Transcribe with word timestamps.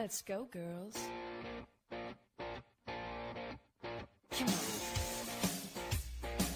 Let's 0.00 0.22
go, 0.22 0.48
girls. 0.50 0.96
Come 4.30 4.48
on. 4.48 4.54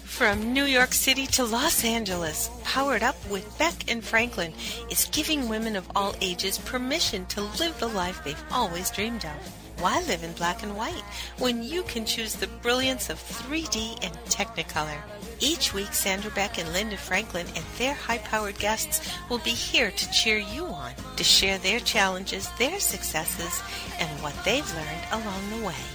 From 0.03 0.51
New 0.51 0.63
York 0.63 0.93
City 0.93 1.27
to 1.27 1.43
Los 1.43 1.85
Angeles, 1.85 2.49
Powered 2.63 3.03
Up 3.03 3.15
with 3.29 3.55
Beck 3.59 3.75
and 3.87 4.03
Franklin 4.03 4.51
is 4.89 5.07
giving 5.11 5.47
women 5.47 5.75
of 5.75 5.87
all 5.95 6.15
ages 6.21 6.57
permission 6.57 7.27
to 7.27 7.41
live 7.59 7.79
the 7.79 7.87
life 7.87 8.19
they've 8.23 8.43
always 8.49 8.89
dreamed 8.89 9.25
of. 9.25 9.79
Why 9.79 10.01
live 10.07 10.23
in 10.23 10.31
black 10.33 10.63
and 10.63 10.75
white 10.75 11.03
when 11.37 11.61
you 11.61 11.83
can 11.83 12.03
choose 12.03 12.35
the 12.35 12.47
brilliance 12.47 13.11
of 13.11 13.19
3D 13.19 14.03
and 14.03 14.15
Technicolor? 14.25 14.97
Each 15.39 15.73
week, 15.73 15.93
Sandra 15.93 16.31
Beck 16.31 16.57
and 16.57 16.71
Linda 16.71 16.97
Franklin 16.97 17.47
and 17.55 17.65
their 17.77 17.93
high 17.93 18.19
powered 18.19 18.57
guests 18.57 19.01
will 19.29 19.39
be 19.39 19.51
here 19.51 19.91
to 19.91 20.11
cheer 20.11 20.37
you 20.37 20.65
on, 20.65 20.93
to 21.17 21.23
share 21.23 21.57
their 21.57 21.79
challenges, 21.79 22.49
their 22.57 22.79
successes, 22.79 23.61
and 23.99 24.09
what 24.21 24.35
they've 24.45 24.73
learned 24.75 25.23
along 25.23 25.49
the 25.49 25.65
way. 25.65 25.94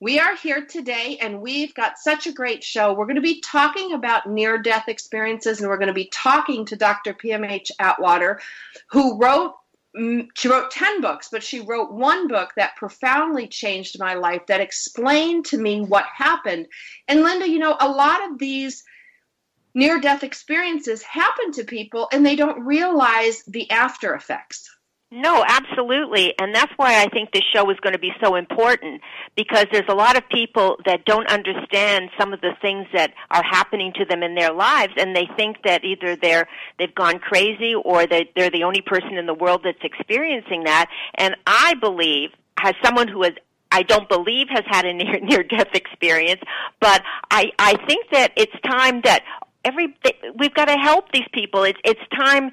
We 0.00 0.18
are 0.18 0.34
here 0.36 0.66
today 0.66 1.18
and 1.20 1.40
we've 1.40 1.72
got 1.74 1.98
such 1.98 2.26
a 2.26 2.32
great 2.32 2.64
show. 2.64 2.92
We're 2.92 3.06
going 3.06 3.14
to 3.16 3.22
be 3.22 3.40
talking 3.40 3.92
about 3.92 4.28
near 4.28 4.58
death 4.58 4.88
experiences 4.88 5.60
and 5.60 5.68
we're 5.68 5.78
going 5.78 5.88
to 5.88 5.94
be 5.94 6.10
talking 6.12 6.66
to 6.66 6.76
Dr. 6.76 7.14
PMH 7.14 7.70
Atwater, 7.78 8.40
who 8.90 9.20
wrote 9.20 9.54
mm, 9.96 10.26
she 10.34 10.48
wrote 10.48 10.72
10 10.72 11.00
books, 11.00 11.28
but 11.30 11.44
she 11.44 11.60
wrote 11.60 11.92
one 11.92 12.26
book 12.26 12.52
that 12.56 12.76
profoundly 12.76 13.46
changed 13.46 14.00
my 14.00 14.14
life 14.14 14.42
that 14.48 14.60
explained 14.60 15.46
to 15.46 15.58
me 15.58 15.82
what 15.82 16.06
happened. 16.06 16.66
And 17.06 17.22
Linda, 17.22 17.48
you 17.48 17.60
know, 17.60 17.76
a 17.78 17.88
lot 17.88 18.28
of 18.28 18.38
these 18.38 18.82
near 19.74 20.00
death 20.00 20.24
experiences 20.24 21.02
happen 21.02 21.52
to 21.52 21.64
people 21.64 22.08
and 22.12 22.26
they 22.26 22.36
don't 22.36 22.64
realize 22.64 23.44
the 23.46 23.70
after 23.70 24.14
effects. 24.14 24.73
No, 25.16 25.44
absolutely. 25.46 26.34
And 26.40 26.52
that's 26.52 26.72
why 26.74 27.00
I 27.00 27.08
think 27.08 27.30
this 27.30 27.44
show 27.52 27.70
is 27.70 27.78
going 27.78 27.92
to 27.92 28.00
be 28.00 28.10
so 28.20 28.34
important 28.34 29.00
because 29.36 29.66
there's 29.70 29.88
a 29.88 29.94
lot 29.94 30.16
of 30.16 30.28
people 30.28 30.76
that 30.86 31.04
don't 31.04 31.28
understand 31.28 32.10
some 32.18 32.32
of 32.32 32.40
the 32.40 32.50
things 32.60 32.88
that 32.92 33.12
are 33.30 33.44
happening 33.48 33.92
to 33.94 34.04
them 34.04 34.24
in 34.24 34.34
their 34.34 34.52
lives 34.52 34.92
and 34.96 35.14
they 35.14 35.28
think 35.36 35.58
that 35.62 35.84
either 35.84 36.16
they're 36.16 36.48
they've 36.80 36.96
gone 36.96 37.20
crazy 37.20 37.76
or 37.76 38.04
that 38.08 38.26
they're 38.34 38.50
the 38.50 38.64
only 38.64 38.80
person 38.80 39.14
in 39.16 39.26
the 39.26 39.34
world 39.34 39.60
that's 39.62 39.78
experiencing 39.84 40.64
that. 40.64 40.90
And 41.14 41.36
I 41.46 41.74
believe 41.74 42.30
as 42.64 42.74
someone 42.84 43.06
who 43.06 43.22
has 43.22 43.34
I 43.70 43.82
don't 43.84 44.08
believe 44.08 44.48
has 44.50 44.64
had 44.66 44.84
a 44.84 44.92
near 44.92 45.20
near 45.22 45.44
death 45.44 45.74
experience, 45.74 46.40
but 46.80 47.04
I 47.30 47.52
I 47.60 47.76
think 47.86 48.10
that 48.10 48.32
it's 48.36 48.60
time 48.66 49.00
that 49.04 49.22
every 49.64 49.94
we've 50.36 50.54
got 50.54 50.64
to 50.64 50.76
help 50.76 51.12
these 51.12 51.28
people. 51.32 51.62
It's 51.62 51.78
it's 51.84 52.00
time 52.18 52.50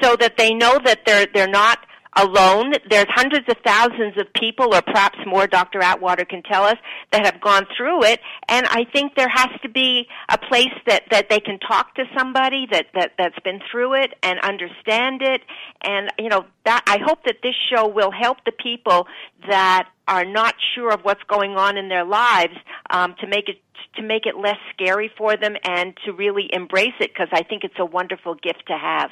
so 0.00 0.14
that 0.14 0.36
they 0.36 0.54
know 0.54 0.78
that 0.84 1.00
they're 1.06 1.26
they're 1.34 1.48
not 1.48 1.80
alone. 2.16 2.72
There's 2.88 3.06
hundreds 3.08 3.46
of 3.48 3.56
thousands 3.64 4.16
of 4.18 4.32
people, 4.34 4.74
or 4.74 4.82
perhaps 4.82 5.18
more, 5.26 5.46
Dr. 5.46 5.82
Atwater 5.82 6.24
can 6.24 6.42
tell 6.42 6.64
us, 6.64 6.76
that 7.12 7.24
have 7.24 7.40
gone 7.40 7.66
through 7.76 8.04
it. 8.04 8.20
And 8.48 8.66
I 8.66 8.84
think 8.92 9.14
there 9.16 9.28
has 9.32 9.48
to 9.62 9.68
be 9.68 10.06
a 10.30 10.38
place 10.38 10.74
that, 10.86 11.04
that 11.10 11.28
they 11.28 11.40
can 11.40 11.58
talk 11.58 11.94
to 11.96 12.04
somebody 12.16 12.66
that, 12.70 12.86
that, 12.94 13.12
that's 13.18 13.38
been 13.44 13.60
through 13.70 13.94
it 13.94 14.14
and 14.22 14.38
understand 14.40 15.22
it. 15.22 15.42
And, 15.82 16.10
you 16.18 16.28
know, 16.28 16.46
that, 16.64 16.82
I 16.86 16.98
hope 17.04 17.24
that 17.24 17.36
this 17.42 17.54
show 17.72 17.88
will 17.88 18.10
help 18.10 18.38
the 18.44 18.52
people 18.52 19.06
that 19.48 19.88
are 20.06 20.24
not 20.24 20.54
sure 20.74 20.92
of 20.92 21.00
what's 21.02 21.22
going 21.28 21.52
on 21.52 21.76
in 21.76 21.88
their 21.88 22.04
lives 22.04 22.54
um, 22.90 23.14
to 23.20 23.26
make 23.26 23.48
it 23.48 23.56
to 23.96 24.02
make 24.02 24.26
it 24.26 24.36
less 24.36 24.56
scary 24.72 25.10
for 25.16 25.36
them 25.36 25.54
and 25.64 25.96
to 26.04 26.12
really 26.12 26.48
embrace 26.52 26.94
it 27.00 27.12
because 27.12 27.28
I 27.32 27.44
think 27.44 27.62
it's 27.62 27.78
a 27.78 27.84
wonderful 27.84 28.34
gift 28.34 28.64
to 28.66 28.76
have. 28.76 29.10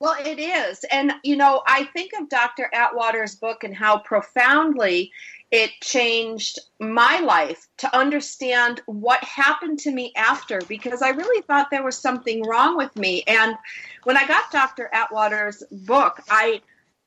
Well, 0.00 0.16
it 0.24 0.38
is. 0.38 0.84
And, 0.92 1.12
you 1.24 1.36
know, 1.36 1.62
I 1.66 1.84
think 1.84 2.12
of 2.18 2.28
Dr. 2.28 2.70
Atwater's 2.72 3.34
book 3.34 3.64
and 3.64 3.74
how 3.74 3.98
profoundly 3.98 5.10
it 5.50 5.70
changed 5.82 6.58
my 6.78 7.20
life 7.20 7.66
to 7.78 7.96
understand 7.96 8.80
what 8.86 9.22
happened 9.24 9.78
to 9.80 9.90
me 9.90 10.12
after 10.14 10.60
because 10.68 11.02
I 11.02 11.10
really 11.10 11.42
thought 11.42 11.68
there 11.70 11.82
was 11.82 11.96
something 11.96 12.46
wrong 12.46 12.76
with 12.76 12.94
me. 12.96 13.24
And 13.26 13.56
when 14.04 14.16
I 14.16 14.26
got 14.26 14.50
Dr. 14.52 14.90
Atwater's 14.92 15.62
book, 15.70 16.20
I 16.30 16.60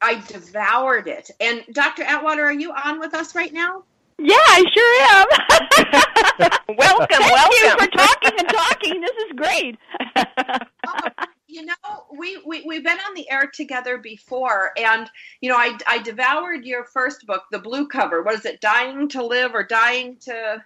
I 0.03 0.15
devoured 0.27 1.07
it. 1.07 1.29
And 1.39 1.63
Dr. 1.73 2.01
Atwater, 2.01 2.43
are 2.45 2.51
you 2.51 2.73
on 2.73 2.99
with 2.99 3.13
us 3.13 3.35
right 3.35 3.53
now? 3.53 3.83
Yeah, 4.17 4.35
I 4.35 4.65
sure 4.73 5.01
am. 5.11 6.77
welcome, 6.77 7.07
Thank 7.09 7.31
welcome. 7.31 7.53
you 7.53 7.69
for 7.71 7.87
talking 7.87 8.39
and 8.39 8.49
talking. 8.49 9.01
This 9.01 9.15
is 9.17 9.31
great. 9.35 9.77
oh, 10.87 11.25
you 11.51 11.65
know, 11.65 11.75
we, 12.17 12.41
we 12.45 12.63
we've 12.65 12.83
been 12.83 12.97
on 12.97 13.13
the 13.13 13.29
air 13.29 13.49
together 13.53 13.97
before, 13.97 14.71
and 14.77 15.09
you 15.41 15.49
know, 15.49 15.57
I 15.57 15.77
I 15.85 15.99
devoured 15.99 16.65
your 16.65 16.85
first 16.85 17.27
book, 17.27 17.43
the 17.51 17.59
blue 17.59 17.87
cover. 17.87 18.23
What 18.23 18.35
is 18.35 18.45
it? 18.45 18.61
Dying 18.61 19.09
to 19.09 19.25
live 19.25 19.53
or 19.53 19.63
dying 19.63 20.17
to 20.21 20.63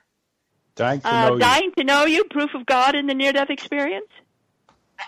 dying 0.75 1.01
to 1.01 1.07
uh, 1.07 1.29
know 1.29 1.39
dying 1.39 1.71
to 1.77 1.83
know 1.83 2.05
you. 2.05 2.23
Proof 2.25 2.53
of 2.53 2.65
God 2.65 2.95
in 2.95 3.07
the 3.07 3.15
near-death 3.15 3.49
experience. 3.49 4.09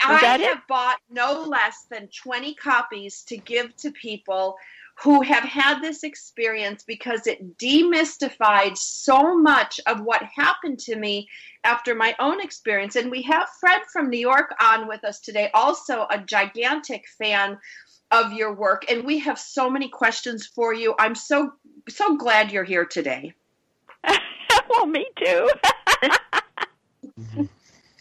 I 0.03 0.15
have 0.15 0.41
it? 0.41 0.57
bought 0.67 0.97
no 1.09 1.45
less 1.47 1.85
than 1.89 2.09
20 2.09 2.55
copies 2.55 3.23
to 3.23 3.38
give 3.38 3.75
to 3.77 3.91
people 3.91 4.57
who 5.03 5.22
have 5.22 5.44
had 5.44 5.80
this 5.80 6.03
experience 6.03 6.84
because 6.84 7.28
it 7.28 7.58
demystified 7.58 8.75
so 8.75 9.38
much 9.38 9.80
of 9.85 10.02
what 10.02 10.24
happened 10.24 10.80
to 10.80 10.96
me 10.96 11.28
after 11.63 11.94
my 11.94 12.16
own 12.19 12.41
experience. 12.41 12.96
And 12.96 13.12
we 13.12 13.22
have 13.24 13.47
Fred 13.59 13.81
from 13.94 14.09
New 14.09 14.19
York 14.19 14.56
on 14.59 14.88
with 14.88 15.03
us 15.03 15.19
today, 15.19 15.52
also 15.53 16.07
a 16.09 16.18
gigantic 16.18 17.06
fan 17.19 17.59
of 18.12 18.34
your 18.34 18.56
work 18.56 18.90
and 18.90 19.03
we 19.03 19.19
have 19.19 19.38
so 19.38 19.69
many 19.69 19.90
questions 19.90 20.47
for 20.47 20.74
you. 20.74 20.96
I'm 20.97 21.13
so 21.13 21.52
so 21.90 22.16
glad 22.16 22.52
you're 22.52 22.63
here 22.63 22.86
today. 22.86 23.34
well, 24.69 24.86
me 24.88 25.06
too. 25.18 25.50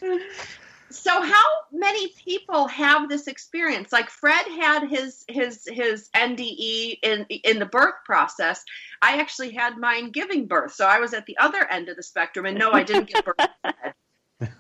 so 0.90 1.20
how 1.22 1.44
many 1.72 2.08
people 2.24 2.68
have 2.68 3.08
this 3.08 3.26
experience? 3.26 3.92
Like 3.92 4.10
fred 4.10 4.46
had 4.46 4.88
his 4.88 5.24
his 5.28 5.66
his 5.66 6.08
nde 6.14 6.98
in 7.02 7.26
in 7.28 7.58
the 7.58 7.66
birth 7.66 7.96
process. 8.04 8.64
I 9.02 9.18
actually 9.18 9.52
had 9.52 9.78
mine 9.78 10.10
giving 10.10 10.46
birth. 10.46 10.72
So 10.72 10.86
i 10.86 11.00
was 11.00 11.12
at 11.14 11.26
the 11.26 11.38
other 11.38 11.64
end 11.70 11.88
of 11.88 11.96
the 11.96 12.02
spectrum 12.02 12.46
and 12.46 12.58
no 12.58 12.72
i 12.72 12.82
didn't 12.82 13.08
give 13.12 13.24
birth. 13.24 13.48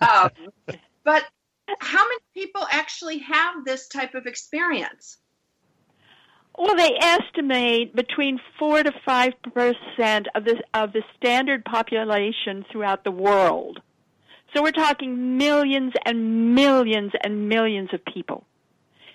Um, 0.00 0.30
but 1.04 1.22
how 1.80 2.02
many 2.02 2.18
people 2.32 2.66
actually 2.70 3.18
have 3.18 3.64
this 3.66 3.88
type 3.88 4.14
of 4.14 4.26
experience? 4.26 5.18
Well, 6.56 6.74
they 6.74 6.94
estimate 6.98 7.94
between 7.94 8.40
four 8.58 8.82
to 8.82 8.92
five 9.04 9.34
percent 9.52 10.28
of 10.34 10.44
the 10.44 10.62
of 10.72 10.92
the 10.94 11.02
standard 11.16 11.64
population 11.64 12.64
throughout 12.72 13.04
the 13.04 13.10
world. 13.10 13.80
So 14.54 14.62
we're 14.62 14.72
talking 14.72 15.36
millions 15.36 15.92
and 16.04 16.54
millions 16.54 17.12
and 17.22 17.48
millions 17.48 17.90
of 17.92 18.04
people. 18.04 18.44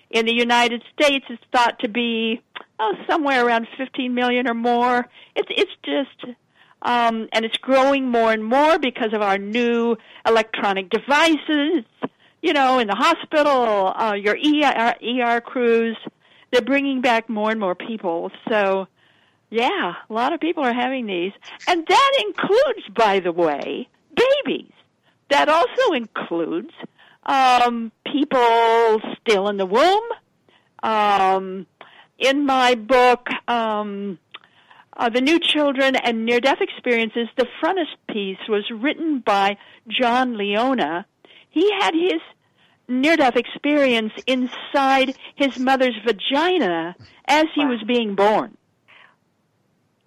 In 0.10 0.26
the 0.26 0.34
United 0.34 0.84
States, 0.94 1.26
it's 1.30 1.42
thought 1.54 1.80
to 1.80 1.88
be 1.88 2.42
oh, 2.80 2.94
somewhere 3.10 3.46
around 3.46 3.68
15 3.78 4.14
million 4.14 4.48
or 4.48 4.54
more. 4.54 5.08
It's 5.36 5.48
it's 5.50 5.72
just 5.84 6.36
um, 6.82 7.28
and 7.32 7.46
it's 7.46 7.58
growing 7.58 8.10
more 8.10 8.32
and 8.32 8.44
more 8.44 8.80
because 8.80 9.14
of 9.14 9.22
our 9.22 9.38
new 9.38 9.96
electronic 10.26 10.90
devices. 10.90 11.86
You 12.42 12.54
know, 12.54 12.80
in 12.80 12.88
the 12.88 12.96
hospital, 12.96 13.94
uh, 13.96 14.14
your 14.14 14.36
ER, 14.36 14.96
ER 15.00 15.42
crews, 15.42 15.96
they're 16.52 16.62
bringing 16.62 17.02
back 17.02 17.30
more 17.30 17.52
and 17.52 17.60
more 17.60 17.76
people. 17.76 18.32
So, 18.50 18.88
yeah, 19.52 19.94
a 20.10 20.14
lot 20.14 20.34
of 20.34 20.40
people 20.40 20.64
are 20.64 20.74
having 20.74 21.06
these. 21.06 21.34
And 21.68 21.86
that 21.88 22.12
includes, 22.26 22.90
by 22.96 23.20
the 23.20 23.32
way, 23.32 23.88
babies. 24.16 24.72
That 25.32 25.48
also 25.48 25.94
includes 25.94 26.74
um, 27.26 27.94
people 28.06 29.00
still 29.22 29.48
in 29.48 29.56
the 29.56 29.66
womb. 29.66 30.04
Um, 30.84 31.66
in 32.20 32.46
my 32.46 32.76
book, 32.76 33.30
um, 33.48 34.20
uh, 34.98 35.08
The 35.08 35.22
New 35.22 35.40
Children 35.40 35.96
and 35.96 36.26
Near 36.26 36.42
Death 36.42 36.60
Experiences, 36.60 37.30
the 37.38 37.48
frontispiece 37.62 38.40
was 38.50 38.70
written 38.70 39.22
by 39.22 39.56
John 39.88 40.38
Leona. 40.38 41.06
He 41.50 41.72
had 41.80 41.94
his 41.94 42.20
near 42.90 43.16
death 43.16 43.38
experience 43.38 44.12
inside 44.28 45.16
his 45.36 45.58
mother's 45.58 45.96
vagina 46.06 46.94
as 47.26 47.46
he 47.56 47.66
was 47.66 47.82
being 47.88 48.16
born. 48.16 48.58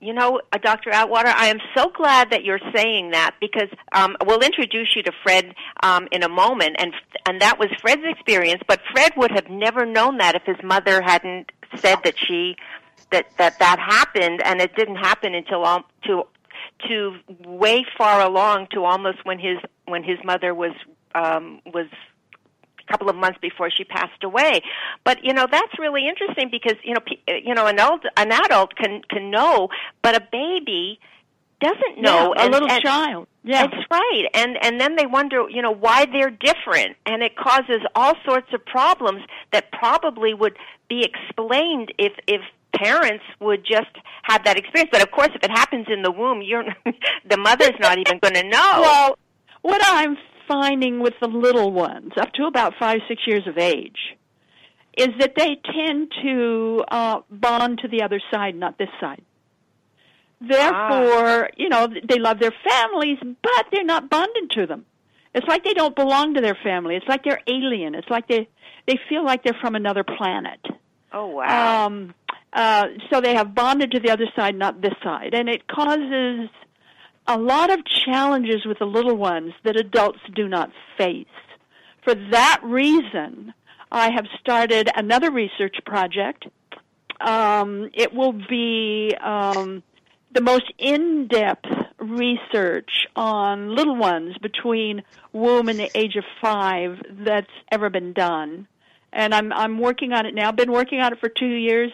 You 0.04 0.12
know, 0.12 0.38
uh, 0.52 0.58
Dr. 0.58 0.90
Atwater, 0.90 1.32
I 1.34 1.46
am 1.46 1.56
so 1.74 1.88
glad 1.88 2.28
that 2.28 2.44
you're 2.44 2.60
saying 2.74 3.12
that 3.12 3.36
because 3.40 3.70
um, 3.92 4.18
we'll 4.26 4.42
introduce 4.42 4.94
you 4.94 5.02
to 5.02 5.12
Fred 5.22 5.54
um, 5.82 6.08
in 6.12 6.22
a 6.22 6.28
moment, 6.28 6.76
and 6.78 6.92
and 7.26 7.40
that 7.40 7.58
was 7.58 7.70
Fred's 7.80 8.02
experience. 8.04 8.62
But 8.68 8.82
Fred 8.92 9.12
would 9.16 9.30
have 9.30 9.48
never 9.48 9.86
known 9.86 10.18
that 10.18 10.34
if 10.34 10.42
his 10.44 10.62
mother 10.62 11.00
hadn't 11.00 11.52
said 11.76 12.00
that 12.04 12.16
she 12.18 12.54
that 13.12 13.28
that 13.38 13.58
that 13.60 13.78
happened, 13.78 14.42
and 14.44 14.60
it 14.60 14.76
didn't 14.76 14.96
happen 14.96 15.34
until 15.34 15.64
um, 15.64 15.84
to 16.04 16.24
to 16.86 17.16
way 17.46 17.86
far 17.96 18.20
along 18.20 18.66
to 18.74 18.84
almost 18.84 19.24
when 19.24 19.38
his 19.38 19.56
when 19.86 20.04
his 20.04 20.18
mother 20.22 20.54
was 20.54 20.72
um, 21.14 21.62
was 21.64 21.86
couple 22.90 23.08
of 23.08 23.16
months 23.16 23.38
before 23.40 23.70
she 23.70 23.84
passed 23.84 24.22
away. 24.22 24.62
But 25.04 25.24
you 25.24 25.32
know 25.32 25.46
that's 25.50 25.78
really 25.78 26.08
interesting 26.08 26.48
because 26.50 26.76
you 26.82 26.94
know 26.94 27.00
pe- 27.00 27.42
you 27.44 27.54
know 27.54 27.66
an 27.66 27.76
adult 27.76 28.02
an 28.16 28.32
adult 28.32 28.76
can 28.76 29.02
can 29.08 29.30
know, 29.30 29.68
but 30.02 30.16
a 30.16 30.22
baby 30.30 30.98
doesn't 31.60 32.00
know. 32.00 32.34
Yeah, 32.36 32.42
a 32.42 32.44
and, 32.44 32.52
little 32.52 32.70
and, 32.70 32.82
child. 32.82 33.26
Yeah. 33.42 33.66
That's 33.66 33.86
right. 33.90 34.24
And 34.34 34.56
and 34.62 34.80
then 34.80 34.96
they 34.96 35.06
wonder, 35.06 35.48
you 35.48 35.62
know, 35.62 35.70
why 35.72 36.06
they're 36.06 36.30
different 36.30 36.96
and 37.06 37.22
it 37.22 37.36
causes 37.36 37.80
all 37.94 38.14
sorts 38.24 38.52
of 38.52 38.64
problems 38.64 39.22
that 39.52 39.70
probably 39.72 40.34
would 40.34 40.56
be 40.88 41.04
explained 41.04 41.92
if 41.98 42.12
if 42.26 42.40
parents 42.74 43.24
would 43.40 43.64
just 43.64 43.94
have 44.22 44.44
that 44.44 44.56
experience. 44.58 44.90
But 44.92 45.02
of 45.02 45.10
course 45.10 45.30
if 45.34 45.42
it 45.42 45.50
happens 45.50 45.86
in 45.90 46.02
the 46.02 46.10
womb, 46.10 46.42
you're 46.42 46.64
the 47.28 47.36
mother's 47.36 47.78
not 47.80 47.98
even 47.98 48.18
going 48.18 48.34
to 48.34 48.44
know. 48.44 48.80
Well, 48.80 49.18
what 49.62 49.80
I'm 49.84 50.16
finding 50.48 51.00
with 51.00 51.14
the 51.20 51.28
little 51.28 51.72
ones, 51.72 52.12
up 52.20 52.32
to 52.34 52.44
about 52.44 52.74
five, 52.78 52.98
six 53.08 53.22
years 53.26 53.46
of 53.46 53.58
age, 53.58 54.16
is 54.96 55.08
that 55.18 55.34
they 55.36 55.56
tend 55.64 56.12
to 56.22 56.84
uh, 56.88 57.20
bond 57.30 57.78
to 57.82 57.88
the 57.88 58.02
other 58.02 58.20
side, 58.32 58.54
not 58.54 58.78
this 58.78 58.88
side. 59.00 59.22
Therefore, 60.40 61.50
you 61.56 61.68
know, 61.68 61.88
they 61.88 62.18
love 62.18 62.38
their 62.38 62.54
families, 62.68 63.18
but 63.22 63.66
they're 63.72 63.84
not 63.84 64.10
bonded 64.10 64.50
to 64.52 64.66
them. 64.66 64.84
It's 65.34 65.46
like 65.48 65.64
they 65.64 65.74
don't 65.74 65.96
belong 65.96 66.34
to 66.34 66.40
their 66.40 66.56
family. 66.62 66.96
It's 66.96 67.08
like 67.08 67.24
they're 67.24 67.40
alien. 67.48 67.94
It's 67.94 68.08
like 68.08 68.28
they 68.28 68.48
they 68.86 68.98
feel 69.08 69.24
like 69.24 69.42
they're 69.42 69.58
from 69.60 69.74
another 69.74 70.04
planet. 70.04 70.60
oh 71.12 71.26
wow. 71.28 71.86
Um, 71.86 72.14
uh, 72.52 72.86
so 73.10 73.20
they 73.20 73.34
have 73.34 73.54
bonded 73.54 73.90
to 73.92 74.00
the 74.00 74.10
other 74.10 74.26
side, 74.36 74.54
not 74.54 74.80
this 74.80 74.94
side, 75.02 75.34
and 75.34 75.48
it 75.48 75.66
causes 75.66 76.48
a 77.26 77.38
lot 77.38 77.70
of 77.70 77.80
challenges 77.84 78.64
with 78.66 78.78
the 78.78 78.86
little 78.86 79.16
ones 79.16 79.52
that 79.62 79.76
adults 79.76 80.20
do 80.34 80.48
not 80.48 80.70
face. 80.98 81.26
For 82.02 82.14
that 82.14 82.60
reason, 82.62 83.54
I 83.90 84.10
have 84.10 84.26
started 84.40 84.90
another 84.94 85.30
research 85.30 85.76
project. 85.86 86.46
Um, 87.20 87.90
it 87.94 88.12
will 88.12 88.32
be 88.32 89.14
um, 89.22 89.82
the 90.32 90.42
most 90.42 90.70
in-depth 90.78 91.66
research 91.98 93.06
on 93.16 93.74
little 93.74 93.96
ones 93.96 94.36
between 94.38 95.02
womb 95.32 95.68
and 95.68 95.78
the 95.78 95.90
age 95.96 96.16
of 96.16 96.24
five 96.42 97.00
that's 97.10 97.46
ever 97.72 97.88
been 97.88 98.12
done, 98.12 98.66
and 99.12 99.34
I'm 99.34 99.52
I'm 99.52 99.78
working 99.78 100.12
on 100.12 100.26
it 100.26 100.34
now. 100.34 100.52
Been 100.52 100.72
working 100.72 101.00
on 101.00 101.12
it 101.12 101.20
for 101.20 101.28
two 101.28 101.46
years. 101.46 101.92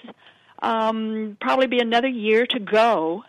Um, 0.62 1.36
probably 1.40 1.66
be 1.66 1.78
another 1.78 2.08
year 2.08 2.46
to 2.46 2.58
go. 2.58 3.24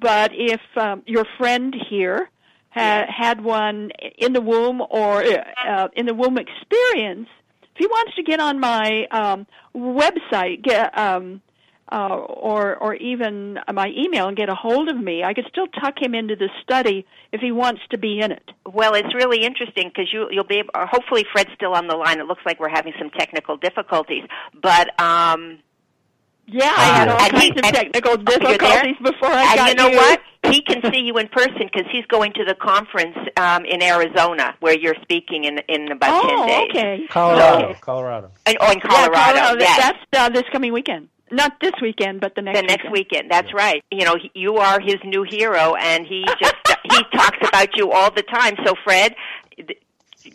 But 0.00 0.32
if 0.34 0.60
um, 0.76 1.02
your 1.06 1.24
friend 1.38 1.74
here 1.88 2.28
ha- 2.70 3.06
had 3.08 3.42
one 3.42 3.90
in 4.18 4.32
the 4.32 4.40
womb 4.40 4.80
or 4.80 5.24
uh, 5.24 5.88
in 5.94 6.06
the 6.06 6.14
womb 6.14 6.38
experience, 6.38 7.28
if 7.62 7.78
he 7.78 7.86
wants 7.86 8.14
to 8.16 8.22
get 8.22 8.40
on 8.40 8.60
my 8.60 9.06
um, 9.10 9.46
website, 9.74 10.62
get 10.62 10.96
um, 10.98 11.40
uh, 11.90 12.08
or 12.08 12.76
or 12.76 12.94
even 12.94 13.58
my 13.72 13.88
email 13.96 14.28
and 14.28 14.36
get 14.36 14.48
a 14.48 14.54
hold 14.54 14.88
of 14.88 14.96
me, 14.96 15.24
I 15.24 15.34
could 15.34 15.46
still 15.50 15.66
tuck 15.66 16.00
him 16.00 16.14
into 16.14 16.36
the 16.36 16.48
study 16.62 17.04
if 17.32 17.40
he 17.40 17.50
wants 17.50 17.80
to 17.90 17.98
be 17.98 18.20
in 18.20 18.30
it. 18.30 18.48
Well, 18.64 18.94
it's 18.94 19.14
really 19.14 19.44
interesting 19.44 19.88
because 19.88 20.12
you 20.12 20.28
you'll 20.30 20.44
be 20.44 20.58
able, 20.58 20.70
hopefully 20.74 21.24
Fred's 21.32 21.50
still 21.54 21.74
on 21.74 21.88
the 21.88 21.96
line. 21.96 22.20
It 22.20 22.26
looks 22.26 22.42
like 22.46 22.60
we're 22.60 22.68
having 22.68 22.92
some 22.98 23.10
technical 23.10 23.56
difficulties, 23.56 24.22
but 24.62 24.88
um 25.00 25.58
Yeah, 26.52 26.72
I 26.76 26.84
had 26.98 27.08
all 27.08 27.18
And 27.20 27.36
he- 27.38 27.50
kinds 27.52 27.60
of 27.68 27.74
technical 27.74 28.10
You're 28.16 28.24
difficulties 28.38 28.96
before 29.02 29.28
I 29.30 29.42
and 29.44 29.56
got 29.56 29.68
you 29.68 29.74
know 29.76 29.90
what? 29.96 30.20
He 30.44 30.62
can 30.62 30.82
see 30.92 31.00
you 31.00 31.18
in 31.18 31.28
person 31.28 31.58
because 31.72 31.84
he's 31.92 32.06
going 32.06 32.32
to 32.32 32.44
the 32.44 32.54
conference 32.54 33.16
um, 33.36 33.64
in 33.66 33.82
Arizona 33.82 34.54
where 34.60 34.76
you're 34.76 34.96
speaking 35.02 35.44
in 35.44 35.58
in 35.68 35.92
about 35.92 36.22
ten 36.22 36.38
Oh, 36.38 36.46
days. 36.46 36.68
okay. 36.70 37.06
Colorado, 37.10 37.68
Okay. 37.68 37.78
Colorado. 37.80 38.30
And, 38.46 38.56
oh, 38.60 38.72
in 38.72 38.78
Yeah, 38.78 38.88
Colorado. 38.88 39.14
Colorado. 39.38 39.60
yes. 39.60 39.78
That's 40.12 40.22
uh, 40.22 40.28
this 40.30 40.44
coming 40.50 40.72
weekend. 40.72 41.08
Not 41.30 41.60
this 41.60 41.72
weekend, 41.80 42.20
but 42.20 42.34
the 42.34 42.42
next. 42.42 42.56
the 42.60 42.62
next 42.66 42.84
weekend. 42.90 42.92
weekend. 43.28 43.30
That's 43.30 43.52
right. 43.54 43.84
You 43.92 44.04
know, 44.04 44.16
he- 44.16 44.32
you 44.34 44.56
are 44.56 44.80
his 44.80 44.96
new 45.04 45.22
hero, 45.22 45.74
and 45.76 46.06
he 46.06 46.24
just 46.40 46.54
he 46.90 47.02
talks 47.12 47.38
about 47.46 47.76
you 47.76 47.92
all 47.92 48.10
the 48.10 48.22
time. 48.22 48.56
So, 48.66 48.74
Fred, 48.82 49.14
th- 49.56 49.78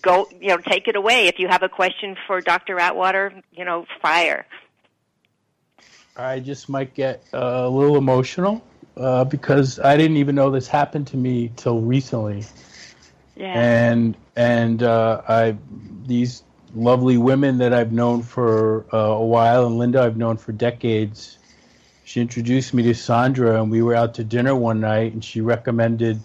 go. 0.01 0.29
You 0.39 0.49
know, 0.49 0.57
take 0.57 0.87
it 0.87 0.95
away. 0.95 1.27
If 1.27 1.39
you 1.39 1.47
have 1.49 1.63
a 1.63 1.69
question 1.69 2.15
for 2.27 2.39
Dr. 2.41 2.79
Atwater, 2.79 3.33
you 3.51 3.65
know, 3.65 3.85
fire. 4.01 4.45
I 6.17 6.39
just 6.39 6.69
might 6.69 6.93
get 6.93 7.23
uh, 7.33 7.63
a 7.65 7.69
little 7.69 7.97
emotional 7.97 8.61
uh, 8.97 9.25
because 9.25 9.79
I 9.79 9.97
didn't 9.97 10.17
even 10.17 10.35
know 10.35 10.49
this 10.49 10.67
happened 10.67 11.07
to 11.07 11.17
me 11.17 11.51
till 11.55 11.81
recently, 11.81 12.45
Yeah. 13.35 13.51
and 13.59 14.15
and 14.35 14.81
uh, 14.81 15.21
I 15.27 15.57
these 16.05 16.43
lovely 16.73 17.17
women 17.17 17.57
that 17.57 17.73
I've 17.73 17.91
known 17.91 18.21
for 18.21 18.85
uh, 18.93 18.97
a 18.97 19.25
while, 19.25 19.65
and 19.65 19.77
Linda 19.77 20.01
I've 20.01 20.17
known 20.17 20.37
for 20.37 20.51
decades. 20.53 21.37
She 22.05 22.21
introduced 22.21 22.73
me 22.73 22.83
to 22.83 22.93
Sandra, 22.93 23.61
and 23.61 23.69
we 23.71 23.81
were 23.81 23.95
out 23.95 24.13
to 24.15 24.23
dinner 24.23 24.55
one 24.55 24.79
night, 24.79 25.13
and 25.13 25.23
she 25.23 25.41
recommended 25.41 26.19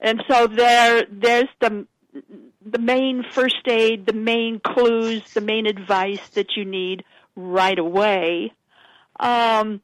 And 0.00 0.22
so 0.28 0.46
there, 0.46 1.04
there's 1.10 1.48
the 1.60 1.86
the 2.64 2.78
main 2.78 3.24
first 3.32 3.66
aid, 3.66 4.06
the 4.06 4.12
main 4.12 4.60
clues, 4.60 5.22
the 5.34 5.40
main 5.40 5.66
advice 5.66 6.28
that 6.30 6.56
you 6.56 6.64
need 6.64 7.04
right 7.36 7.78
away. 7.78 8.52
Um, 9.18 9.80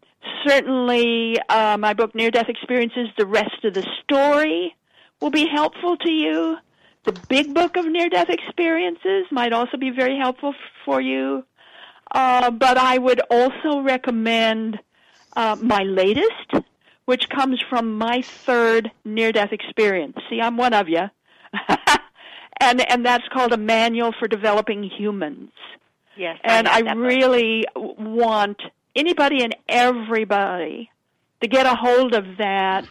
certainly, 0.46 1.36
uh, 1.48 1.76
my 1.78 1.92
book 1.94 2.14
Near 2.14 2.30
Death 2.30 2.48
Experiences, 2.48 3.08
the 3.18 3.26
rest 3.26 3.64
of 3.64 3.74
the 3.74 3.86
story 4.02 4.74
will 5.20 5.30
be 5.30 5.46
helpful 5.46 5.96
to 5.98 6.10
you. 6.10 6.56
The 7.04 7.12
big 7.28 7.54
book 7.54 7.76
of 7.76 7.86
near 7.86 8.08
death 8.08 8.28
experiences 8.28 9.24
might 9.30 9.52
also 9.52 9.78
be 9.78 9.90
very 9.90 10.18
helpful 10.18 10.54
for 10.84 11.00
you. 11.00 11.44
Uh, 12.12 12.50
but 12.50 12.76
I 12.76 12.98
would 12.98 13.20
also 13.30 13.80
recommend 13.80 14.78
uh, 15.36 15.56
my 15.60 15.82
latest, 15.82 16.52
which 17.04 17.28
comes 17.28 17.62
from 17.68 17.96
my 17.98 18.22
third 18.22 18.90
near 19.04 19.32
death 19.32 19.52
experience. 19.52 20.16
See, 20.28 20.40
I'm 20.40 20.56
one 20.56 20.74
of 20.74 20.88
you. 20.88 21.02
and, 22.60 22.90
and 22.90 23.06
that's 23.06 23.26
called 23.32 23.52
A 23.52 23.56
Manual 23.56 24.12
for 24.18 24.28
Developing 24.28 24.82
Humans. 24.82 25.50
Yes, 26.16 26.38
And 26.44 26.66
have 26.66 26.76
I 26.76 26.82
that 26.82 26.96
book. 26.96 27.04
really 27.06 27.64
want 27.76 28.60
anybody 28.94 29.42
and 29.42 29.54
everybody 29.68 30.90
to 31.40 31.48
get 31.48 31.64
a 31.66 31.74
hold 31.74 32.14
of 32.14 32.24
that 32.38 32.86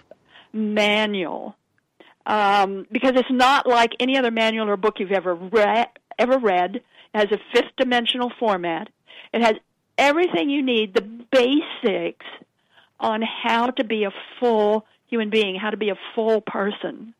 manual 0.54 1.56
um, 2.26 2.86
because 2.92 3.14
it's 3.16 3.30
not 3.32 3.68
like 3.68 3.92
any 4.00 4.18
other 4.18 4.32
manual 4.32 4.70
or 4.70 4.78
book 4.78 4.96
you've 5.00 5.12
ever 5.12 5.36
read. 5.36 5.88
Ever 6.18 6.38
read? 6.40 6.82
It 7.13 7.18
has 7.18 7.32
a 7.32 7.42
fifth 7.54 7.75
dimensional 7.78 8.32
format. 8.39 8.89
It 9.34 9.42
has 9.42 9.56
everything 9.98 10.50
you 10.50 10.62
need, 10.63 10.94
the 10.94 11.01
basics 11.01 12.25
on 13.00 13.22
how 13.22 13.68
to 13.68 13.84
be 13.84 14.04
a 14.04 14.12
full 14.39 14.86
human 15.08 15.30
being, 15.30 15.56
how 15.56 15.70
to 15.70 15.78
be 15.78 15.89
a 15.89 16.00
full 16.16 16.42
person. 16.42 17.13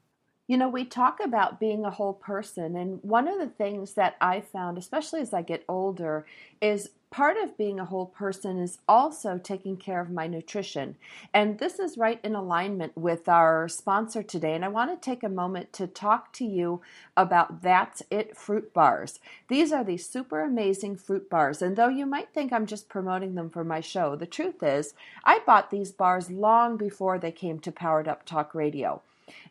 You 0.50 0.58
know, 0.58 0.68
we 0.68 0.84
talk 0.84 1.20
about 1.24 1.60
being 1.60 1.86
a 1.86 1.92
whole 1.92 2.14
person, 2.14 2.76
and 2.76 3.04
one 3.04 3.28
of 3.28 3.38
the 3.38 3.50
things 3.50 3.94
that 3.94 4.16
I 4.20 4.42
found, 4.42 4.80
especially 4.80 5.22
as 5.22 5.32
I 5.32 5.44
get 5.44 5.64
older, 5.70 6.26
is 6.60 6.90
part 7.12 7.38
of 7.38 7.56
being 7.56 7.80
a 7.80 7.86
whole 7.86 8.08
person 8.08 8.58
is 8.58 8.80
also 8.88 9.38
taking 9.38 9.78
care 9.78 10.02
of 10.02 10.10
my 10.10 10.26
nutrition. 10.26 10.96
And 11.36 11.60
this 11.60 11.78
is 11.78 12.00
right 12.00 12.20
in 12.24 12.34
alignment 12.34 12.98
with 12.98 13.30
our 13.30 13.68
sponsor 13.68 14.24
today. 14.24 14.56
And 14.56 14.66
I 14.66 14.70
want 14.70 14.90
to 14.90 15.06
take 15.06 15.22
a 15.22 15.30
moment 15.30 15.72
to 15.74 15.86
talk 15.86 16.34
to 16.34 16.46
you 16.46 16.82
about 17.16 17.62
That's 17.62 18.02
It 18.10 18.36
fruit 18.36 18.74
bars. 18.74 19.20
These 19.50 19.72
are 19.72 19.84
these 19.84 20.10
super 20.10 20.42
amazing 20.42 20.96
fruit 20.96 21.30
bars. 21.30 21.62
And 21.62 21.76
though 21.76 21.90
you 21.90 22.08
might 22.08 22.34
think 22.34 22.52
I'm 22.52 22.66
just 22.66 22.90
promoting 22.90 23.36
them 23.36 23.52
for 23.52 23.64
my 23.64 23.82
show, 23.82 24.16
the 24.16 24.26
truth 24.26 24.64
is 24.64 24.96
I 25.24 25.42
bought 25.46 25.70
these 25.70 25.92
bars 25.92 26.32
long 26.32 26.76
before 26.76 27.20
they 27.20 27.32
came 27.32 27.60
to 27.60 27.72
Powered 27.72 28.08
Up 28.08 28.26
Talk 28.26 28.56
Radio. 28.56 29.04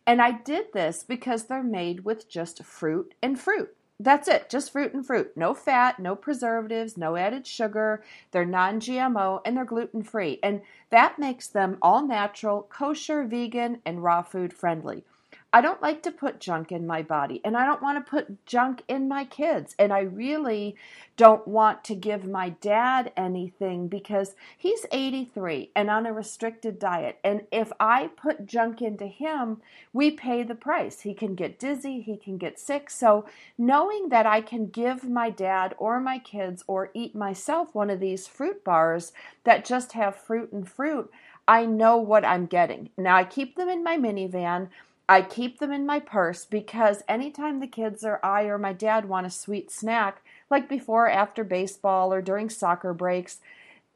And 0.07 0.21
I 0.21 0.33
did 0.33 0.73
this 0.73 1.05
because 1.05 1.45
they're 1.45 1.63
made 1.63 2.05
with 2.05 2.29
just 2.29 2.65
fruit 2.65 3.15
and 3.23 3.39
fruit. 3.39 3.75
That's 4.01 4.29
it, 4.29 4.49
just 4.49 4.71
fruit 4.71 4.95
and 4.95 5.05
fruit. 5.05 5.37
No 5.37 5.55
fat, 5.55 5.99
no 5.99 6.15
preservatives, 6.15 6.97
no 6.97 7.17
added 7.17 7.47
sugar. 7.47 8.05
They're 8.31 8.45
non 8.45 8.79
GMO 8.79 9.41
and 9.45 9.57
they're 9.57 9.65
gluten 9.65 10.05
free. 10.05 10.39
And 10.41 10.63
that 10.91 11.19
makes 11.19 11.49
them 11.49 11.79
all 11.83 12.07
natural, 12.07 12.63
kosher, 12.63 13.25
vegan, 13.25 13.81
and 13.85 14.05
raw 14.05 14.23
food 14.23 14.53
friendly. 14.53 15.05
I 15.51 15.63
don't 15.63 15.81
like 15.81 16.03
to 16.03 16.13
put 16.13 16.41
junk 16.41 16.73
in 16.73 16.87
my 16.87 17.01
body 17.01 17.41
and 17.43 17.57
I 17.57 17.65
don't 17.65 17.81
want 17.81 18.05
to 18.05 18.11
put 18.11 18.45
junk 18.45 18.83
in 18.87 19.09
my 19.09 19.25
kids. 19.25 19.75
And 19.79 19.95
I 19.95 20.01
really 20.01 20.77
don't 21.17 21.49
want 21.49 21.85
to 21.85 21.95
give 21.95 22.27
my 22.27 22.51
dad 22.51 23.13
anything 23.17 23.89
because 23.89 24.37
he's 24.59 24.85
83 24.93 25.71
and 25.75 25.89
on 25.89 26.05
a 26.05 26.13
restricted 26.13 26.79
diet. 26.79 27.19
And 27.25 27.47
if 27.51 27.73
I 27.81 28.09
put 28.09 28.45
junk 28.45 28.83
into 28.83 29.07
him, 29.07 29.63
we 29.95 30.11
pay 30.11 30.43
the 30.43 30.55
price. 30.55 31.01
He 31.01 31.15
can 31.15 31.35
get 31.35 31.59
dizzy, 31.59 32.03
he 32.03 32.19
can 32.19 32.37
get 32.37 32.61
sick. 32.61 32.91
So 32.91 33.25
knowing 33.57 34.11
that 34.11 34.27
I 34.27 34.43
can 34.43 34.67
give 34.67 35.09
my 35.09 35.31
dad 35.31 35.75
or 35.79 35.99
my 35.99 36.19
kids 36.19 36.63
or 36.67 36.91
eat 36.93 37.15
myself 37.15 37.75
one 37.75 37.89
of 37.89 38.01
these 38.01 38.27
fruit 38.27 38.63
bars 38.65 39.13
that 39.45 39.65
just 39.65 39.93
have 39.93 40.15
fruit 40.15 40.53
and 40.53 40.69
fruit, 40.69 41.11
I 41.49 41.65
know 41.65 41.97
what 41.97 42.27
I'm 42.27 42.45
getting. 42.45 42.91
Now 42.99 43.17
I 43.17 43.25
keep 43.25 43.57
them 43.57 43.71
in 43.71 43.83
my 43.83 43.97
minivan. 43.97 44.69
I 45.09 45.23
keep 45.23 45.59
them 45.59 45.73
in 45.73 45.87
my 45.87 46.01
purse 46.01 46.45
because 46.45 47.03
anytime 47.09 47.61
the 47.61 47.67
kids 47.67 48.05
or 48.05 48.25
I 48.25 48.45
or 48.45 48.59
my 48.59 48.75
dad 48.75 49.07
want 49.09 49.27
a 49.27 49.31
sweet 49.31 49.71
snack, 49.71 50.23
like 50.51 50.69
before 50.69 51.07
or 51.07 51.11
after 51.11 51.45
baseball 51.45 52.13
or 52.13 52.21
during 52.21 52.51
soccer 52.51 52.93
breaks, 52.93 53.39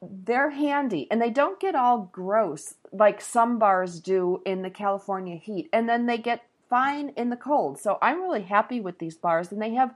they're 0.01 0.49
handy 0.49 1.07
and 1.11 1.21
they 1.21 1.29
don't 1.29 1.59
get 1.59 1.75
all 1.75 2.09
gross 2.11 2.75
like 2.91 3.21
some 3.21 3.59
bars 3.59 3.99
do 3.99 4.41
in 4.45 4.63
the 4.63 4.69
California 4.69 5.35
heat. 5.35 5.69
And 5.71 5.87
then 5.87 6.07
they 6.07 6.17
get 6.17 6.45
fine 6.69 7.09
in 7.15 7.29
the 7.29 7.37
cold. 7.37 7.79
So 7.79 7.99
I'm 8.01 8.21
really 8.21 8.41
happy 8.41 8.81
with 8.81 8.97
these 8.97 9.15
bars 9.15 9.51
and 9.51 9.61
they 9.61 9.75
have 9.75 9.95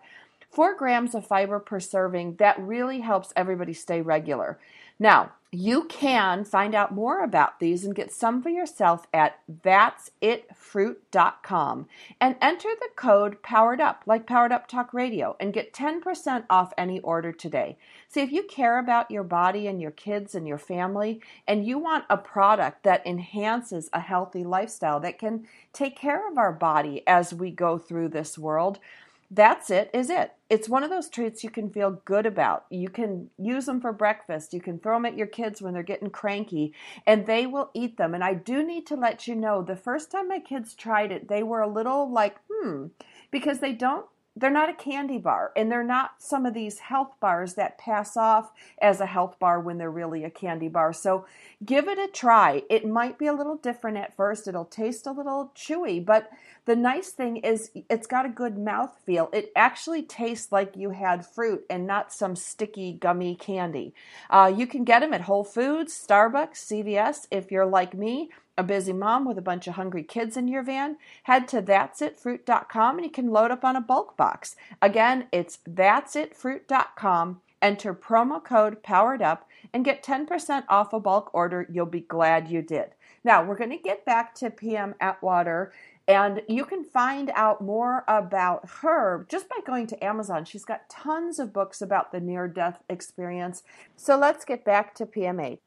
four 0.52 0.76
grams 0.76 1.16
of 1.16 1.26
fiber 1.26 1.60
per 1.60 1.80
serving. 1.80 2.36
That 2.36 2.60
really 2.60 3.02
helps 3.02 3.34
everybody 3.36 3.74
stay 3.74 4.02
regular. 4.02 4.60
Now, 5.00 5.32
you 5.52 5.84
can 5.86 6.44
find 6.44 6.76
out 6.76 6.94
more 6.94 7.24
about 7.24 7.60
these 7.60 7.84
and 7.86 7.96
get 7.96 8.12
some 8.12 8.44
for 8.44 8.50
yourself 8.50 9.08
at 9.14 9.40
that'sitfruit.com 9.64 11.88
and 12.20 12.36
enter 12.42 12.68
the 12.80 12.90
code 12.98 13.42
powered 13.42 13.80
up 13.80 14.04
like 14.06 14.28
powered 14.28 14.52
up 14.52 14.68
talk 14.68 14.94
radio 14.94 15.38
and 15.40 15.54
get 15.54 15.72
10% 15.72 16.44
off 16.50 16.74
any 16.78 17.00
order 17.00 17.32
today. 17.32 17.78
See 18.10 18.20
if 18.20 18.34
you 18.34 18.44
care 18.44 18.78
about 18.78 19.10
your 19.10 19.24
body 19.24 19.68
and 19.68 19.82
your 19.82 19.92
kids 19.92 20.36
and 20.36 20.46
your 20.46 20.58
family 20.58 21.22
and 21.48 21.66
you 21.66 21.80
want 21.80 22.04
a 22.10 22.18
product 22.18 22.84
that 22.84 23.08
enhances 23.08 23.90
a 23.94 24.02
healthy 24.02 24.44
lifestyle 24.44 25.00
that 25.00 25.18
can 25.18 25.48
take 25.72 25.96
care 25.96 26.30
of 26.30 26.38
our 26.38 26.52
body 26.52 27.04
as 27.08 27.34
we 27.34 27.52
go 27.52 27.78
through 27.78 28.10
this 28.10 28.38
world 28.38 28.80
that's 29.30 29.70
it 29.70 29.90
is 29.94 30.10
it. 30.10 30.34
It's 30.50 30.70
one 30.70 30.84
of 30.84 30.90
those 30.90 31.10
treats 31.10 31.44
you 31.44 31.50
can 31.50 31.70
feel 31.70 32.02
good 32.06 32.26
about. 32.26 32.66
You 32.70 32.88
can 32.88 33.30
use 33.38 33.66
them 33.66 33.82
for 33.82 33.92
breakfast. 33.92 34.54
You 34.54 34.62
can 34.62 34.80
throw 34.80 34.96
them 34.96 35.06
at 35.06 35.18
your 35.18 35.28
kids 35.28 35.62
when 35.62 35.74
they're 35.74 35.84
getting 35.84 36.10
cranky 36.10 36.74
and 37.06 37.26
they 37.26 37.46
will 37.46 37.70
eat 37.74 37.98
them. 37.98 38.14
And 38.14 38.24
i 38.24 38.34
do 38.34 38.66
need 38.66 38.88
to 38.88 38.96
let 38.96 39.28
you 39.28 39.36
know 39.36 39.62
the 39.62 39.76
first 39.76 40.12
time 40.12 40.30
my 40.30 40.40
kids 40.40 40.74
tried 40.74 41.12
it 41.12 41.28
they 41.28 41.44
were 41.44 41.62
a 41.62 41.68
little 41.68 42.12
like 42.12 42.38
hmm 42.52 42.88
because 43.32 43.60
they 43.60 43.74
don't 43.74 44.06
they're 44.38 44.52
not 44.52 44.70
a 44.70 44.74
candy 44.74 45.18
bar 45.18 45.52
and 45.56 45.72
they're 45.72 45.84
not 45.84 46.12
some 46.20 46.46
of 46.46 46.54
these 46.54 46.80
health 46.80 47.14
bars 47.20 47.56
that 47.56 47.78
pass 47.78 48.16
off 48.16 48.52
as 48.80 49.02
a 49.02 49.06
health 49.06 49.40
bar 49.40 49.60
when 49.60 49.78
they're 49.78 49.90
really 49.90 50.24
a 50.24 50.30
candy 50.30 50.68
bar. 50.68 50.94
So 50.94 51.26
give 51.66 51.88
it 51.88 51.98
a 51.98 52.08
try. 52.08 52.62
It 52.70 52.88
might 52.88 53.18
be 53.18 53.26
a 53.26 53.34
little 53.34 53.56
different 53.56 53.98
at 53.98 54.16
first. 54.16 54.48
It'll 54.48 54.66
taste 54.66 55.08
a 55.08 55.12
little 55.12 55.52
chewy, 55.56 56.04
but 56.04 56.30
the 56.66 56.76
nice 56.76 57.10
thing 57.10 57.38
is 57.38 57.72
it's 57.90 58.06
got 58.06 58.26
a 58.26 58.30
good 58.30 58.58
mouth 58.58 58.96
feel. 59.06 59.30
It 59.34 59.52
actually 59.56 60.04
tastes 60.04 60.52
like 60.52 60.78
you 60.78 60.92
had 60.92 61.26
fruit 61.26 61.66
and 61.70 61.88
not 61.88 62.14
some 62.14 62.36
sticky 62.36 62.94
gummy 62.94 63.36
candy. 63.36 63.94
Uh, 64.30 64.54
you 64.56 64.68
can 64.68 64.84
get 64.84 65.00
them 65.00 65.14
at 65.14 65.22
Whole 65.22 65.44
Foods, 65.44 65.94
Starbucks, 65.94 66.58
CVS. 66.58 67.28
If 67.32 67.52
you're 67.52 67.66
like 67.66 67.96
me, 67.96 68.30
a 68.58 68.64
busy 68.64 68.94
mom 68.94 69.26
with 69.26 69.38
a 69.38 69.42
bunch 69.42 69.68
of 69.68 69.76
hungry 69.76 70.04
kids 70.04 70.36
in 70.36 70.48
your 70.48 70.64
van, 70.64 70.98
head 71.24 71.48
to 71.50 71.62
that'sitfruit.com 71.62 72.98
and 72.98 73.06
you 73.06 73.12
can 73.12 73.30
load 73.30 73.52
up 73.52 73.64
on 73.64 73.76
a 73.76 73.82
bulk 73.82 74.18
box. 74.18 74.56
Again, 74.82 75.28
it's 75.32 75.60
that'sitfruit.com. 75.70 77.42
Enter 77.62 77.94
promo 77.94 78.44
code 78.44 78.84
powered 78.84 79.22
up 79.22 79.48
and 79.74 79.84
get 79.84 80.04
10% 80.04 80.64
off 80.70 80.94
a 80.94 81.00
bulk 81.00 81.30
order. 81.34 81.68
You'll 81.72 81.86
be 81.88 82.02
glad 82.02 82.50
you 82.50 82.62
did. 82.62 82.90
Now, 83.24 83.44
we're 83.44 83.58
going 83.58 83.72
to 83.72 83.78
get 83.78 84.06
back 84.06 84.36
to 84.36 84.50
PM 84.50 84.96
Atwater 85.00 85.72
and 86.08 86.42
you 86.48 86.64
can 86.64 86.86
find 86.86 87.32
out 87.36 87.62
more 87.62 88.06
about 88.08 88.70
her 88.82 89.26
just 89.30 89.50
by 89.50 89.58
going 89.66 89.88
to 89.88 90.04
Amazon. 90.04 90.46
She's 90.46 90.64
got 90.64 90.90
tons 90.90 91.38
of 91.38 91.52
books 91.52 91.82
about 91.82 92.12
the 92.12 92.22
near 92.22 92.48
death 92.48 92.82
experience. 92.90 93.64
So 93.98 94.18
let's 94.18 94.46
get 94.46 94.64
back 94.64 94.96
to 94.96 95.06
PMA. 95.06 95.60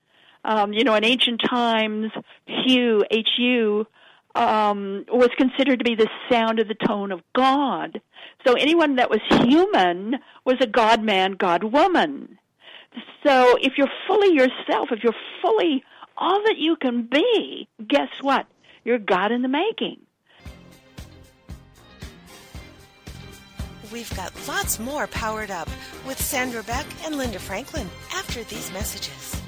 Um, 0.44 0.72
you 0.72 0.84
know, 0.84 0.94
in 0.94 1.04
ancient 1.04 1.42
times, 1.48 2.10
Hu, 2.46 3.04
H-U, 3.10 3.86
um, 4.34 5.04
was 5.08 5.30
considered 5.36 5.80
to 5.80 5.84
be 5.84 5.94
the 5.94 6.08
sound 6.30 6.60
of 6.60 6.68
the 6.68 6.74
tone 6.74 7.12
of 7.12 7.20
God. 7.34 8.00
So 8.46 8.54
anyone 8.54 8.96
that 8.96 9.10
was 9.10 9.20
human 9.28 10.16
was 10.44 10.56
a 10.60 10.66
God 10.66 11.02
man, 11.02 11.32
God 11.32 11.64
woman. 11.64 12.38
So 13.24 13.56
if 13.60 13.74
you're 13.76 13.90
fully 14.06 14.34
yourself, 14.34 14.88
if 14.90 15.02
you're 15.02 15.14
fully 15.42 15.84
all 16.16 16.42
that 16.44 16.58
you 16.58 16.76
can 16.76 17.02
be, 17.02 17.68
guess 17.86 18.08
what? 18.20 18.46
You're 18.84 18.98
God 18.98 19.32
in 19.32 19.42
the 19.42 19.48
making. 19.48 20.00
We've 23.92 24.14
got 24.16 24.32
lots 24.46 24.78
more 24.78 25.08
powered 25.08 25.50
up 25.50 25.68
with 26.06 26.20
Sandra 26.20 26.62
Beck 26.62 26.86
and 27.04 27.16
Linda 27.16 27.40
Franklin 27.40 27.88
after 28.14 28.44
these 28.44 28.70
messages. 28.72 29.39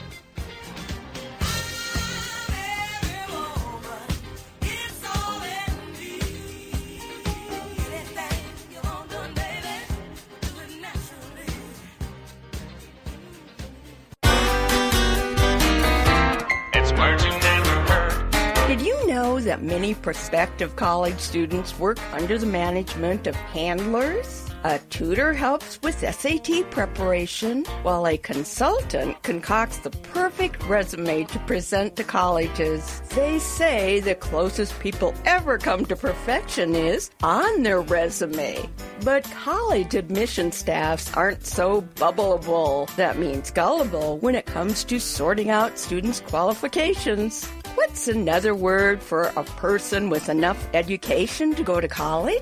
Know 19.22 19.38
that 19.38 19.62
many 19.62 19.94
prospective 19.94 20.74
college 20.74 21.20
students 21.20 21.78
work 21.78 21.98
under 22.12 22.36
the 22.38 22.46
management 22.46 23.28
of 23.28 23.36
handlers? 23.36 24.48
A 24.64 24.80
tutor 24.90 25.32
helps 25.32 25.80
with 25.82 26.00
SAT 26.00 26.68
preparation, 26.70 27.64
while 27.84 28.06
a 28.06 28.16
consultant 28.16 29.22
concocts 29.22 29.78
the 29.78 29.90
perfect 29.90 30.64
resume 30.64 31.24
to 31.24 31.38
present 31.40 31.94
to 31.96 32.04
colleges. 32.04 33.00
They 33.10 33.38
say 33.38 34.00
the 34.00 34.16
closest 34.16 34.78
people 34.80 35.14
ever 35.24 35.56
come 35.56 35.86
to 35.86 35.96
perfection 35.96 36.74
is 36.74 37.10
on 37.22 37.62
their 37.62 37.80
resume. 37.80 38.68
But 39.04 39.24
college 39.24 39.94
admission 39.94 40.50
staffs 40.50 41.12
aren't 41.16 41.46
so 41.46 41.82
bubbleable, 41.94 42.92
that 42.96 43.18
means 43.18 43.52
gullible, 43.52 44.18
when 44.18 44.34
it 44.34 44.46
comes 44.46 44.82
to 44.84 44.98
sorting 44.98 45.50
out 45.50 45.78
students' 45.78 46.20
qualifications. 46.20 47.48
What's 47.84 48.06
another 48.06 48.54
word 48.54 49.02
for 49.02 49.24
a 49.34 49.42
person 49.42 50.08
with 50.08 50.28
enough 50.28 50.68
education 50.72 51.52
to 51.56 51.64
go 51.64 51.80
to 51.80 51.88
college? 51.88 52.40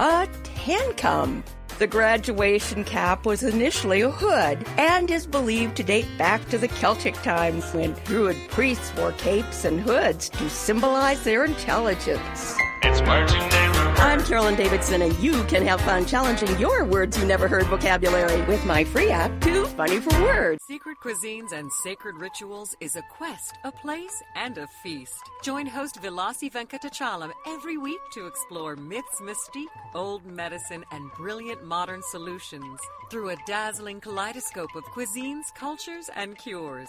A 0.00 0.28
tancum. 0.42 1.44
The 1.78 1.86
graduation 1.86 2.82
cap 2.82 3.24
was 3.24 3.44
initially 3.44 4.00
a 4.00 4.10
hood 4.10 4.66
and 4.78 5.08
is 5.08 5.24
believed 5.24 5.76
to 5.76 5.84
date 5.84 6.08
back 6.18 6.46
to 6.48 6.58
the 6.58 6.66
Celtic 6.66 7.14
times 7.22 7.72
when 7.72 7.92
Druid 8.06 8.36
priests 8.48 8.92
wore 8.96 9.12
capes 9.12 9.64
and 9.64 9.80
hoods 9.80 10.28
to 10.30 10.50
symbolize 10.50 11.22
their 11.22 11.44
intelligence. 11.44 12.56
It's 12.82 13.00
marching 13.02 13.48
I'm 14.02 14.20
Carolyn 14.24 14.56
Davidson, 14.56 15.02
and 15.02 15.16
you 15.20 15.44
can 15.44 15.64
have 15.64 15.80
fun 15.82 16.04
challenging 16.04 16.58
your 16.58 16.84
words 16.84 17.16
you 17.16 17.24
never 17.24 17.46
heard 17.46 17.66
vocabulary 17.66 18.42
with 18.46 18.66
my 18.66 18.82
free 18.82 19.10
app, 19.10 19.30
Too 19.40 19.64
Funny 19.64 20.00
for 20.00 20.10
Words. 20.20 20.60
Secret 20.66 20.98
Cuisines 21.00 21.52
and 21.52 21.70
Sacred 21.84 22.16
Rituals 22.16 22.76
is 22.80 22.96
a 22.96 23.02
quest, 23.02 23.58
a 23.62 23.70
place, 23.70 24.20
and 24.34 24.58
a 24.58 24.66
feast. 24.82 25.30
Join 25.44 25.66
host 25.66 26.02
Vilasi 26.02 26.50
Venkatachalam 26.50 27.30
every 27.46 27.78
week 27.78 28.00
to 28.14 28.26
explore 28.26 28.74
myths, 28.74 29.20
mystique, 29.22 29.66
old 29.94 30.26
medicine, 30.26 30.84
and 30.90 31.12
brilliant 31.12 31.64
modern 31.64 32.02
solutions 32.10 32.80
through 33.08 33.30
a 33.30 33.36
dazzling 33.46 34.00
kaleidoscope 34.00 34.74
of 34.74 34.82
cuisines, 34.86 35.54
cultures, 35.54 36.10
and 36.16 36.36
cures. 36.36 36.88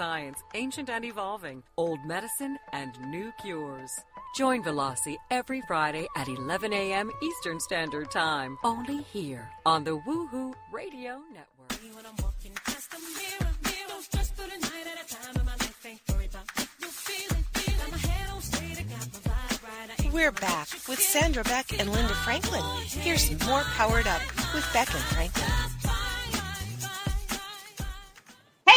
science, 0.00 0.42
ancient 0.54 0.88
and 0.88 1.04
evolving, 1.04 1.62
old 1.76 2.02
medicine 2.06 2.56
and 2.72 2.98
new 3.10 3.30
cures. 3.42 3.90
Join 4.34 4.62
Velasi 4.62 5.16
every 5.30 5.60
Friday 5.68 6.06
at 6.16 6.26
11 6.26 6.72
a.m. 6.72 7.10
Eastern 7.20 7.60
Standard 7.60 8.10
Time, 8.10 8.56
only 8.64 9.02
here 9.02 9.46
on 9.66 9.84
the 9.84 9.98
Woohoo 9.98 10.54
Radio 10.72 11.20
Network. 11.34 11.70
We're 20.10 20.32
back 20.32 20.68
with 20.88 20.98
Sandra 20.98 21.44
Beck 21.44 21.78
and 21.78 21.92
Linda 21.92 22.14
Franklin. 22.24 22.62
Here's 22.86 23.30
more 23.46 23.64
Powered 23.76 24.06
Up 24.06 24.22
with 24.54 24.66
Beck 24.72 24.88
and 24.94 25.04
Franklin. 25.12 25.69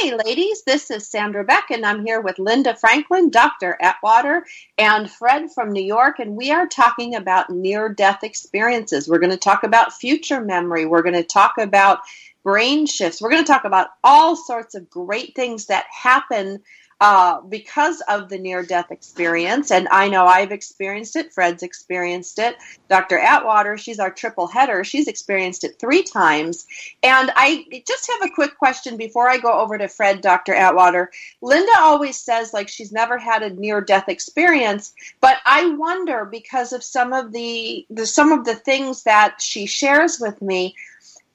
Hey, 0.04 0.14
ladies, 0.26 0.64
this 0.64 0.92
is 0.92 1.08
Sandra 1.08 1.46
Beck, 1.46 1.72
and 1.72 1.86
I'm 1.86 2.06
here 2.06 2.20
with 2.20 2.38
Linda 2.38 2.76
Franklin, 2.76 3.30
Dr. 3.30 3.78
Atwater, 3.82 4.46
and 4.78 5.10
Fred 5.10 5.50
from 5.54 5.72
New 5.72 5.82
York, 5.82 6.20
and 6.20 6.36
we 6.36 6.52
are 6.52 6.68
talking 6.68 7.16
about 7.16 7.50
near 7.50 7.88
death 7.88 8.22
experiences. 8.22 9.08
We're 9.08 9.20
going 9.20 9.30
to 9.32 9.38
talk 9.38 9.64
about 9.64 9.94
future 9.94 10.42
memory. 10.42 10.86
We're 10.86 11.04
going 11.04 11.16
to 11.16 11.24
talk 11.24 11.58
about 11.58 12.00
brain 12.44 12.86
shifts. 12.86 13.22
We're 13.22 13.30
going 13.30 13.46
to 13.46 13.50
talk 13.50 13.64
about 13.64 13.92
all 14.04 14.36
sorts 14.36 14.76
of 14.76 14.90
great 14.90 15.38
things 15.38 15.68
that 15.68 15.86
happen 15.90 16.62
uh, 17.04 17.42
because 17.42 18.02
of 18.08 18.30
the 18.30 18.38
near 18.38 18.64
death 18.64 18.90
experience. 18.90 19.72
And 19.72 19.90
I 19.92 20.08
know 20.08 20.26
I've 20.26 20.54
experienced 20.54 21.18
it, 21.18 21.34
Fred's 21.34 21.62
experienced 21.62 22.40
it. 22.40 22.56
Dr. 22.88 23.20
Atwater, 23.20 23.78
she's 23.78 24.00
our 24.00 24.10
triple 24.10 24.48
header, 24.48 24.86
she's 24.86 25.10
experienced 25.10 25.66
it 25.66 25.78
three 25.78 26.02
times. 26.02 26.66
And 27.04 27.30
I 27.36 27.84
just 27.86 28.10
have 28.10 28.30
a 28.30 28.34
quick 28.34 28.58
question 28.58 28.96
before 28.96 29.28
I 29.28 29.38
go 29.38 29.52
over 29.52 29.78
to 29.78 29.90
Fred, 29.90 30.22
Dr. 30.22 30.54
Atwater. 30.54 31.12
Linda 31.42 31.74
always 31.80 32.18
says 32.18 32.54
like 32.54 32.70
she's 32.70 32.94
never 32.94 33.18
had 33.18 33.44
a 33.44 33.50
near 33.50 33.82
death 33.82 34.08
experience, 34.08 34.94
but 35.20 35.40
I 35.46 35.72
wonder 35.72 36.24
because 36.24 36.72
of 36.72 36.86
some 36.86 37.12
of 37.12 37.34
the, 37.34 37.86
the 37.90 38.06
some 38.06 38.32
of 38.32 38.46
the 38.46 38.56
things 38.56 39.04
that 39.04 39.42
she 39.42 39.66
shares 39.66 40.22
with 40.22 40.42
me. 40.42 40.74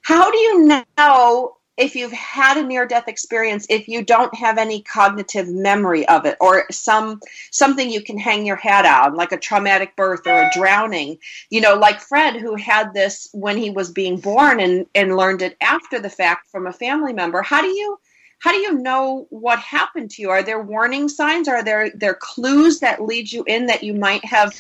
How 0.01 0.31
do 0.31 0.39
you 0.39 0.83
know 0.97 1.58
if 1.79 1.95
you've 1.95 2.13
had 2.13 2.57
a 2.57 2.63
near 2.63 2.87
death 2.87 3.09
experience 3.09 3.65
if 3.71 3.89
you 3.89 4.03
don't 4.05 4.35
have 4.35 4.59
any 4.59 4.83
cognitive 4.83 5.49
memory 5.49 6.07
of 6.09 6.27
it 6.27 6.37
or 6.41 6.65
some 6.71 7.21
something 7.51 7.89
you 7.89 8.03
can 8.03 8.19
hang 8.19 8.45
your 8.45 8.57
hat 8.57 8.85
on 8.85 9.15
like 9.15 9.33
a 9.33 9.39
traumatic 9.39 9.97
birth 9.97 10.27
or 10.27 10.43
a 10.43 10.51
drowning 10.53 11.17
you 11.51 11.61
know 11.61 11.75
like 11.77 12.01
fred 12.01 12.37
who 12.37 12.55
had 12.57 12.93
this 12.93 13.29
when 13.33 13.57
he 13.57 13.71
was 13.71 13.91
being 13.91 14.19
born 14.19 14.61
and 14.61 14.87
and 14.95 15.17
learned 15.17 15.41
it 15.41 15.57
after 15.61 15.99
the 15.99 16.11
fact 16.11 16.49
from 16.51 16.67
a 16.67 16.73
family 16.73 17.13
member 17.13 17.41
how 17.41 17.63
do 17.63 17.69
you 17.69 17.99
how 18.41 18.53
do 18.53 18.59
you 18.59 18.75
know 18.75 19.27
what 19.31 19.59
happened 19.59 20.11
to 20.13 20.23
you? 20.23 20.31
Are 20.31 20.45
there 20.45 20.63
warning 20.63 21.09
signs? 21.09 21.49
Are 21.49 21.65
there 21.65 21.91
there 21.91 22.15
clues 22.15 22.79
that 22.79 23.03
lead 23.03 23.33
you 23.33 23.43
in 23.49 23.67
that 23.67 23.83
you 23.83 23.95
might 23.95 24.25
have 24.25 24.55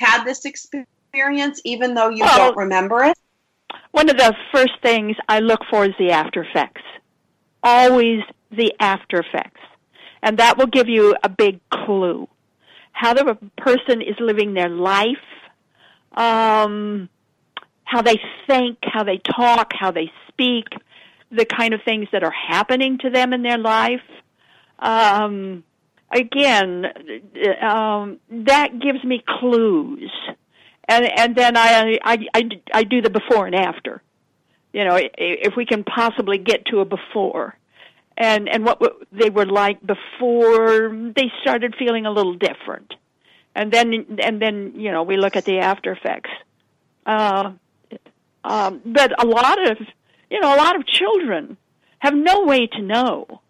had 0.00 0.24
this 0.24 0.46
experience 0.46 1.60
even 1.64 1.94
though 1.94 2.08
you 2.08 2.24
Well- 2.24 2.38
don't 2.38 2.56
remember 2.56 3.04
it 3.04 3.18
One 3.92 4.10
of 4.10 4.16
the 4.16 4.34
first 4.52 4.72
things 4.82 5.16
I 5.28 5.40
look 5.40 5.60
for 5.70 5.84
is 5.84 5.94
the 5.98 6.10
after 6.10 6.42
effects. 6.42 6.82
Always 7.62 8.20
the 8.50 8.72
after 8.80 9.18
effects. 9.18 9.60
And 10.22 10.38
that 10.38 10.58
will 10.58 10.66
give 10.66 10.88
you 10.88 11.14
a 11.22 11.28
big 11.28 11.60
clue. 11.70 12.28
How 12.92 13.14
the 13.14 13.36
person 13.56 14.02
is 14.02 14.16
living 14.18 14.54
their 14.54 14.68
life, 14.68 15.06
um, 16.12 17.08
how 17.84 18.02
they 18.02 18.20
think, 18.46 18.78
how 18.82 19.04
they 19.04 19.18
talk, 19.18 19.72
how 19.78 19.90
they 19.90 20.10
speak, 20.28 20.66
the 21.30 21.44
kind 21.44 21.74
of 21.74 21.80
things 21.84 22.08
that 22.12 22.24
are 22.24 22.34
happening 22.48 22.98
to 22.98 23.10
them 23.10 23.32
in 23.32 23.42
their 23.42 23.58
life. 23.58 24.00
Um, 24.78 25.62
again, 26.10 26.86
um, 27.62 28.18
that 28.30 28.78
gives 28.80 29.04
me 29.04 29.22
clues 29.26 30.10
and 30.88 31.04
and 31.04 31.36
then 31.36 31.56
I, 31.56 31.98
I 32.02 32.18
I 32.34 32.48
I 32.72 32.84
do 32.84 33.02
the 33.02 33.10
before 33.10 33.46
and 33.46 33.54
after. 33.54 34.02
You 34.72 34.84
know, 34.84 34.98
if 35.00 35.54
we 35.56 35.64
can 35.64 35.84
possibly 35.84 36.38
get 36.38 36.66
to 36.66 36.80
a 36.80 36.84
before, 36.84 37.56
and 38.16 38.48
and 38.48 38.64
what 38.64 38.80
they 39.12 39.30
were 39.30 39.46
like 39.46 39.78
before 39.84 40.90
they 41.14 41.30
started 41.42 41.74
feeling 41.78 42.06
a 42.06 42.10
little 42.10 42.34
different, 42.34 42.94
and 43.54 43.72
then 43.72 44.18
and 44.22 44.40
then 44.40 44.72
you 44.76 44.90
know 44.90 45.02
we 45.02 45.16
look 45.16 45.36
at 45.36 45.44
the 45.44 45.58
after 45.58 45.92
effects. 45.92 46.30
Uh, 47.06 47.52
um, 48.44 48.80
but 48.84 49.12
a 49.22 49.26
lot 49.26 49.70
of 49.70 49.78
you 50.30 50.40
know 50.40 50.54
a 50.54 50.58
lot 50.58 50.76
of 50.76 50.86
children 50.86 51.56
have 51.98 52.14
no 52.14 52.44
way 52.44 52.66
to 52.66 52.82
know 52.82 53.40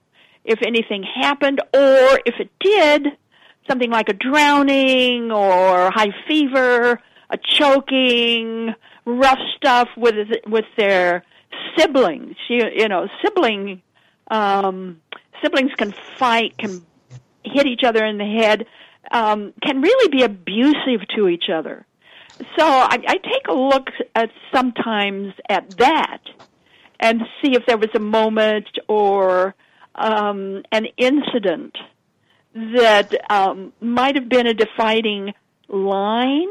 if 0.44 0.61
anything 0.62 1.03
happened 1.03 1.61
or 1.74 2.20
if 2.24 2.35
it 2.40 2.51
did 2.61 3.09
something 3.68 3.90
like 3.90 4.09
a 4.09 4.14
drowning 4.14 5.31
or 5.31 5.90
high 5.90 6.14
fever, 6.27 7.01
a 7.30 7.38
choking, 7.38 8.74
rough 9.04 9.38
stuff 9.56 9.88
with 9.96 10.28
with 10.46 10.64
their 10.76 11.24
siblings. 11.76 12.36
You, 12.48 12.64
you 12.74 12.88
know, 12.88 13.08
sibling 13.22 13.82
um, 14.30 15.00
siblings 15.42 15.72
can 15.76 15.94
fight, 16.16 16.56
can 16.58 16.84
hit 17.44 17.66
each 17.66 17.84
other 17.84 18.04
in 18.04 18.18
the 18.18 18.24
head, 18.24 18.66
um, 19.10 19.52
can 19.62 19.80
really 19.80 20.08
be 20.08 20.22
abusive 20.22 21.06
to 21.16 21.28
each 21.28 21.48
other. 21.52 21.86
So 22.56 22.64
I, 22.64 22.98
I 23.06 23.16
take 23.16 23.48
a 23.48 23.54
look 23.54 23.88
at 24.14 24.30
sometimes 24.54 25.34
at 25.48 25.76
that 25.78 26.20
and 27.00 27.22
see 27.42 27.54
if 27.54 27.66
there 27.66 27.78
was 27.78 27.90
a 27.94 28.00
moment 28.00 28.68
or 28.88 29.54
um, 29.94 30.62
an 30.70 30.86
incident 30.96 31.76
that 32.54 33.12
um, 33.30 33.72
might 33.80 34.14
have 34.14 34.28
been 34.28 34.46
a 34.46 34.54
defining 34.54 35.32
line 35.68 36.48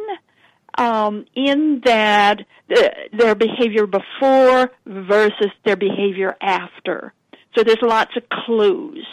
um, 0.78 1.26
in 1.36 1.82
that 1.86 2.46
the, 2.70 2.94
their 3.14 3.36
behavior 3.36 3.88
before 3.88 4.72
versus 4.86 5.52
their 5.66 5.76
behavior 5.76 6.36
after. 6.42 7.14
So 7.56 7.64
there's 7.64 7.82
lots 7.82 8.16
of 8.16 8.24
clues. 8.30 9.06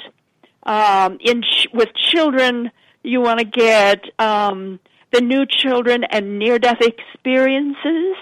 Um, 0.65 1.19
in 1.21 1.43
ch- 1.43 1.69
with 1.73 1.95
children, 1.95 2.71
you 3.03 3.21
want 3.21 3.39
to 3.39 3.45
get 3.45 4.05
um, 4.19 4.81
the 5.13 5.21
new 5.21 5.47
children 5.47 6.05
and 6.05 6.39
near-death 6.39 6.81
experiences. 6.81 8.17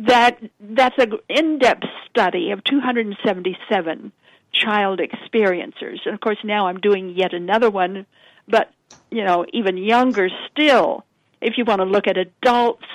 That 0.00 0.40
that's 0.58 0.96
an 0.98 1.12
in-depth 1.28 1.84
study 2.10 2.50
of 2.50 2.64
277 2.64 4.12
child 4.52 5.00
experiencers, 5.00 5.98
and 6.04 6.14
of 6.14 6.20
course 6.20 6.38
now 6.42 6.66
I'm 6.66 6.80
doing 6.80 7.10
yet 7.10 7.32
another 7.32 7.70
one, 7.70 8.06
but 8.48 8.72
you 9.10 9.24
know 9.24 9.46
even 9.52 9.76
younger 9.76 10.28
still. 10.50 11.04
If 11.44 11.58
you 11.58 11.64
want 11.64 11.80
to 11.80 11.84
look 11.84 12.06
at 12.06 12.16
adults, 12.16 12.86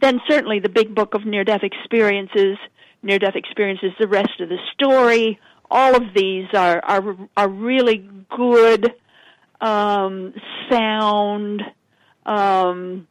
then 0.00 0.20
certainly 0.28 0.60
the 0.60 0.68
big 0.68 0.94
book 0.94 1.14
of 1.14 1.24
near 1.24 1.42
death 1.42 1.62
experiences, 1.62 2.56
near 3.02 3.18
death 3.18 3.34
experiences, 3.34 3.90
the 3.98 4.06
rest 4.06 4.40
of 4.40 4.48
the 4.48 4.58
story. 4.72 5.38
All 5.70 5.96
of 5.96 6.14
these 6.14 6.46
are 6.54 6.80
are 6.84 7.16
are 7.36 7.48
really 7.48 8.08
good, 8.30 8.94
um, 9.60 10.34
sound 10.70 11.62
um, 12.24 13.08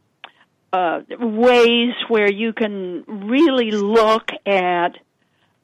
uh, 0.71 1.01
ways 1.19 1.93
where 2.08 2.32
you 2.32 2.54
can 2.54 3.04
really 3.08 3.71
look 3.71 4.30
at 4.45 4.97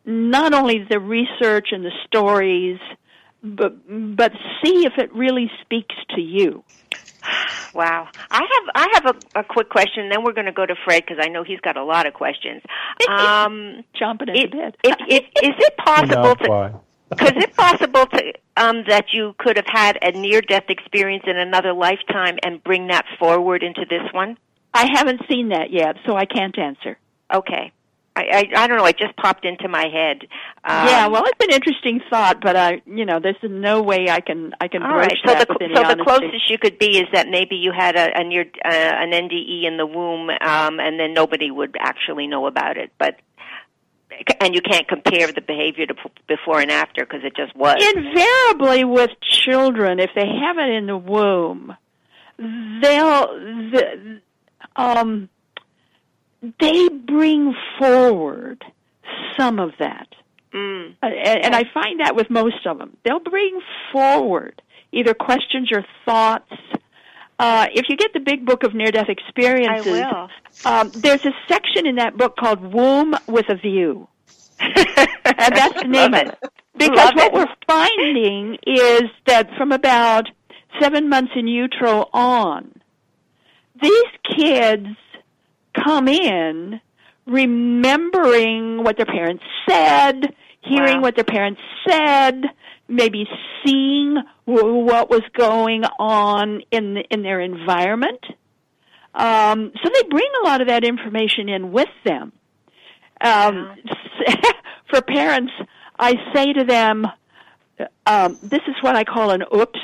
not 0.04 0.54
only 0.54 0.86
the 0.90 1.00
research 1.00 1.70
and 1.72 1.86
the 1.86 1.92
stories, 2.06 2.80
but 3.42 3.78
but 3.88 4.34
see 4.64 4.86
if 4.86 4.94
it 4.98 5.14
really 5.16 5.50
speaks 5.62 5.96
to 6.16 6.22
you. 6.22 6.64
Wow. 7.74 8.08
I 8.30 8.38
have 8.40 8.70
I 8.76 8.88
have 8.94 9.16
a, 9.16 9.40
a 9.40 9.44
quick 9.44 9.70
question. 9.70 10.10
Then 10.10 10.24
we're 10.24 10.34
going 10.34 10.46
to 10.46 10.52
go 10.52 10.66
to 10.66 10.76
Fred 10.84 11.04
because 11.06 11.24
I 11.24 11.30
know 11.30 11.44
he's 11.44 11.60
got 11.62 11.78
a 11.78 11.84
lot 11.84 12.06
of 12.06 12.14
questions. 12.14 12.62
Um, 13.10 13.84
Jumping 13.98 14.30
it, 14.30 14.38
into 14.38 14.58
bed. 14.58 14.78
it, 14.84 14.98
it, 15.08 15.24
is 15.44 15.56
it 15.58 15.78
possible 15.86 16.36
to? 16.36 16.80
Because 17.10 17.34
it 17.36 17.56
possible 17.56 18.06
to 18.06 18.34
um, 18.58 18.84
that 18.88 19.06
you 19.12 19.34
could 19.38 19.58
have 19.58 19.66
had 19.68 19.98
a 20.02 20.12
near-death 20.12 20.66
experience 20.70 21.24
in 21.28 21.38
another 21.38 21.74
lifetime 21.74 22.38
and 22.44 22.64
bring 22.64 22.88
that 22.88 23.06
forward 23.20 23.64
into 23.64 23.86
this 23.90 24.04
one? 24.14 24.38
I 24.74 24.88
haven't 24.94 25.22
seen 25.30 25.50
that 25.50 25.72
yet, 25.72 25.98
so 26.06 26.16
I 26.16 26.26
can't 26.26 26.58
answer. 26.58 26.98
Okay. 27.34 27.72
I, 28.16 28.24
I 28.56 28.64
I 28.64 28.68
don't 28.68 28.78
know. 28.78 28.86
It 28.86 28.98
just 28.98 29.16
popped 29.16 29.46
into 29.46 29.70
my 29.70 29.88
head. 29.88 30.28
Um, 30.64 30.88
yeah, 30.88 31.08
well, 31.08 31.24
it's 31.26 31.46
an 31.46 31.54
interesting 31.54 32.02
thought, 32.10 32.42
but 32.42 32.56
I, 32.58 32.82
you 32.86 33.06
know, 33.06 33.20
there's 33.22 33.38
no 33.42 33.82
way 33.82 34.10
I 34.10 34.20
can 34.20 34.54
I 34.60 34.68
can 34.68 34.84
All 34.84 34.96
right. 34.96 35.18
So 35.26 35.34
that 35.34 35.48
the 35.48 35.72
so 35.74 35.84
the 35.84 36.04
closest 36.04 36.50
you 36.50 36.58
could 36.58 36.78
be 36.78 36.98
is 36.98 37.08
that 37.14 37.30
maybe 37.30 37.56
you 37.56 37.72
had 37.72 37.96
a, 37.96 38.20
a 38.20 38.24
near 38.24 38.42
uh, 38.42 38.70
an 38.70 39.12
NDE 39.12 39.66
in 39.66 39.78
the 39.78 39.86
womb, 39.86 40.30
um, 40.30 40.80
and 40.80 41.00
then 41.00 41.14
nobody 41.14 41.52
would 41.52 41.78
actually 41.80 42.28
know 42.28 42.48
about 42.48 42.78
it. 42.78 42.92
But 42.98 43.16
and 44.40 44.54
you 44.54 44.62
can't 44.62 44.88
compare 44.88 45.32
the 45.32 45.42
behavior 45.42 45.86
to 45.86 45.94
p- 45.94 46.02
before 46.28 46.60
and 46.60 46.72
after 46.72 47.06
because 47.06 47.24
it 47.24 47.36
just 47.36 47.56
was. 47.56 47.82
Invariably, 47.96 48.84
with 48.84 49.12
children, 49.22 50.00
if 50.00 50.12
they 50.16 50.28
have 50.28 50.58
it 50.58 50.70
in 50.70 50.86
the 50.86 50.98
womb, 50.98 51.76
they'll 52.38 53.28
the, 53.72 54.22
um, 54.76 55.30
they 56.60 56.90
bring 56.90 57.54
forward 57.80 58.64
some 59.38 59.60
of 59.60 59.72
that. 59.80 60.08
Mm. 60.54 60.96
Uh, 61.02 61.06
and, 61.06 61.46
and 61.46 61.56
I 61.56 61.64
find 61.74 62.00
that 62.02 62.16
with 62.16 62.30
most 62.30 62.66
of 62.66 62.78
them, 62.78 62.98
they'll 63.04 63.20
bring 63.20 63.60
forward 63.92 64.62
either 64.92 65.14
questions 65.14 65.70
or 65.72 65.86
thoughts. 66.06 66.52
Uh, 67.40 67.68
if 67.74 67.86
you 67.90 67.96
get 67.98 68.12
the 68.14 68.20
big 68.20 68.46
book 68.46 68.64
of 68.64 68.74
near-death 68.76 69.08
I 69.08 69.12
experiences, 69.12 69.86
will. 69.94 70.30
um, 70.66 70.92
there's 70.92 71.26
a 71.26 71.32
section 71.48 71.88
in 71.88 71.96
that 71.96 72.18
book 72.18 72.36
called 72.38 72.62
"Womb 72.62 73.16
with 73.28 73.50
a 73.50 73.56
View," 73.56 74.08
and 74.60 74.76
that's 75.26 75.82
the 75.82 75.88
name 75.88 76.14
of 76.14 76.28
it. 76.28 76.38
it. 76.44 76.52
Because 76.78 76.98
Love 76.98 77.14
what 77.16 77.28
it. 77.28 77.34
we're 77.34 77.56
finding 77.68 78.58
is 78.68 79.04
that 79.28 79.50
from 79.58 79.72
about 79.72 80.28
seven 80.80 81.10
months 81.10 81.32
in 81.36 81.48
utero 81.48 82.10
on, 82.14 82.74
these 83.82 84.04
kids 84.38 84.88
come 85.74 86.08
in 86.08 86.80
remembering 87.26 88.84
what 88.84 88.98
their 88.98 89.06
parents 89.06 89.44
said, 89.70 90.34
hearing 90.62 90.98
Wow. 90.98 91.02
what 91.02 91.16
their 91.16 91.24
parents 91.24 91.62
said, 91.88 92.44
maybe 92.88 93.28
seeing 93.66 94.18
w- 94.48 94.76
what 94.84 95.10
was 95.10 95.22
going 95.34 95.84
on 96.00 96.62
in 96.72 96.96
the, 96.96 97.04
in 97.10 97.22
their 97.24 97.40
environment. 97.40 98.24
Um, 99.14 99.72
so 99.84 99.90
they 99.94 100.04
bring 100.10 100.28
a 100.44 100.48
lot 100.48 100.62
of 100.62 100.68
that 100.68 100.84
information 100.84 101.50
in 101.50 101.72
with 101.72 101.90
them. 102.06 102.32
Um, 103.22 103.76
for 104.90 105.02
parents, 105.02 105.52
I 106.00 106.14
say 106.34 106.54
to 106.54 106.64
them, 106.64 107.06
um, 108.06 108.40
"This 108.42 108.62
is 108.68 108.76
what 108.82 108.96
I 108.96 109.04
call 109.04 109.32
an 109.32 109.44
oops, 109.56 109.80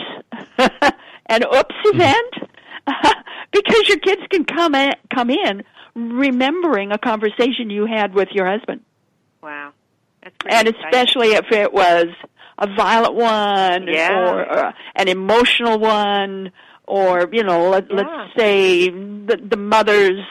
an 0.57 1.43
oops 1.53 1.75
event." 1.85 2.49
because 3.51 3.87
your 3.89 3.99
kids 3.99 4.21
can 4.31 4.45
come 4.45 4.75
in, 4.75 4.93
come 5.13 5.29
in 5.29 5.63
remembering 5.95 6.91
a 6.91 6.97
conversation 6.97 7.69
you 7.69 7.85
had 7.85 8.13
with 8.13 8.29
your 8.31 8.45
husband, 8.47 8.81
Wow. 9.41 9.71
That's 10.23 10.35
and 10.49 10.67
exciting. 10.67 10.89
especially 10.91 11.27
if 11.33 11.51
it 11.51 11.71
was 11.73 12.05
a 12.57 12.67
violent 12.75 13.15
one 13.15 13.87
Yeah. 13.87 14.11
or, 14.13 14.45
or 14.45 14.73
an 14.95 15.07
emotional 15.07 15.79
one, 15.79 16.51
or 16.85 17.29
you 17.31 17.43
know, 17.43 17.69
let, 17.69 17.89
Yeah. 17.89 17.95
let's 17.97 18.37
say 18.37 18.89
the, 18.89 19.39
the 19.49 19.57
mother's 19.57 20.23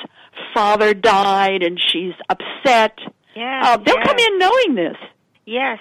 father 0.55 0.95
died 0.95 1.63
and 1.63 1.81
she's 1.81 2.15
upset. 2.29 2.99
Yeah. 3.35 3.61
Uh, 3.65 3.77
they'll 3.79 3.97
yeah. 3.97 4.05
come 4.05 4.19
in 4.19 4.39
knowing 4.39 4.75
this. 4.75 4.97
Yes. 5.47 5.79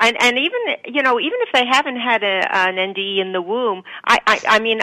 And 0.00 0.16
and 0.20 0.36
even 0.38 0.60
you 0.94 1.02
know 1.02 1.20
even 1.20 1.38
if 1.42 1.48
they 1.54 1.64
haven't 1.70 1.96
had 2.00 2.22
a, 2.24 2.48
an 2.56 2.74
NDE 2.76 3.20
in 3.20 3.32
the 3.32 3.42
womb, 3.42 3.82
I 4.04 4.18
I, 4.26 4.40
I 4.48 4.58
mean 4.58 4.80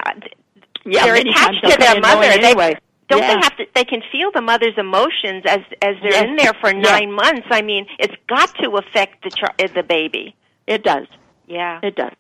Yeah, 0.85 1.05
they're 1.05 1.15
attached 1.15 1.63
to 1.63 1.77
their 1.77 1.87
come 1.87 1.95
in 1.97 2.01
mother. 2.01 2.21
They- 2.21 2.43
anyway. 2.45 2.77
Don't 3.09 3.21
Yeah. 3.23 3.27
they 3.35 3.39
have 3.41 3.57
to? 3.57 3.65
They 3.73 3.85
can 3.85 4.03
feel 4.11 4.29
the 4.31 4.41
mother's 4.41 4.77
emotions 4.77 5.43
as 5.47 5.59
as 5.81 5.95
they're 6.01 6.11
Yes. 6.11 6.25
in 6.25 6.35
there 6.35 6.53
for 6.61 6.71
Yeah. 6.71 6.79
nine 6.81 7.11
months. 7.11 7.47
I 7.49 7.63
mean, 7.63 7.87
it's 7.97 8.13
got 8.27 8.53
to 8.63 8.69
affect 8.77 9.23
the 9.23 9.31
ch- 9.31 9.73
the 9.73 9.81
baby. 9.83 10.35
It 10.67 10.83
does. 10.83 11.07
Yeah, 11.47 11.79
It 11.81 11.95
does. 11.95 12.13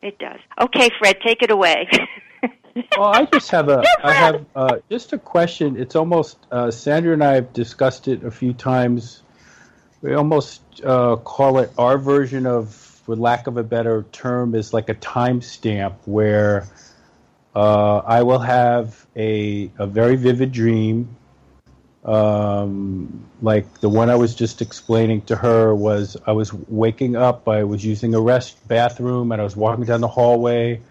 it 0.00 0.18
does. 0.18 0.38
Okay, 0.58 0.88
Fred, 0.98 1.20
take 1.20 1.42
it 1.42 1.50
away. 1.50 1.88
Well, 2.98 3.08
I 3.08 3.24
just 3.24 3.50
have 3.52 3.70
a, 3.70 3.82
I 4.04 4.12
have 4.12 4.44
uh, 4.54 4.76
just 4.90 5.14
a 5.14 5.18
question. 5.18 5.78
It's 5.80 5.96
almost 5.96 6.36
uh, 6.52 6.70
Sandra 6.70 7.14
and 7.14 7.24
I 7.24 7.32
have 7.36 7.54
discussed 7.54 8.06
it 8.06 8.22
a 8.22 8.30
few 8.30 8.52
times. 8.52 9.22
We 10.02 10.12
almost 10.14 10.60
uh, 10.84 11.16
call 11.16 11.58
it 11.60 11.72
our 11.78 11.96
version 11.96 12.44
of, 12.46 12.74
for 12.74 13.16
lack 13.16 13.46
of 13.46 13.56
a 13.56 13.62
better 13.62 14.04
term, 14.12 14.54
is 14.54 14.74
like 14.74 14.90
a 14.90 14.94
timestamp 14.94 15.94
where 16.04 16.66
uh, 17.56 18.02
I 18.06 18.22
will 18.22 18.38
have 18.38 19.06
a 19.16 19.70
a 19.78 19.86
very 19.86 20.16
vivid 20.16 20.52
dream. 20.52 21.16
Um, 22.04 23.24
like 23.40 23.80
the 23.80 23.88
one 23.88 24.10
I 24.10 24.16
was 24.16 24.34
just 24.34 24.60
explaining 24.60 25.22
to 25.22 25.36
her 25.36 25.74
was 25.74 26.18
I 26.26 26.32
was 26.32 26.52
waking 26.52 27.16
up. 27.16 27.48
I 27.48 27.64
was 27.64 27.82
using 27.82 28.14
a 28.14 28.20
rest 28.20 28.68
bathroom, 28.68 29.32
and 29.32 29.40
I 29.40 29.44
was 29.44 29.56
walking 29.56 29.86
down 29.86 30.02
the 30.02 30.08
hallway 30.08 30.82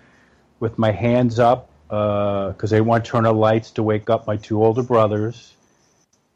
with 0.60 0.80
my 0.80 0.89
hands 0.89 1.38
up 1.38 1.69
because 1.88 2.73
I 2.73 2.78
didn't 2.78 2.88
want 2.88 3.06
to 3.06 3.12
turn 3.12 3.28
on 3.28 3.38
lights 3.38 3.71
to 3.71 3.84
wake 3.84 4.10
up 4.10 4.25
my 4.25 4.38
two 4.38 4.63
older 4.65 4.82
brothers. 4.82 5.54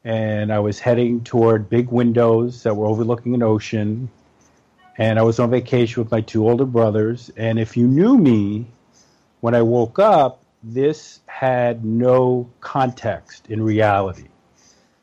And 0.03 0.53
I 0.53 0.59
was 0.59 0.79
heading 0.79 1.23
toward 1.23 1.71
big 1.71 1.89
windows 1.89 2.63
that 2.63 2.75
were 2.75 2.85
overlooking 2.85 3.33
an 3.33 3.41
ocean. 3.41 4.09
And 4.95 5.17
I 5.17 5.23
was 5.23 5.39
on 5.39 5.49
vacation 5.49 6.03
with 6.03 6.11
my 6.11 6.21
two 6.21 6.47
older 6.47 6.65
brothers. 6.65 7.31
And 7.35 7.57
if 7.57 7.75
you 7.77 7.87
knew 7.87 8.15
me, 8.15 8.67
when 9.41 9.55
I 9.55 9.61
woke 9.61 9.99
up, 9.99 10.43
this 10.63 11.21
had 11.27 11.85
no 11.85 12.49
context 12.59 13.47
in 13.49 13.61
reality. 13.63 14.27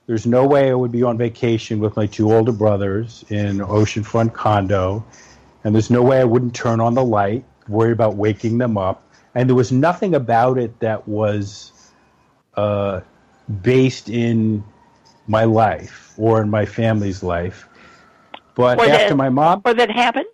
There's 0.07 0.27
no 0.27 0.47
way 0.47 0.71
I 0.71 0.75
would 0.75 0.93
be 0.93 1.03
on 1.03 1.19
vacation 1.19 1.81
with 1.81 1.97
my 1.97 2.07
two 2.07 2.33
older 2.33 2.53
brothers 2.53 3.25
in 3.29 3.47
an 3.47 3.59
oceanfront 3.59 4.35
condo. 4.35 5.05
And 5.65 5.75
there's 5.75 5.91
no 5.91 6.03
way 6.03 6.21
I 6.21 6.25
wouldn't 6.25 6.55
turn 6.55 6.81
on 6.81 6.95
the 6.95 7.05
light, 7.05 7.45
worry 7.69 7.93
about 7.93 8.15
waking 8.17 8.59
them 8.59 8.79
up 8.79 9.03
and 9.37 9.51
there 9.51 9.55
was 9.55 9.71
nothing 9.71 10.15
about 10.15 10.57
it 10.57 10.81
that 10.81 11.07
was 11.07 11.71
uh, 12.57 13.03
based 13.61 14.09
in 14.09 14.65
my 15.27 15.45
life 15.45 16.15
or 16.17 16.41
in 16.41 16.49
my 16.49 16.65
family's 16.65 17.23
life. 17.23 17.69
But 18.55 18.79
Or 18.79 18.87
after 18.87 19.09
that- 19.11 19.17
my 19.17 19.29
mom, 19.29 19.61
Or 19.67 19.75
that 19.75 19.91
happened? 19.91 20.25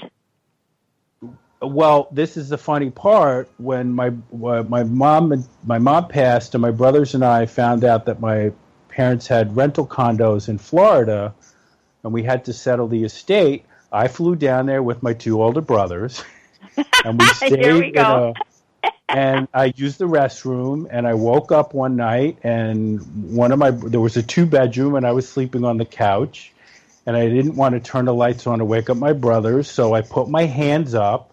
Well, 1.62 2.08
this 2.10 2.36
is 2.36 2.48
the 2.48 2.58
funny 2.58 2.90
part. 2.90 3.48
When 3.58 3.92
my 3.92 4.10
my 4.32 4.84
mom 4.84 5.32
and 5.32 5.46
my 5.64 5.78
mom 5.78 6.08
passed, 6.08 6.54
and 6.54 6.62
my 6.62 6.70
brothers 6.70 7.14
and 7.14 7.24
I 7.24 7.46
found 7.46 7.84
out 7.84 8.06
that 8.06 8.20
my 8.20 8.52
parents 8.88 9.26
had 9.26 9.56
rental 9.56 9.86
condos 9.86 10.48
in 10.48 10.58
Florida, 10.58 11.34
and 12.02 12.12
we 12.12 12.22
had 12.22 12.44
to 12.46 12.52
settle 12.52 12.88
the 12.88 13.04
estate. 13.04 13.64
I 13.92 14.08
flew 14.08 14.36
down 14.36 14.66
there 14.66 14.82
with 14.82 15.02
my 15.02 15.12
two 15.12 15.42
older 15.42 15.60
brothers, 15.60 16.22
and 17.04 17.18
we 17.18 17.26
stayed 17.26 17.60
Here 17.60 17.78
we 17.78 17.90
in 17.94 17.94
go. 17.94 18.04
a 18.10 18.36
and 19.12 19.46
I 19.52 19.72
used 19.76 19.98
the 19.98 20.06
restroom 20.06 20.88
and 20.90 21.06
I 21.06 21.14
woke 21.14 21.52
up 21.52 21.74
one 21.74 21.96
night 21.96 22.38
and 22.42 23.00
one 23.34 23.52
of 23.52 23.58
my 23.58 23.70
there 23.70 24.00
was 24.00 24.16
a 24.16 24.22
two 24.22 24.46
bedroom 24.46 24.94
and 24.94 25.06
I 25.06 25.12
was 25.12 25.28
sleeping 25.28 25.64
on 25.64 25.76
the 25.76 25.84
couch 25.84 26.50
and 27.04 27.14
I 27.14 27.28
didn't 27.28 27.56
want 27.56 27.74
to 27.74 27.80
turn 27.80 28.06
the 28.06 28.14
lights 28.14 28.46
on 28.46 28.60
to 28.60 28.64
wake 28.64 28.88
up 28.88 28.96
my 28.96 29.12
brothers 29.12 29.70
so 29.70 29.92
I 29.94 30.00
put 30.00 30.28
my 30.28 30.46
hands 30.46 30.94
up 30.94 31.31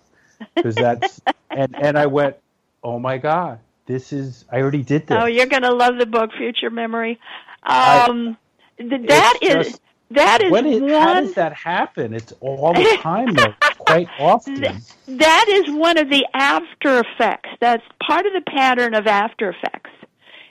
because 0.56 0.76
that's 0.76 1.22
and 1.50 1.76
and 1.76 1.98
I 1.98 2.06
went 2.08 2.36
oh 2.84 3.00
my 3.00 3.18
god 3.18 3.60
this 3.86 4.14
is 4.14 4.46
I 4.52 4.62
already 4.62 4.84
did 4.84 5.08
this 5.08 5.18
Oh, 5.20 5.26
you're 5.26 5.48
going 5.48 5.64
to 5.64 5.74
love 5.74 5.98
the 5.98 6.06
book 6.06 6.32
Future 6.38 6.70
Memory. 6.70 7.20
I- 7.64 8.06
Um, 8.08 8.38
th- 8.78 9.08
that 9.08 9.40
is 9.42 9.68
just- 9.68 9.82
that 10.12 10.42
is 10.42 10.52
when 10.52 10.66
one 10.82 10.90
how 10.90 11.20
does 11.22 11.34
that 11.36 11.54
happen 11.54 12.14
it's 12.16 12.34
all 12.40 12.74
the 12.74 12.98
time 13.02 13.32
though 13.34 13.54
quite 13.78 14.08
often 14.20 14.62
that 15.08 15.46
is 15.50 15.76
one 15.76 15.98
of 16.00 16.10
the 16.10 16.26
after 16.34 17.00
effects. 17.02 17.50
That's 17.60 17.84
part 18.08 18.26
of 18.26 18.34
the 18.34 18.42
pattern 18.42 18.94
of 18.96 19.06
after 19.08 19.50
effects. 19.50 19.92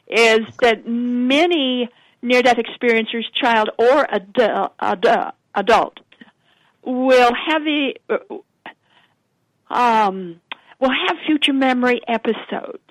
Is 0.08 0.40
that 0.60 0.86
many 0.86 1.88
near 2.22 2.42
death 2.42 2.58
experiencer's 2.58 3.28
child 3.40 3.70
or 3.78 4.04
adu- 4.06 5.32
adult 5.54 5.98
will 6.84 7.32
have 7.48 7.62
the 7.64 7.94
um, 9.70 10.40
will 10.80 10.90
have 10.90 11.16
future 11.26 11.52
memory 11.52 12.00
episodes 12.06 12.82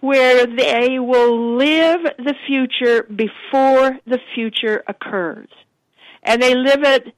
where 0.00 0.46
they 0.46 0.98
will 0.98 1.56
live 1.56 2.02
the 2.18 2.34
future 2.46 3.04
before 3.04 3.98
the 4.06 4.18
future 4.34 4.82
occurs, 4.86 5.48
and 6.22 6.40
they 6.42 6.54
live 6.54 6.82
it 6.82 7.14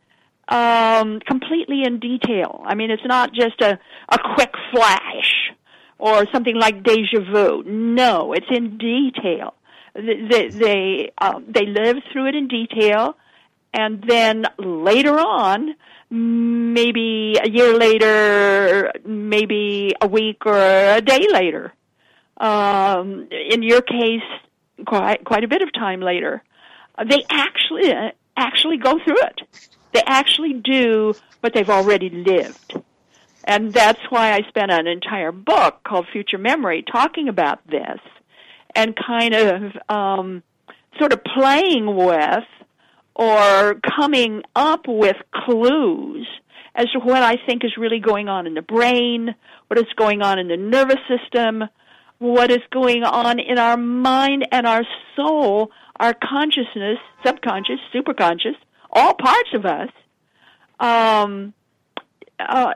um, 0.49 1.21
completely 1.21 1.83
in 1.85 1.99
detail. 1.99 2.62
I 2.64 2.75
mean, 2.75 2.90
it's 2.90 3.05
not 3.05 3.33
just 3.33 3.61
a 3.61 3.79
a 4.09 4.19
quick 4.35 4.53
flash 4.73 5.51
or 5.99 6.27
something 6.33 6.57
like 6.57 6.83
deja 6.83 7.21
vu. 7.33 7.62
No, 7.64 8.33
it's 8.33 8.47
in 8.51 8.79
detail. 8.79 9.55
They 9.95 10.49
they, 10.49 11.12
um, 11.19 11.47
they 11.49 11.67
live 11.67 11.97
through 12.12 12.29
it 12.29 12.35
in 12.35 12.49
detail, 12.49 13.17
and 13.73 14.03
then 14.07 14.45
later 14.59 15.19
on, 15.19 15.75
maybe 16.14 17.37
a 17.42 17.48
year 17.48 17.77
later, 17.77 18.92
maybe 19.05 19.92
a 20.00 20.07
week 20.07 20.46
or 20.46 20.57
a 20.57 21.00
day 21.00 21.27
later. 21.33 21.72
Um, 22.37 23.29
in 23.31 23.62
your 23.62 23.83
case, 23.83 24.22
quite 24.87 25.24
quite 25.24 25.44
a 25.44 25.48
bit 25.48 25.62
of 25.62 25.72
time 25.72 26.00
later, 26.00 26.42
they 27.09 27.24
actually 27.31 27.92
actually 28.37 28.77
go 28.77 28.98
through 29.05 29.22
it. 29.22 29.40
They 29.92 30.03
actually 30.07 30.55
do 30.55 31.14
what 31.40 31.53
they've 31.53 31.70
already 31.70 32.11
lived. 32.11 32.74
And 33.44 33.72
that's 33.72 34.00
why 34.09 34.33
I 34.33 34.42
spent 34.48 34.72
an 34.72 34.87
entire 34.87 35.33
book 35.33 35.83
called 35.85 36.07
Future 36.12 36.38
Memory 36.38 36.85
talking 36.90 37.29
about 37.29 37.66
this 37.66 38.00
and 38.74 38.96
kind 38.96 39.35
of 39.35 39.72
um, 39.88 40.42
sort 40.98 41.12
of 41.12 41.22
playing 41.22 41.94
with 41.94 42.44
or 43.14 43.81
coming 43.96 44.42
up 44.55 44.87
with 44.88 45.16
clues 45.33 46.27
as 46.74 46.87
to 46.92 46.98
what 46.98 47.22
I 47.22 47.37
think 47.46 47.64
is 47.64 47.77
really 47.77 48.00
going 48.00 48.29
on 48.29 48.46
in 48.46 48.55
the 48.55 48.62
brain, 48.62 49.35
what 49.68 49.79
is 49.79 49.92
going 49.96 50.22
on 50.22 50.38
in 50.38 50.48
the 50.48 50.57
nervous 50.57 50.98
system, 51.09 51.64
what 52.18 52.50
is 52.50 52.62
going 52.70 53.05
on 53.05 53.38
in 53.38 53.59
our 53.59 53.77
mind 53.77 54.48
and 54.50 54.66
our 54.66 54.83
soul, 55.14 55.70
our 55.96 56.14
consciousness, 56.14 56.98
subconscious, 57.24 57.79
superconscious, 57.94 58.57
all 58.90 59.14
parts 59.14 59.50
of 59.55 59.64
us. 59.64 59.88
Um, 60.81 61.55
uh, 62.38 62.74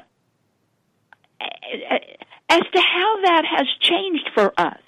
as 2.48 2.60
to 2.60 2.80
how 2.80 3.20
that 3.22 3.44
has 3.44 3.66
changed 3.80 4.30
for 4.34 4.52
us, 4.58 4.80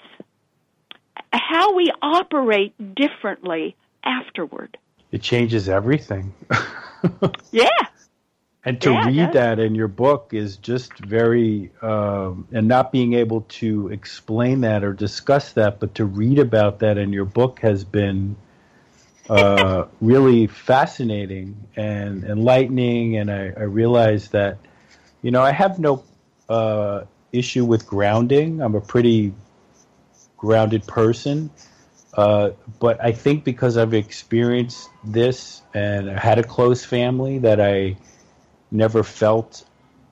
how 1.31 1.75
we 1.75 1.91
operate 2.01 2.73
differently 2.95 3.75
afterward. 4.03 4.77
It 5.11 5.21
changes 5.21 5.69
everything. 5.69 6.33
yeah. 7.51 7.69
And 8.63 8.79
to 8.81 8.91
Yeah, 8.91 9.03
read 9.03 9.33
that 9.33 9.59
in 9.59 9.75
your 9.75 9.87
book 9.87 10.33
is 10.33 10.57
just 10.57 10.99
very, 10.99 11.71
um, 11.81 12.47
and 12.51 12.67
not 12.67 12.91
being 12.91 13.13
able 13.13 13.41
to 13.59 13.87
explain 13.89 14.61
that 14.61 14.83
or 14.83 14.93
discuss 14.93 15.53
that, 15.53 15.79
but 15.79 15.95
to 15.95 16.05
read 16.05 16.39
about 16.39 16.79
that 16.79 16.97
in 16.97 17.11
your 17.11 17.25
book 17.25 17.59
has 17.61 17.83
been 17.83 18.35
uh, 19.29 19.85
really 20.01 20.47
fascinating 20.47 21.57
and 21.75 22.23
enlightening. 22.23 23.17
And 23.17 23.31
I, 23.31 23.53
I 23.57 23.63
realized 23.63 24.33
that, 24.33 24.59
you 25.23 25.31
know, 25.31 25.41
I 25.41 25.51
have 25.51 25.79
no 25.79 26.03
uh, 26.49 27.05
issue 27.31 27.65
with 27.65 27.87
grounding. 27.87 28.61
I'm 28.61 28.75
a 28.75 28.81
pretty 28.81 29.33
grounded 30.37 30.87
person. 30.87 31.49
Uh, 32.13 32.51
but 32.79 33.01
I 33.03 33.13
think 33.13 33.43
because 33.43 33.77
I've 33.77 33.93
experienced 33.93 34.89
this 35.03 35.61
and 35.73 36.09
I 36.09 36.19
had 36.19 36.39
a 36.39 36.43
close 36.43 36.83
family 36.83 37.39
that 37.39 37.61
I 37.61 37.95
never 38.69 39.03
felt 39.03 39.63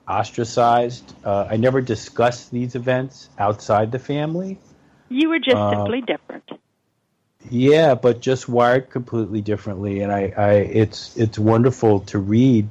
ostracized. 0.08 1.14
Uh, 1.24 1.46
I 1.50 1.56
never 1.56 1.80
discussed 1.80 2.50
these 2.50 2.74
events 2.74 3.28
outside 3.38 3.92
the 3.92 3.98
family. 3.98 4.58
You 5.08 5.28
were 5.28 5.38
just 5.38 5.56
Uh, 5.56 5.70
simply 5.70 6.00
different. 6.00 6.44
Yeah, 7.48 7.94
but 7.94 8.20
just 8.20 8.48
wired 8.48 8.90
completely 8.90 9.40
differently, 9.40 10.00
and 10.00 10.12
I, 10.12 10.32
I 10.36 10.52
it's 10.52 11.16
it's 11.16 11.38
wonderful 11.38 12.00
to 12.00 12.18
read. 12.18 12.68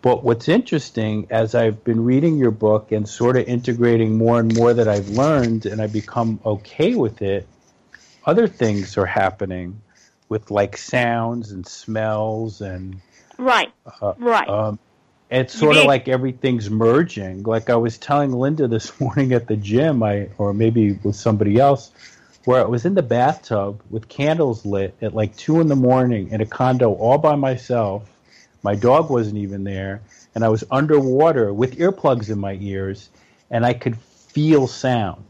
But 0.00 0.22
what's 0.22 0.48
interesting, 0.48 1.26
as 1.30 1.54
I've 1.56 1.82
been 1.82 2.04
reading 2.04 2.38
your 2.38 2.52
book 2.52 2.92
and 2.92 3.08
sort 3.08 3.36
of 3.36 3.48
integrating 3.48 4.16
more 4.16 4.38
and 4.38 4.54
more 4.56 4.72
that 4.72 4.86
I've 4.86 5.08
learned, 5.08 5.66
and 5.66 5.82
I 5.82 5.88
become 5.88 6.38
okay 6.46 6.94
with 6.94 7.20
it, 7.20 7.48
other 8.26 8.48
things 8.48 8.96
are 8.98 9.06
happening 9.06 9.80
with 10.28 10.50
like 10.50 10.76
sounds 10.76 11.52
and 11.52 11.66
smells 11.66 12.60
and 12.60 13.00
Right. 13.38 13.70
uh, 14.02 14.14
Right. 14.18 14.48
um, 14.48 14.78
it's 15.30 15.56
sort 15.56 15.76
of 15.76 15.84
like 15.84 16.08
everything's 16.08 16.70
merging. 16.70 17.42
Like 17.42 17.70
I 17.70 17.76
was 17.76 17.98
telling 17.98 18.32
Linda 18.32 18.68
this 18.76 18.98
morning 19.00 19.32
at 19.32 19.46
the 19.46 19.56
gym, 19.56 20.02
I 20.02 20.28
or 20.38 20.52
maybe 20.52 20.92
with 20.92 21.16
somebody 21.16 21.58
else, 21.58 21.90
where 22.44 22.60
I 22.62 22.66
was 22.68 22.84
in 22.84 22.94
the 22.94 23.02
bathtub 23.02 23.80
with 23.90 24.08
candles 24.08 24.64
lit 24.64 24.96
at 25.02 25.14
like 25.14 25.36
two 25.36 25.60
in 25.60 25.68
the 25.68 25.76
morning 25.76 26.30
in 26.30 26.40
a 26.40 26.46
condo 26.46 26.92
all 26.94 27.18
by 27.18 27.34
myself. 27.34 28.08
My 28.62 28.74
dog 28.74 29.10
wasn't 29.10 29.38
even 29.38 29.64
there, 29.64 30.00
and 30.34 30.44
I 30.44 30.48
was 30.48 30.64
underwater 30.70 31.52
with 31.52 31.78
earplugs 31.78 32.30
in 32.30 32.38
my 32.38 32.54
ears, 32.60 33.08
and 33.50 33.64
I 33.64 33.74
could 33.74 33.96
feel 33.96 34.66
sound. 34.66 35.24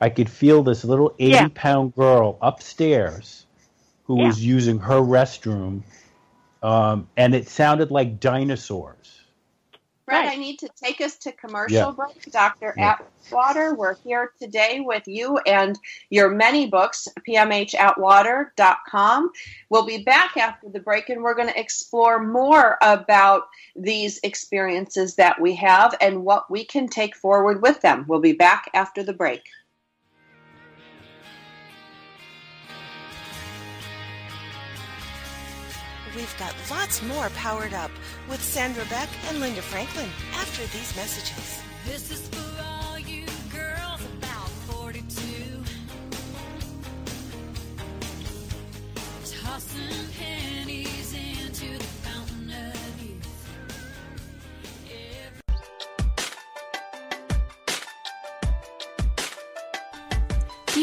I 0.00 0.08
could 0.08 0.30
feel 0.30 0.62
this 0.62 0.84
little 0.84 1.14
Yeah. 1.18 1.44
eighty-pound 1.44 1.94
girl 1.94 2.38
upstairs 2.40 3.46
who 4.04 4.18
Yeah. 4.18 4.26
was 4.28 4.44
using 4.44 4.78
her 4.78 5.00
restroom, 5.00 5.82
um, 6.62 7.08
and 7.16 7.34
it 7.34 7.48
sounded 7.48 7.90
like 7.90 8.20
dinosaurs. 8.20 9.16
Fred, 10.06 10.24
Right. 10.24 10.32
I 10.32 10.36
need 10.36 10.58
to 10.60 10.68
take 10.82 11.00
us 11.00 11.16
to 11.18 11.32
commercial 11.32 11.76
Yeah. 11.76 11.90
break. 11.92 12.32
Dr. 12.32 12.74
Yeah. 12.76 12.96
Atwater, 13.30 13.74
we're 13.76 13.94
here 14.02 14.32
today 14.40 14.80
with 14.80 15.06
you 15.06 15.38
and 15.46 15.78
your 16.08 16.30
many 16.30 16.66
books, 16.66 17.06
pmhatwater.com. 17.28 19.30
We'll 19.68 19.86
be 19.86 20.02
back 20.02 20.36
after 20.36 20.68
the 20.68 20.80
break 20.80 21.10
and 21.10 21.22
we're 21.22 21.34
going 21.34 21.46
to 21.48 21.60
explore 21.60 22.20
more 22.24 22.76
about 22.82 23.44
these 23.76 24.18
experiences 24.24 25.14
that 25.14 25.40
we 25.40 25.54
have 25.56 25.94
and 26.00 26.24
what 26.24 26.50
we 26.50 26.64
can 26.64 26.88
take 26.88 27.14
forward 27.14 27.62
with 27.62 27.80
them. 27.80 28.04
We'll 28.08 28.18
be 28.20 28.32
back 28.32 28.68
after 28.74 29.04
the 29.04 29.12
break. 29.12 29.42
We've 36.20 36.38
got 36.38 36.54
lots 36.70 37.02
more 37.02 37.30
powered 37.30 37.72
up 37.72 37.90
with 38.28 38.42
Sandra 38.42 38.84
Beck 38.90 39.08
and 39.28 39.40
Linda 39.40 39.62
Franklin 39.62 40.10
after 40.34 40.60
these 40.64 40.94
messages. 40.94 41.62
This 41.86 42.10
is 42.10 42.28
for 42.28 42.62
all 42.62 42.98
you 42.98 43.24
girls 43.50 44.02
about 44.18 44.50
42. 44.68 45.62
Tossing 49.24 49.96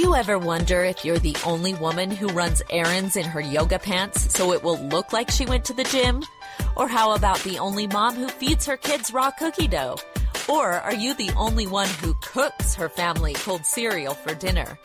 you 0.08 0.16
ever 0.16 0.40
wonder 0.40 0.86
if 0.86 1.04
you're 1.04 1.20
the 1.20 1.36
only 1.46 1.74
woman 1.74 2.10
who 2.10 2.30
runs 2.30 2.62
errands 2.70 3.18
in 3.18 3.26
her 3.26 3.42
yoga 3.42 3.78
pants 3.78 4.34
so 4.34 4.54
it 4.54 4.64
will 4.64 4.78
look 4.88 5.12
like 5.12 5.30
she 5.30 5.46
went 5.46 5.66
to 5.66 5.74
the 5.74 5.84
gym? 5.84 6.24
Or 6.78 6.88
how 6.88 7.14
about 7.14 7.40
the 7.40 7.60
only 7.60 7.88
mom 7.88 8.16
who 8.16 8.30
feeds 8.30 8.66
her 8.68 8.78
kids 8.78 9.12
raw 9.12 9.32
cookie 9.32 9.68
dough? 9.68 9.98
Or 10.48 10.72
are 10.72 10.94
you 10.94 11.14
the 11.14 11.32
only 11.36 11.68
one 11.68 11.90
who 12.02 12.14
cooks 12.22 12.74
her 12.76 12.88
family 12.88 13.34
cold 13.34 13.66
cereal 13.66 14.14
for 14.14 14.34
dinner? 14.34 14.80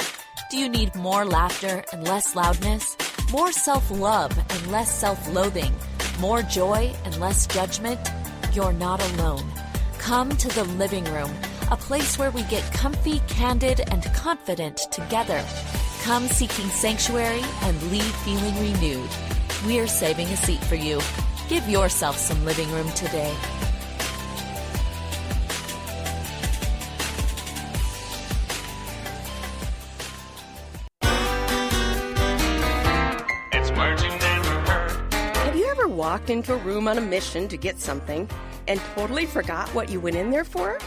Do 0.51 0.57
you 0.57 0.69
need 0.69 0.93
more 0.97 1.25
laughter 1.25 1.85
and 1.93 2.03
less 2.03 2.35
loudness? 2.35 2.97
More 3.31 3.53
self 3.53 3.93
love 3.93 4.37
and 4.37 4.73
less 4.73 4.93
self 4.93 5.33
loathing? 5.33 5.73
More 6.19 6.43
joy 6.43 6.93
and 7.05 7.21
less 7.21 7.47
judgment? 7.47 8.01
You're 8.53 8.73
not 8.73 9.01
alone. 9.13 9.45
Come 9.99 10.31
to 10.31 10.49
the 10.49 10.65
living 10.65 11.05
room, 11.05 11.31
a 11.73 11.77
place 11.77 12.19
where 12.19 12.31
we 12.33 12.43
get 12.45 12.63
comfy, 12.75 13.21
candid, 13.29 13.81
and 13.91 14.05
confident 14.13 14.77
together. 14.91 15.43
Come 16.03 16.27
seeking 16.29 16.69
sanctuary 16.69 17.41
and 17.63 17.83
leave 17.91 18.15
feeling 18.17 18.55
renewed. 18.61 19.09
We're 19.65 19.87
saving 19.87 20.27
a 20.27 20.37
seat 20.37 20.63
for 20.65 20.75
you. 20.75 21.01
Give 21.49 21.67
yourself 21.67 22.19
some 22.19 22.45
living 22.45 22.71
room 22.73 22.91
today. 22.91 23.35
It's 33.51 33.71
words 33.71 34.03
you 34.05 34.11
never. 34.11 34.61
Have 35.47 35.57
you 35.57 35.65
ever 35.71 35.89
walked 35.89 36.29
into 36.29 36.53
a 36.53 36.59
room 36.59 36.87
on 36.87 36.99
a 36.99 37.01
mission 37.01 37.49
to 37.49 37.57
get 37.57 37.81
something 37.81 38.29
and 38.69 38.79
totally 38.95 39.25
forgot 39.25 39.71
what 39.71 39.89
you 39.89 40.01
went 40.01 40.17
in 40.17 40.31
there 40.31 40.45
for? 40.45 40.79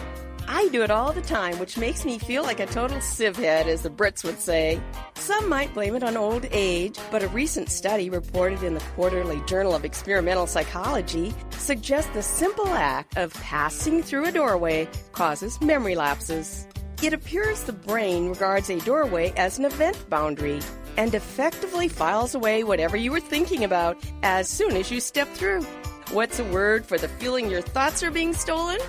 I 0.55 0.69
do 0.69 0.83
it 0.83 0.89
all 0.89 1.11
the 1.11 1.21
time, 1.21 1.59
which 1.59 1.77
makes 1.77 2.05
me 2.05 2.17
feel 2.17 2.41
like 2.41 2.61
a 2.61 2.65
total 2.65 3.01
civ 3.01 3.35
head, 3.35 3.67
as 3.67 3.81
the 3.81 3.89
Brits 3.89 4.23
would 4.23 4.39
say. 4.39 4.79
Some 5.15 5.49
might 5.49 5.73
blame 5.73 5.97
it 5.97 6.03
on 6.03 6.15
old 6.15 6.45
age, 6.49 6.97
but 7.11 7.21
a 7.21 7.27
recent 7.27 7.69
study 7.69 8.09
reported 8.09 8.63
in 8.63 8.73
the 8.73 8.85
Quarterly 8.95 9.41
Journal 9.47 9.75
of 9.75 9.83
Experimental 9.83 10.47
Psychology 10.47 11.33
suggests 11.57 12.09
the 12.13 12.23
simple 12.23 12.69
act 12.69 13.17
of 13.17 13.33
passing 13.33 14.01
through 14.01 14.27
a 14.27 14.31
doorway 14.31 14.87
causes 15.11 15.59
memory 15.59 15.95
lapses. 15.95 16.65
It 17.03 17.11
appears 17.11 17.63
the 17.63 17.73
brain 17.73 18.29
regards 18.29 18.69
a 18.69 18.79
doorway 18.79 19.33
as 19.35 19.59
an 19.59 19.65
event 19.65 20.09
boundary 20.09 20.61
and 20.95 21.13
effectively 21.13 21.89
files 21.89 22.33
away 22.33 22.63
whatever 22.63 22.95
you 22.95 23.11
were 23.11 23.19
thinking 23.19 23.65
about 23.65 24.01
as 24.23 24.47
soon 24.47 24.77
as 24.77 24.89
you 24.89 25.01
step 25.01 25.27
through. 25.33 25.63
What's 26.11 26.39
a 26.39 26.45
word 26.45 26.85
for 26.85 26.97
the 26.97 27.09
feeling 27.09 27.51
your 27.51 27.61
thoughts 27.61 28.03
are 28.03 28.11
being 28.11 28.33
stolen? 28.33 28.79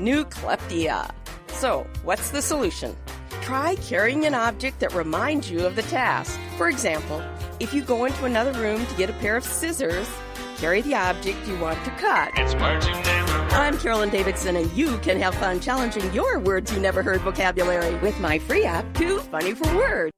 Nucleptia. 0.00 1.10
So, 1.48 1.86
what's 2.04 2.30
the 2.30 2.40
solution? 2.40 2.96
Try 3.42 3.74
carrying 3.76 4.24
an 4.24 4.34
object 4.34 4.80
that 4.80 4.94
reminds 4.94 5.50
you 5.50 5.66
of 5.66 5.76
the 5.76 5.82
task. 5.82 6.40
For 6.56 6.70
example, 6.70 7.22
if 7.60 7.74
you 7.74 7.82
go 7.82 8.06
into 8.06 8.24
another 8.24 8.58
room 8.58 8.86
to 8.86 8.94
get 8.94 9.10
a 9.10 9.12
pair 9.14 9.36
of 9.36 9.44
scissors, 9.44 10.08
carry 10.56 10.80
the 10.80 10.94
object 10.94 11.46
you 11.46 11.58
want 11.58 11.84
to 11.84 11.90
cut. 11.92 12.30
It's 12.36 12.54
words 12.54 12.86
you 12.86 12.94
never. 12.94 13.32
I'm 13.54 13.76
Carolyn 13.76 14.08
Davidson, 14.08 14.56
and 14.56 14.72
you 14.72 14.96
can 14.98 15.20
have 15.20 15.34
fun 15.34 15.60
challenging 15.60 16.10
your 16.14 16.38
words 16.38 16.72
you 16.72 16.80
never 16.80 17.02
heard 17.02 17.20
vocabulary 17.20 17.94
with 17.96 18.18
my 18.20 18.38
free 18.38 18.64
app, 18.64 18.94
Too 18.94 19.18
Funny 19.18 19.52
for 19.52 19.76
Words. 19.76 20.12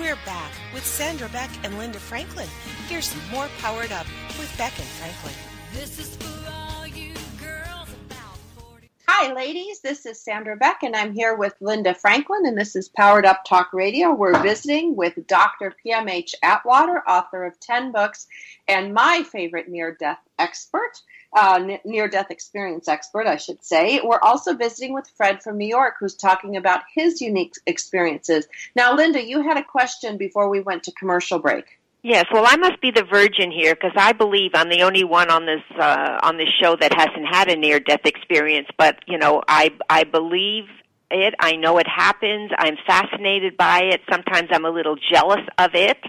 We're 0.00 0.16
back 0.24 0.52
with 0.72 0.84
Sandra 0.84 1.28
Beck 1.28 1.50
and 1.62 1.76
Linda 1.76 1.98
Franklin. 1.98 2.48
Here's 2.88 3.04
some 3.04 3.20
more 3.30 3.48
Powered 3.58 3.92
Up 3.92 4.06
with 4.38 4.50
Beck 4.56 4.72
and 4.78 4.88
Franklin. 4.88 5.34
This 5.74 5.98
is 5.98 6.16
for 6.16 6.50
all 6.50 6.86
you 6.86 7.12
girls 7.38 7.86
about 8.06 8.38
40. 8.56 8.88
Hi, 9.06 9.34
ladies. 9.34 9.80
This 9.80 10.06
is 10.06 10.18
Sandra 10.18 10.56
Beck, 10.56 10.82
and 10.82 10.96
I'm 10.96 11.12
here 11.12 11.36
with 11.36 11.52
Linda 11.60 11.92
Franklin, 11.92 12.46
and 12.46 12.56
this 12.56 12.76
is 12.76 12.88
Powered 12.88 13.26
Up 13.26 13.44
Talk 13.44 13.74
Radio. 13.74 14.14
We're 14.14 14.42
visiting 14.42 14.96
with 14.96 15.26
Dr. 15.26 15.74
PMH 15.84 16.32
Atwater, 16.42 17.02
author 17.06 17.44
of 17.44 17.60
10 17.60 17.92
books, 17.92 18.26
and 18.68 18.94
my 18.94 19.22
favorite 19.30 19.68
near 19.68 19.98
death 20.00 20.20
expert, 20.38 21.02
uh, 21.36 21.76
near 21.84 22.08
death 22.08 22.30
experience 22.30 22.88
expert, 22.88 23.26
I 23.26 23.36
should 23.36 23.62
say. 23.64 24.00
We're 24.02 24.20
also 24.20 24.54
visiting 24.54 24.92
with 24.92 25.08
Fred 25.16 25.42
from 25.42 25.58
New 25.58 25.68
York, 25.68 25.94
who's 26.00 26.14
talking 26.14 26.56
about 26.56 26.82
his 26.94 27.20
unique 27.20 27.54
experiences. 27.66 28.46
Now, 28.74 28.94
Linda, 28.94 29.24
you 29.24 29.42
had 29.42 29.56
a 29.56 29.64
question 29.64 30.16
before 30.16 30.48
we 30.48 30.60
went 30.60 30.84
to 30.84 30.92
commercial 30.92 31.38
break. 31.38 31.78
Yes, 32.02 32.24
well, 32.32 32.44
I 32.46 32.56
must 32.56 32.80
be 32.80 32.90
the 32.90 33.04
virgin 33.04 33.50
here 33.50 33.74
because 33.74 33.92
I 33.94 34.12
believe 34.12 34.52
I'm 34.54 34.70
the 34.70 34.82
only 34.82 35.04
one 35.04 35.30
on 35.30 35.44
this 35.44 35.62
uh, 35.78 36.18
on 36.22 36.38
this 36.38 36.48
show 36.48 36.74
that 36.76 36.94
hasn't 36.94 37.26
had 37.30 37.50
a 37.50 37.56
near 37.56 37.78
death 37.78 38.06
experience. 38.06 38.68
But 38.78 39.00
you 39.06 39.18
know, 39.18 39.42
I 39.46 39.70
I 39.90 40.04
believe 40.04 40.64
it. 41.10 41.34
I 41.38 41.56
know 41.56 41.76
it 41.76 41.86
happens. 41.86 42.52
I'm 42.58 42.76
fascinated 42.86 43.58
by 43.58 43.82
it. 43.82 44.00
Sometimes 44.10 44.48
I'm 44.50 44.64
a 44.64 44.70
little 44.70 44.96
jealous 44.96 45.44
of 45.58 45.74
it. 45.74 45.98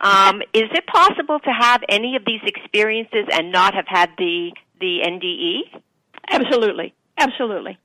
Um, 0.00 0.40
is 0.54 0.70
it 0.72 0.86
possible 0.86 1.38
to 1.40 1.50
have 1.50 1.82
any 1.90 2.16
of 2.16 2.24
these 2.24 2.40
experiences 2.46 3.26
and 3.30 3.52
not 3.52 3.74
have 3.74 3.84
had 3.86 4.08
the 4.16 4.50
the? 4.80 5.00
NDE? 5.06 5.80
Absolutely, 6.30 6.94
absolutely. 7.18 7.78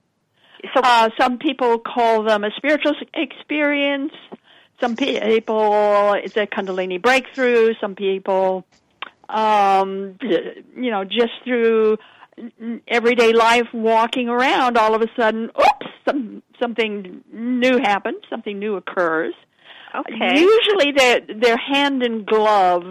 So, 0.74 0.82
Uh, 0.84 1.10
some 1.20 1.38
people 1.38 1.80
call 1.80 2.24
them 2.24 2.44
a 2.44 2.52
spiritual 2.58 2.94
experience. 3.14 4.14
Some 4.82 4.96
people, 4.96 6.14
it's 6.14 6.38
a 6.38 6.48
Kundalini 6.48 7.02
breakthrough. 7.02 7.74
Some 7.82 7.96
people, 7.96 8.66
um, 9.28 10.18
you 10.22 10.92
know, 10.92 11.04
just 11.04 11.34
through 11.44 11.98
everyday 12.88 13.34
life, 13.34 13.68
walking 13.74 14.30
around, 14.30 14.78
all 14.78 14.96
of 14.96 15.02
a 15.02 15.08
sudden, 15.18 15.50
oops, 15.60 15.88
some, 16.08 16.42
something 16.62 17.22
new 17.32 17.78
happens. 17.78 18.18
Something 18.30 18.60
new 18.60 18.76
occurs. 18.78 19.34
okay. 19.96 20.40
Usually, 20.40 20.92
they're 20.96 21.22
they're 21.42 21.58
hand 21.58 22.04
in 22.04 22.24
glove 22.24 22.84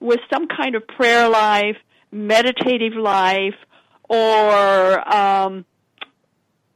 with 0.00 0.20
some 0.32 0.46
kind 0.48 0.74
of 0.74 0.86
prayer 0.86 1.28
life, 1.28 1.76
meditative 2.12 2.94
life, 2.94 3.54
or 4.08 5.14
um, 5.14 5.64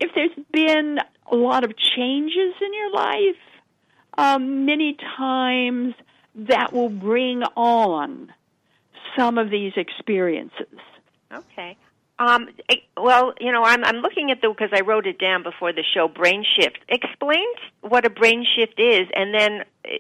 if 0.00 0.10
there's 0.14 0.46
been 0.52 0.98
a 1.30 1.36
lot 1.36 1.64
of 1.64 1.76
changes 1.76 2.54
in 2.60 2.74
your 2.74 2.92
life, 2.92 3.36
um, 4.16 4.64
many 4.64 4.96
times 5.16 5.94
that 6.34 6.72
will 6.72 6.88
bring 6.88 7.42
on 7.56 8.32
some 9.16 9.38
of 9.38 9.50
these 9.50 9.72
experiences. 9.76 10.78
Okay. 11.32 11.76
Um, 12.18 12.48
well, 12.96 13.34
you 13.40 13.50
know, 13.50 13.64
I'm 13.64 13.84
I'm 13.84 13.96
looking 13.96 14.30
at 14.30 14.40
the 14.40 14.48
because 14.48 14.70
I 14.72 14.82
wrote 14.82 15.06
it 15.06 15.18
down 15.18 15.42
before 15.42 15.72
the 15.72 15.82
show. 15.94 16.06
Brain 16.06 16.44
shift. 16.58 16.78
Explain 16.88 17.44
what 17.80 18.04
a 18.04 18.10
brain 18.10 18.46
shift 18.56 18.78
is, 18.78 19.08
and 19.14 19.34
then 19.34 19.64
eh, 19.84 19.98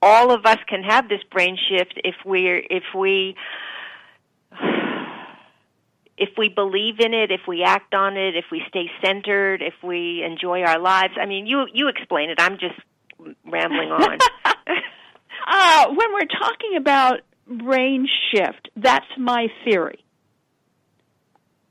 all 0.00 0.32
of 0.32 0.44
us 0.44 0.58
can 0.66 0.82
have 0.82 1.08
this 1.08 1.22
brain 1.30 1.56
shift 1.68 2.00
if 2.02 2.16
we're 2.24 2.58
if 2.58 2.82
we 2.96 3.36
if 6.16 6.30
we 6.38 6.48
believe 6.48 7.00
in 7.00 7.14
it, 7.14 7.30
if 7.30 7.40
we 7.48 7.62
act 7.64 7.94
on 7.94 8.16
it, 8.16 8.36
if 8.36 8.44
we 8.52 8.62
stay 8.68 8.90
centered, 9.04 9.62
if 9.62 9.74
we 9.82 10.22
enjoy 10.24 10.62
our 10.62 10.78
lives. 10.78 11.14
I 11.20 11.26
mean, 11.26 11.46
you 11.46 11.66
you 11.72 11.88
explain 11.88 12.30
it. 12.30 12.38
I'm 12.40 12.58
just 12.58 12.78
rambling 13.44 13.90
on. 13.90 14.18
Uh, 15.44 15.88
when 15.88 16.12
we're 16.12 16.38
talking 16.38 16.76
about 16.76 17.20
brain 17.48 18.06
shift, 18.30 18.68
that's 18.76 19.06
my 19.18 19.48
theory. 19.64 20.04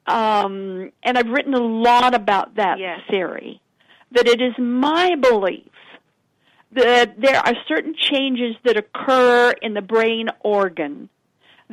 Um, 0.07 0.91
and 1.03 1.17
I've 1.17 1.27
written 1.29 1.53
a 1.53 1.59
lot 1.63 2.13
about 2.13 2.55
that 2.55 2.79
Yes. 2.79 2.99
theory. 3.09 3.61
That 4.11 4.27
it 4.27 4.41
is 4.41 4.53
my 4.57 5.15
belief 5.15 5.71
that 6.73 7.19
there 7.19 7.37
are 7.37 7.53
certain 7.67 7.95
changes 7.97 8.55
that 8.65 8.75
occur 8.77 9.53
in 9.61 9.73
the 9.73 9.81
brain 9.81 10.27
organ 10.41 11.09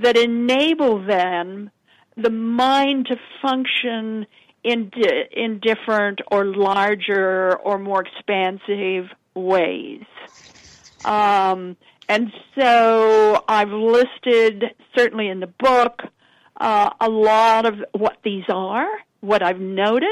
that 0.02 0.16
enable 0.16 1.04
then 1.04 1.70
the 2.16 2.30
mind 2.30 3.06
to 3.06 3.16
function 3.42 4.26
in 4.64 4.90
di- 4.90 5.28
in 5.32 5.60
different 5.60 6.20
or 6.30 6.44
larger 6.44 7.56
or 7.58 7.78
more 7.78 8.04
expansive 8.04 9.08
ways. 9.34 10.04
Um, 11.04 11.76
and 12.08 12.32
so 12.58 13.44
I've 13.46 13.70
listed, 13.70 14.64
certainly 14.96 15.28
in 15.28 15.40
the 15.40 15.46
book, 15.46 16.02
uh, 16.60 16.90
a 17.00 17.08
lot 17.08 17.66
of 17.66 17.74
what 17.92 18.18
these 18.24 18.44
are, 18.48 18.88
what 19.20 19.42
I've 19.42 19.60
noticed. 19.60 20.08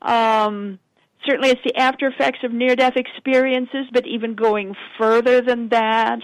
Um, 0.00 0.78
certainly 1.26 1.50
it's 1.50 1.60
the 1.64 1.76
after 1.76 2.06
effects 2.06 2.38
of 2.44 2.52
near 2.52 2.76
death 2.76 2.96
experiences, 2.96 3.86
but 3.92 4.06
even 4.06 4.34
going 4.34 4.74
further 4.98 5.40
than 5.40 5.68
that, 5.68 6.20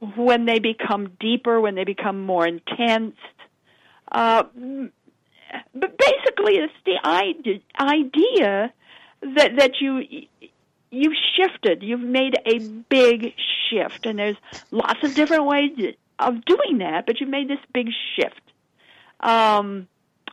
when 0.00 0.44
they 0.44 0.58
become 0.58 1.12
deeper, 1.20 1.60
when 1.60 1.74
they 1.74 1.84
become 1.84 2.24
more 2.24 2.46
intense. 2.46 3.16
Uh, 4.10 4.44
but 5.74 5.98
basically, 5.98 6.54
it's 6.54 6.72
the 6.84 6.98
idea 7.80 8.72
that 9.22 9.56
that 9.56 9.72
you 9.80 10.02
you've 10.90 11.16
shifted. 11.36 11.82
You've 11.82 12.00
made 12.00 12.36
a 12.44 12.58
big 12.58 13.34
shift, 13.70 14.06
and 14.06 14.18
there's 14.18 14.36
lots 14.70 15.02
of 15.02 15.14
different 15.14 15.44
ways 15.44 15.70
of 16.18 16.44
doing 16.44 16.78
that. 16.78 17.06
But 17.06 17.20
you've 17.20 17.30
made 17.30 17.48
this 17.48 17.58
big 17.72 17.88
shift, 18.16 18.40
um, 19.20 19.88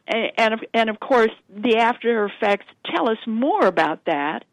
and 0.08 0.32
and 0.38 0.54
of, 0.54 0.60
and 0.74 0.90
of 0.90 1.00
course, 1.00 1.32
the 1.50 1.78
after 1.78 2.26
effects 2.26 2.66
tell 2.86 3.10
us 3.10 3.20
more 3.26 3.66
about 3.66 4.06
that, 4.06 4.46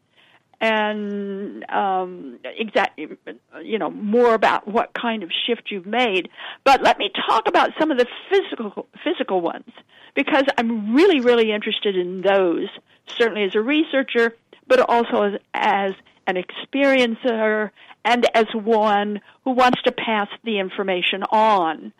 and 0.61 1.69
um, 1.71 2.39
exactly, 2.43 3.17
you 3.63 3.79
know, 3.79 3.89
more 3.89 4.35
about 4.35 4.67
what 4.67 4.93
kind 4.93 5.23
of 5.23 5.31
shift 5.45 5.71
you've 5.71 5.87
made. 5.87 6.29
But 6.63 6.83
let 6.83 6.99
me 6.99 7.09
talk 7.27 7.47
about 7.47 7.71
some 7.79 7.89
of 7.89 7.97
the 7.97 8.07
physical 8.29 8.87
physical 9.03 9.41
ones 9.41 9.71
because 10.15 10.45
I'm 10.57 10.95
really 10.95 11.19
really 11.19 11.51
interested 11.51 11.97
in 11.97 12.21
those. 12.21 12.69
Certainly 13.07 13.43
as 13.43 13.55
a 13.55 13.61
researcher, 13.61 14.35
but 14.67 14.79
also 14.79 15.23
as, 15.23 15.39
as 15.53 15.91
an 16.27 16.35
experiencer 16.35 17.71
and 18.05 18.27
as 18.35 18.45
one 18.53 19.19
who 19.43 19.51
wants 19.51 19.81
to 19.83 19.91
pass 19.91 20.29
the 20.43 20.59
information 20.59 21.23
on. 21.23 21.91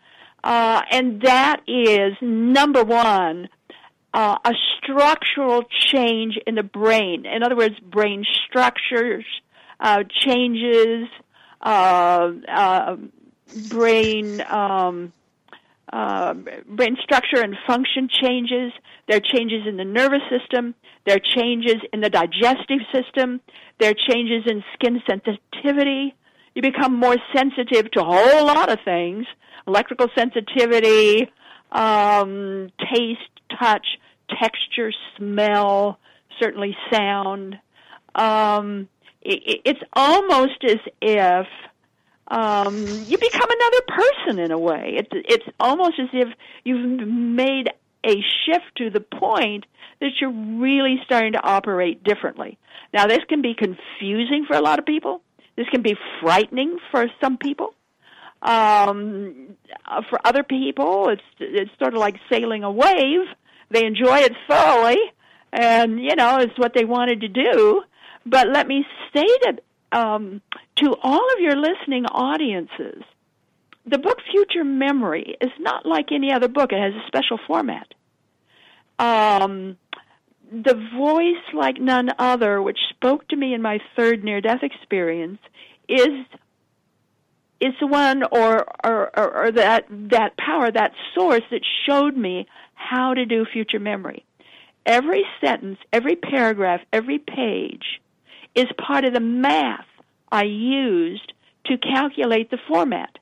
Uh, 0.43 0.82
and 0.89 1.21
that 1.21 1.62
is 1.67 2.13
number 2.21 2.84
one, 2.84 3.50
uh, 4.13 4.38
a 4.43 4.54
structural 4.78 5.63
change 5.69 6.38
in 6.45 6.56
the 6.56 6.63
brain. 6.63 7.26
In 7.26 7.43
other 7.43 7.56
words, 7.56 7.76
brain 7.80 8.26
structures 8.45 9.26
uh, 9.80 10.04
changes, 10.26 11.08
uh, 11.62 12.32
uh, 12.47 12.97
brain 13.70 14.41
um, 14.49 15.14
uh, 15.91 16.34
brain 16.68 16.97
structure 17.03 17.41
and 17.41 17.55
function 17.68 18.07
changes. 18.09 18.72
There 19.07 19.18
are 19.18 19.22
changes 19.22 19.68
in 19.68 19.78
the 19.78 19.84
nervous 19.84 20.22
system. 20.30 20.74
There 21.05 21.16
are 21.16 21.36
changes 21.36 21.82
in 21.91 22.01
the 22.01 22.09
digestive 22.09 22.80
system. 22.93 23.41
There 23.80 23.91
are 23.91 23.95
changes 24.09 24.43
in 24.45 24.64
skin 24.74 25.01
sensitivity. 25.09 26.16
You 26.55 26.62
become 26.62 26.95
more 26.95 27.18
sensitive 27.36 27.91
to 27.91 28.01
a 28.01 28.03
whole 28.03 28.45
lot 28.45 28.70
of 28.70 28.80
things 28.86 29.26
electrical 29.68 30.07
sensitivity, 30.18 31.30
um, 31.72 32.72
taste, 32.80 33.30
touch, 33.59 33.86
texture, 34.39 34.91
smell, 35.17 35.99
certainly 36.39 36.75
sound. 36.91 37.57
Um, 38.15 38.88
it, 39.21 39.61
it's 39.65 39.79
almost 39.93 40.63
as 40.63 40.79
if 41.01 41.47
um, 42.27 42.77
you 42.77 43.17
become 43.17 43.49
another 43.49 43.82
person 43.88 44.39
in 44.39 44.51
a 44.51 44.59
way. 44.59 44.95
It's 44.97 45.09
it's 45.11 45.45
almost 45.59 45.99
as 45.99 46.09
if 46.13 46.29
you've 46.63 47.07
made 47.07 47.69
a 48.05 48.15
shift 48.45 48.75
to 48.77 48.89
the 48.89 49.01
point 49.01 49.65
that 49.99 50.11
you're 50.19 50.32
really 50.32 50.99
starting 51.05 51.34
to 51.34 51.43
operate 51.43 52.03
differently. 52.03 52.57
Now, 52.93 53.05
this 53.05 53.19
can 53.29 53.41
be 53.41 53.53
confusing 53.53 54.45
for 54.47 54.55
a 54.55 54.61
lot 54.61 54.79
of 54.79 54.86
people. 54.86 55.21
This 55.55 55.67
can 55.69 55.82
be 55.82 55.95
frightening 56.21 56.77
for 56.89 57.05
some 57.21 57.38
people. 57.38 57.73
Um, 58.41 59.55
for 60.09 60.19
other 60.25 60.43
people, 60.43 61.09
it's 61.09 61.21
it's 61.39 61.71
sort 61.79 61.93
of 61.93 61.99
like 61.99 62.15
sailing 62.32 62.63
a 62.63 62.71
wave. 62.71 63.27
They 63.72 63.86
enjoy 63.86 64.19
it 64.19 64.34
thoroughly, 64.47 64.97
and 65.51 65.99
you 65.99 66.15
know 66.15 66.38
it's 66.38 66.57
what 66.57 66.74
they 66.74 66.86
wanted 66.86 67.22
to 67.22 67.28
do. 67.28 67.84
But 68.26 68.49
let 68.49 68.67
me 68.67 68.86
say 69.15 69.26
that 69.43 69.61
um, 69.91 70.41
to 70.76 70.95
all 71.01 71.26
of 71.34 71.39
your 71.39 71.55
listening 71.55 72.05
audiences, 72.05 73.03
the 73.86 73.97
book 73.97 74.17
Future 74.30 74.63
Memory 74.63 75.36
is 75.41 75.51
not 75.59 75.86
like 75.86 76.11
any 76.11 76.32
other 76.32 76.47
book. 76.47 76.72
It 76.72 76.80
has 76.80 76.93
a 76.93 77.07
special 77.07 77.39
format. 77.47 77.93
Um, 78.99 79.78
the 80.51 80.76
voice 80.95 81.43
like 81.53 81.80
none 81.80 82.09
other, 82.19 82.61
which 82.61 82.78
spoke 82.89 83.28
to 83.30 83.36
me 83.36 83.53
in 83.53 83.61
my 83.61 83.80
third 83.95 84.24
near-death 84.24 84.63
experience, 84.63 85.39
is 85.88 86.26
is 87.61 87.74
the 87.80 87.86
one 87.86 88.24
or, 88.32 88.65
or, 88.84 89.17
or, 89.17 89.45
or 89.45 89.51
that 89.51 89.86
that 89.89 90.36
power, 90.38 90.72
that 90.72 90.91
source 91.15 91.43
that 91.51 91.61
showed 91.88 92.17
me 92.17 92.47
how 92.89 93.13
to 93.13 93.25
do 93.25 93.45
future 93.45 93.79
memory. 93.79 94.25
Every 94.86 95.23
sentence, 95.39 95.77
every 95.93 96.15
paragraph, 96.15 96.82
every 96.91 97.19
page 97.19 98.01
is 98.55 98.65
part 98.86 99.05
of 99.05 99.13
the 99.13 99.19
math 99.19 99.86
I 100.32 100.43
used 100.43 101.34
to 101.65 101.77
calculate 101.77 102.49
the 102.49 102.57
format. 102.67 103.17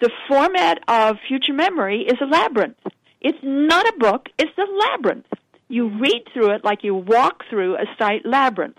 The 0.00 0.10
format 0.28 0.78
of 0.88 1.16
future 1.28 1.52
memory 1.52 2.02
is 2.02 2.18
a 2.20 2.26
labyrinth. 2.26 2.78
It's 3.20 3.38
not 3.42 3.88
a 3.88 3.98
book, 3.98 4.28
it's 4.38 4.56
a 4.58 4.90
labyrinth. 4.90 5.26
You 5.68 5.88
read 5.88 6.24
through 6.32 6.54
it 6.54 6.64
like 6.64 6.84
you 6.84 6.94
walk 6.94 7.44
through 7.48 7.76
a 7.76 7.86
sight 7.98 8.22
labyrinth. 8.24 8.78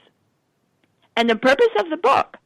And 1.15 1.30
the 1.30 1.36
purpose 1.36 1.74
of 1.80 1.89
the 1.89 1.97
book 1.97 2.38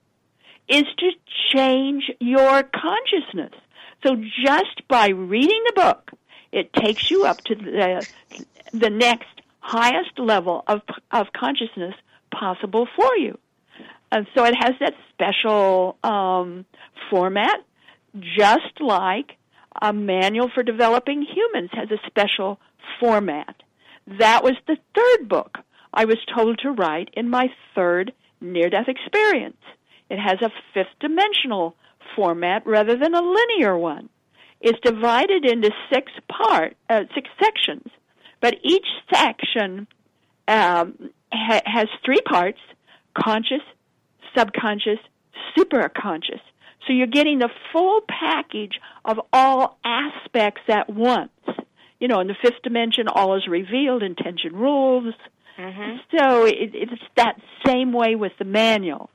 is 0.67 0.83
to 0.97 1.09
change 1.53 2.11
your 2.19 2.63
consciousness. 2.63 3.53
So 4.05 4.15
just 4.15 4.87
by 4.87 5.07
reading 5.09 5.63
the 5.67 5.81
book, 5.81 6.11
it 6.51 6.73
takes 6.73 7.09
you 7.11 7.25
up 7.25 7.37
to 7.45 7.55
the 7.55 8.07
the 8.73 8.89
next 8.89 9.41
highest 9.59 10.17
level 10.17 10.63
of 10.67 10.81
of 11.11 11.27
consciousness 11.33 11.95
possible 12.31 12.87
for 12.95 13.15
you. 13.17 13.37
And 14.11 14.25
so 14.35 14.45
it 14.45 14.55
has 14.55 14.73
that 14.79 14.93
special 15.11 15.97
um, 16.03 16.65
format, 17.09 17.57
just 18.15 18.79
like 18.79 19.33
a 19.81 19.91
manual 19.91 20.49
for 20.53 20.63
developing 20.63 21.21
humans 21.21 21.69
has 21.73 21.91
a 21.91 21.99
special 22.07 22.59
format. 22.99 23.55
That 24.19 24.43
was 24.43 24.55
the 24.65 24.77
third 24.95 25.27
book 25.27 25.57
I 25.93 26.05
was 26.05 26.17
told 26.33 26.59
to 26.59 26.71
write 26.71 27.09
in 27.13 27.29
my 27.29 27.49
third 27.75 28.13
near 28.39 28.69
death 28.69 28.87
experience. 28.87 29.57
It 30.09 30.19
has 30.19 30.41
a 30.41 30.51
fifth 30.73 30.95
dimensional 30.99 31.75
format 32.15 32.65
rather 32.65 32.95
than 32.95 33.13
a 33.13 33.21
linear 33.21 33.77
one. 33.77 34.09
It's 34.61 34.79
divided 34.81 35.45
into 35.45 35.71
six 35.91 36.11
part, 36.29 36.75
uh, 36.89 37.03
six 37.13 37.29
sections, 37.41 37.87
but 38.41 38.55
each 38.63 38.87
section 39.13 39.87
um, 40.47 41.11
ha- 41.31 41.61
has 41.65 41.87
three 42.03 42.21
parts: 42.21 42.59
conscious, 43.17 43.61
subconscious, 44.35 44.99
superconscious. 45.57 46.41
So 46.85 46.93
you're 46.93 47.07
getting 47.07 47.39
the 47.39 47.49
full 47.71 48.01
package 48.07 48.79
of 49.03 49.19
all 49.33 49.77
aspects 49.83 50.61
at 50.69 50.89
once. 50.89 51.31
You 51.99 52.07
know, 52.07 52.19
in 52.19 52.27
the 52.27 52.35
fifth 52.41 52.61
dimension, 52.63 53.07
all 53.07 53.35
is 53.35 53.47
revealed, 53.47 54.03
intention 54.03 54.55
rules. 54.55 55.13
Mm-hmm. 55.57 55.97
So 56.17 56.45
it, 56.45 56.71
it's 56.73 57.01
that 57.15 57.35
same 57.65 57.91
way 57.91 58.15
with 58.15 58.31
the 58.39 58.45
manual. 58.45 59.09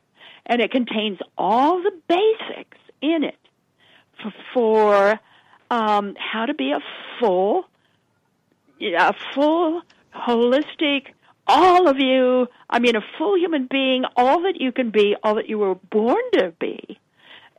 And 0.44 0.60
it 0.60 0.70
contains 0.70 1.18
all 1.38 1.80
the 1.80 1.92
basics 2.08 2.78
in 3.00 3.22
it 3.24 3.38
for, 4.20 4.32
for 4.52 5.20
um, 5.72 6.14
how 6.18 6.44
to 6.44 6.52
be 6.52 6.70
a 6.72 6.80
full, 7.18 7.64
a 8.80 9.14
full, 9.34 9.80
holistic, 10.14 11.06
all 11.46 11.88
of 11.88 11.96
you, 11.98 12.46
I 12.68 12.78
mean, 12.78 12.94
a 12.94 13.00
full 13.16 13.38
human 13.38 13.68
being, 13.70 14.04
all 14.16 14.42
that 14.42 14.60
you 14.60 14.70
can 14.70 14.90
be, 14.90 15.16
all 15.22 15.34
that 15.36 15.48
you 15.48 15.58
were 15.58 15.74
born 15.74 16.22
to 16.34 16.52
be, 16.60 16.98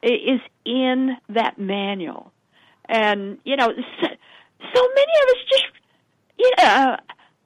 is 0.03 0.39
in 0.63 1.17
that 1.29 1.57
manual. 1.57 2.31
And, 2.85 3.39
you 3.45 3.55
know, 3.55 3.67
so, 3.67 4.07
so 4.75 4.87
many 4.95 5.13
of 5.23 5.29
us 5.29 5.43
just, 5.51 5.65
you 6.37 6.51
know, 6.59 6.97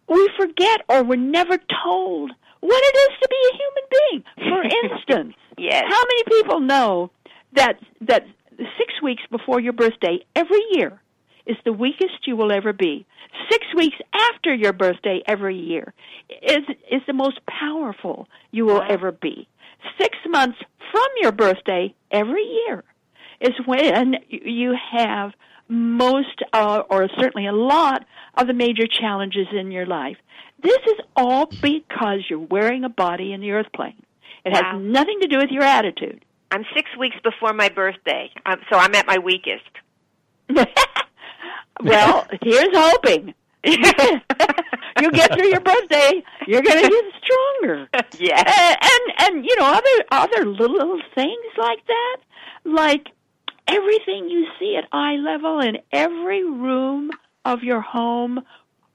we 0.09 0.29
forget 0.37 0.81
or 0.89 1.03
we're 1.03 1.15
never 1.15 1.57
told 1.83 2.31
what 2.59 2.83
it 2.83 2.97
is 2.97 3.19
to 3.21 3.27
be 3.29 3.41
a 3.51 3.57
human 3.57 3.83
being. 3.95 4.23
For 4.51 4.63
instance, 4.91 5.35
Yes. 5.57 5.83
how 5.87 6.01
many 6.03 6.23
people 6.41 6.59
know 6.59 7.09
that 7.53 7.79
that 8.01 8.25
six 8.57 9.01
weeks 9.01 9.23
before 9.31 9.59
your 9.59 9.73
birthday 9.73 10.19
every 10.35 10.61
year 10.71 11.01
is 11.45 11.57
the 11.63 11.73
weakest 11.73 12.25
you 12.27 12.35
will 12.35 12.51
ever 12.51 12.73
be? 12.73 13.05
Six 13.49 13.65
weeks 13.75 13.97
after 14.13 14.53
your 14.53 14.73
birthday 14.73 15.21
every 15.27 15.57
year 15.57 15.93
is 16.41 16.65
is 16.91 17.01
the 17.07 17.13
most 17.13 17.39
powerful 17.47 18.27
you 18.51 18.65
will 18.65 18.81
ever 18.87 19.11
be. 19.11 19.47
Six 19.99 20.17
months 20.27 20.57
from 20.91 21.07
your 21.21 21.31
birthday 21.31 21.93
every 22.11 22.43
year 22.43 22.83
is 23.39 23.53
when 23.65 24.15
you 24.29 24.75
have 24.91 25.31
most, 25.69 26.41
uh, 26.53 26.83
or 26.89 27.07
certainly 27.19 27.45
a 27.47 27.51
lot, 27.51 28.05
of 28.35 28.47
the 28.47 28.53
major 28.53 28.87
challenges 28.87 29.47
in 29.51 29.71
your 29.71 29.85
life. 29.85 30.17
This 30.61 30.77
is 30.87 30.99
all 31.15 31.47
because 31.61 32.21
you're 32.29 32.39
wearing 32.39 32.83
a 32.83 32.89
body 32.89 33.33
in 33.33 33.41
the 33.41 33.51
earth 33.51 33.71
plane. 33.73 34.01
It 34.45 34.53
Wow. 34.53 34.61
has 34.63 34.81
nothing 34.81 35.19
to 35.21 35.27
do 35.27 35.37
with 35.37 35.51
your 35.51 35.63
attitude. 35.63 36.23
I'm 36.51 36.65
six 36.73 36.89
weeks 36.97 37.17
before 37.23 37.53
my 37.53 37.69
birthday, 37.69 38.31
um, 38.45 38.59
so 38.69 38.77
I'm 38.77 38.95
at 38.95 39.05
my 39.05 39.17
weakest. 39.17 39.69
well, 41.83 42.27
here's 42.41 42.75
hoping. 42.75 43.33
you 43.63 45.11
get 45.11 45.33
through 45.33 45.47
your 45.47 45.59
birthday, 45.59 46.23
you're 46.47 46.61
going 46.61 46.83
to 46.83 46.89
get 46.89 47.05
stronger. 47.21 47.89
Yeah, 48.17 48.39
And, 48.39 48.77
and 48.81 49.35
and 49.35 49.45
you 49.45 49.55
know 49.59 49.65
other 49.65 50.05
other 50.11 50.45
little, 50.45 50.77
little 50.77 51.01
things 51.13 51.45
like 51.57 51.85
that, 51.87 52.17
like 52.63 53.07
everything 53.67 54.29
you 54.29 54.47
see 54.59 54.77
at 54.77 54.87
eye 54.91 55.15
level 55.15 55.59
in 55.59 55.79
every 55.91 56.43
room 56.43 57.11
of 57.43 57.63
your 57.63 57.81
home 57.81 58.41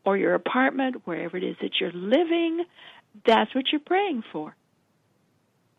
or 0.05 0.17
your 0.17 0.35
apartment, 0.35 1.03
wherever 1.05 1.37
it 1.37 1.45
is 1.45 1.57
that 1.61 1.81
you're 1.81 1.93
living, 1.93 2.65
that's 3.27 3.55
what 3.55 3.67
you're 3.71 3.81
praying 3.81 4.25
for. 4.33 4.55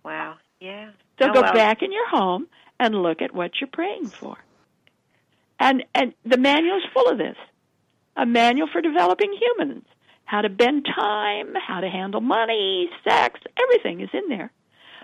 Wow. 0.03 0.35
Yeah. 0.59 0.91
So 1.19 1.29
Oh, 1.29 1.33
go 1.33 1.41
well. 1.41 1.53
back 1.53 1.81
in 1.81 1.91
your 1.91 2.09
home 2.09 2.47
and 2.79 2.95
look 2.95 3.21
at 3.21 3.33
what 3.33 3.51
you're 3.61 3.69
praying 3.71 4.07
for. 4.07 4.37
And 5.59 5.83
and 5.93 6.13
the 6.25 6.37
manual 6.37 6.77
is 6.77 6.83
full 6.93 7.07
of 7.09 7.17
this. 7.17 7.37
A 8.15 8.25
manual 8.25 8.67
for 8.71 8.81
developing 8.81 9.33
humans. 9.33 9.85
How 10.25 10.41
to 10.41 10.49
bend 10.49 10.85
time, 10.85 11.53
how 11.55 11.79
to 11.81 11.89
handle 11.89 12.21
money, 12.21 12.89
sex, 13.07 13.39
everything 13.61 14.01
is 14.01 14.09
in 14.13 14.29
there. 14.29 14.51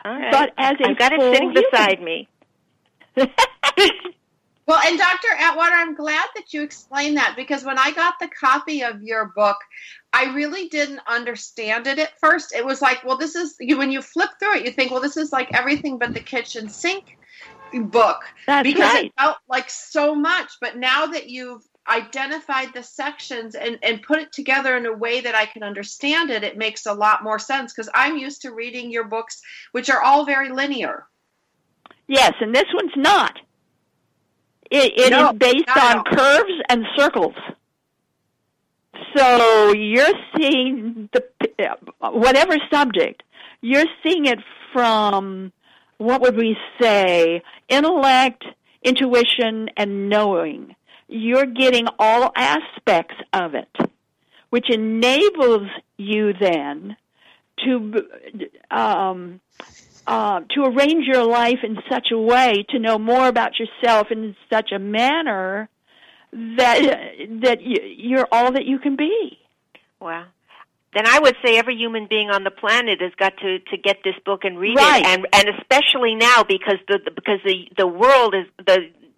All 0.06 0.12
right. 0.14 0.32
But 0.32 0.52
as 0.58 0.74
a 0.84 0.90
I've 0.90 0.98
got 0.98 1.12
it 1.14 1.22
sitting 1.34 1.52
human- 1.52 1.64
beside 1.72 2.02
me. 2.02 2.28
Well, 4.70 4.82
and 4.86 5.00
Dr. 5.00 5.30
Atwater, 5.36 5.74
I'm 5.74 5.96
glad 5.96 6.28
that 6.36 6.54
you 6.54 6.62
explained 6.62 7.18
that 7.18 7.34
because 7.36 7.64
when 7.64 7.80
I 7.80 7.90
got 7.90 8.20
the 8.20 8.28
copy 8.28 8.84
of 8.84 9.02
your 9.02 9.34
book, 9.36 9.58
I 10.14 10.26
really 10.36 10.70
didn't 10.70 11.02
understand 11.08 11.88
it 11.88 11.98
at 11.98 12.20
first. 12.20 12.54
It 12.54 12.64
was 12.64 12.80
like, 12.80 13.04
well, 13.04 13.18
this 13.18 13.34
is 13.34 13.56
you 13.60 13.80
when 13.80 13.92
you 13.92 14.04
flip 14.04 14.30
through 14.40 14.58
it, 14.58 14.66
you 14.66 14.72
think, 14.72 14.92
well, 14.92 15.02
this 15.02 15.18
is 15.18 15.32
like 15.32 15.50
everything 15.56 15.98
but 15.98 16.14
the 16.14 16.20
kitchen 16.20 16.70
sink 16.70 17.18
book 17.74 18.20
That's 18.46 18.62
because 18.62 18.94
right. 18.94 19.06
it 19.06 19.14
felt 19.20 19.38
like 19.50 19.72
so 19.72 20.14
much. 20.14 20.52
But 20.62 20.78
now 20.78 21.08
that 21.08 21.32
you've 21.32 21.64
identified 21.90 22.72
the 22.76 22.84
sections 22.84 23.56
and, 23.56 23.80
and 23.82 24.04
put 24.04 24.20
it 24.20 24.32
together 24.32 24.78
in 24.78 24.86
a 24.86 24.94
way 24.94 25.20
that 25.22 25.34
I 25.34 25.48
can 25.48 25.64
understand 25.64 26.30
it, 26.30 26.44
it 26.44 26.60
makes 26.60 26.86
a 26.86 26.94
lot 26.94 27.24
more 27.24 27.40
sense 27.40 27.74
because 27.74 27.90
I'm 27.96 28.20
used 28.20 28.44
to 28.44 28.52
reading 28.52 28.92
your 28.92 29.06
books, 29.06 29.42
which 29.72 29.90
are 29.90 30.04
all 30.04 30.26
very 30.26 30.52
linear. 30.52 31.08
Yes, 32.08 32.34
and 32.40 32.54
this 32.54 32.68
one's 32.76 32.94
not. 32.96 33.36
It, 34.72 34.94
it 34.98 35.02
is 35.06 35.10
No, 35.12 35.34
based 35.34 35.70
on 35.70 36.04
curves 36.04 36.54
and 36.70 36.86
circles. 36.96 37.36
So 39.16 39.74
you're 39.74 40.14
seeing 40.38 41.10
the 41.14 41.24
whatever 42.00 42.58
subject, 42.72 43.24
you're 43.62 43.86
seeing 44.04 44.26
it 44.26 44.40
from 44.72 45.52
what 45.98 46.22
would 46.22 46.38
we 46.38 46.56
say, 46.80 47.42
intellect, 47.68 48.46
intuition, 48.84 49.70
and 49.76 50.10
knowing. 50.10 50.76
you're 51.10 51.48
getting 51.48 51.88
all 51.98 52.32
aspects 52.36 53.16
of 53.34 53.56
it, 53.56 53.76
which 54.52 54.70
enables 54.70 55.68
you 55.98 56.34
then 56.40 56.96
to 57.66 58.08
um, 58.72 59.42
uh, 60.14 60.40
to 60.56 60.60
arrange 60.70 61.06
your 61.06 61.24
life 61.24 61.60
in 61.64 61.78
such 61.92 62.08
a 62.12 62.18
way 62.18 62.66
to 62.72 62.80
know 62.80 62.98
more 62.98 63.28
about 63.28 63.52
yourself 63.60 64.08
in 64.12 64.36
such 64.52 64.70
a 64.72 64.80
manner 64.80 65.70
that 66.32 66.80
that 67.44 67.62
you- 67.62 67.94
you're 68.10 68.28
all 68.32 68.52
that 68.52 68.66
you 68.66 68.80
can 68.80 68.96
be. 68.96 69.38
Wow. 70.00 70.26
Then 70.96 71.06
I 71.06 71.20
would 71.20 71.36
say 71.46 71.58
every 71.58 71.76
human 71.76 72.08
being 72.08 72.30
on 72.32 72.44
the 72.44 72.52
planet 72.52 73.02
has 73.02 73.14
got 73.24 73.34
to 73.38 73.60
to 73.60 73.78
get 73.78 73.98
this 74.04 74.16
book 74.26 74.42
and 74.44 74.58
read 74.58 74.76
Right. 74.78 75.02
it, 75.02 75.08
and 75.12 75.28
and 75.34 75.46
especially 75.60 76.16
now 76.16 76.44
because 76.44 76.80
the, 76.88 76.98
the 77.06 77.12
because 77.12 77.40
the 77.46 77.68
the 77.78 77.88
world 77.88 78.34
is 78.36 78.46
the 78.66 78.78